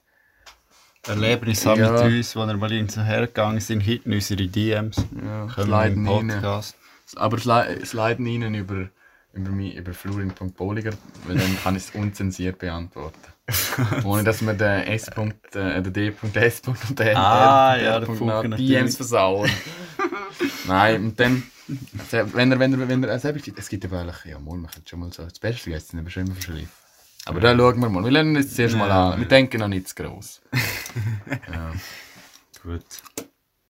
Erlebnis 1.07 1.65
haben 1.65 1.79
Ja. 1.79 1.91
mit 1.91 2.01
uns, 2.01 2.35
wo 2.35 2.45
wir 2.45 2.57
mal 2.57 2.89
so 2.89 3.01
hergegangen 3.01 3.59
sind, 3.59 3.81
hinten 3.81 4.13
unsere 4.13 4.47
DMs. 4.47 4.97
ja, 5.23 5.47
wir 5.57 5.71
rein. 5.71 6.03
Podcast. 6.05 6.75
Aber 7.15 7.37
sli- 7.37 7.85
sliden 7.85 8.25
ihnen 8.25 8.55
über, 8.55 8.89
über, 9.33 9.49
mich, 9.51 9.75
über 9.75 9.93
florin.poliger, 9.93 10.91
weil 11.27 11.37
dann 11.37 11.57
kann 11.63 11.75
ich 11.75 11.83
es 11.89 11.95
unzensiert 11.95 12.57
beantworten. 12.59 13.19
Ohne 14.03 14.23
dass 14.23 14.41
wir 14.43 14.53
den 14.55 14.87
S. 14.87 15.11
-Punkt, 15.11 15.55
äh, 15.55 15.81
den 15.83 15.93
D. 15.93 16.09
-S. 16.33 16.67
und 16.67 16.97
den 16.99 17.15
Ah, 17.15 17.77
ja, 17.77 17.99
Punkt 17.99 18.21
noch 18.21 18.43
DMs 18.57 18.95
versauen. 18.95 19.49
Nein, 20.67 21.03
und 21.05 21.19
dann, 21.19 21.43
also, 21.99 22.33
wenn 22.33 22.51
er, 22.51 22.59
wenn 22.59 22.73
er, 22.73 22.87
wenn 22.87 23.03
er, 23.03 23.11
also, 23.11 23.29
es 23.29 23.69
gibt 23.69 23.85
aber 23.85 23.99
eigentlich, 23.99 24.25
ja, 24.25 24.39
mal, 24.39 24.57
man 24.57 24.71
könnte 24.71 24.89
schon 24.89 24.99
mal 24.99 25.13
so, 25.13 25.23
das 25.23 25.37
Beste 25.39 25.65
gegessen, 25.69 25.99
aber 25.99 26.09
schon 26.09 26.25
immer 26.25 26.33
verschliffen. 26.35 26.69
Aber 27.25 27.39
dann 27.39 27.57
schauen 27.57 27.79
wir 27.79 27.89
mal. 27.89 28.03
Wir 28.03 28.11
lernen 28.11 28.35
jetzt 28.35 28.55
zuerst 28.55 28.75
mal 28.75 28.87
Ja. 28.87 29.11
an. 29.11 29.19
Wir 29.19 29.27
denken 29.27 29.59
noch 29.59 29.67
nicht 29.67 29.87
zu 29.89 29.95
gross. 29.95 30.41
Gut. 32.63 32.83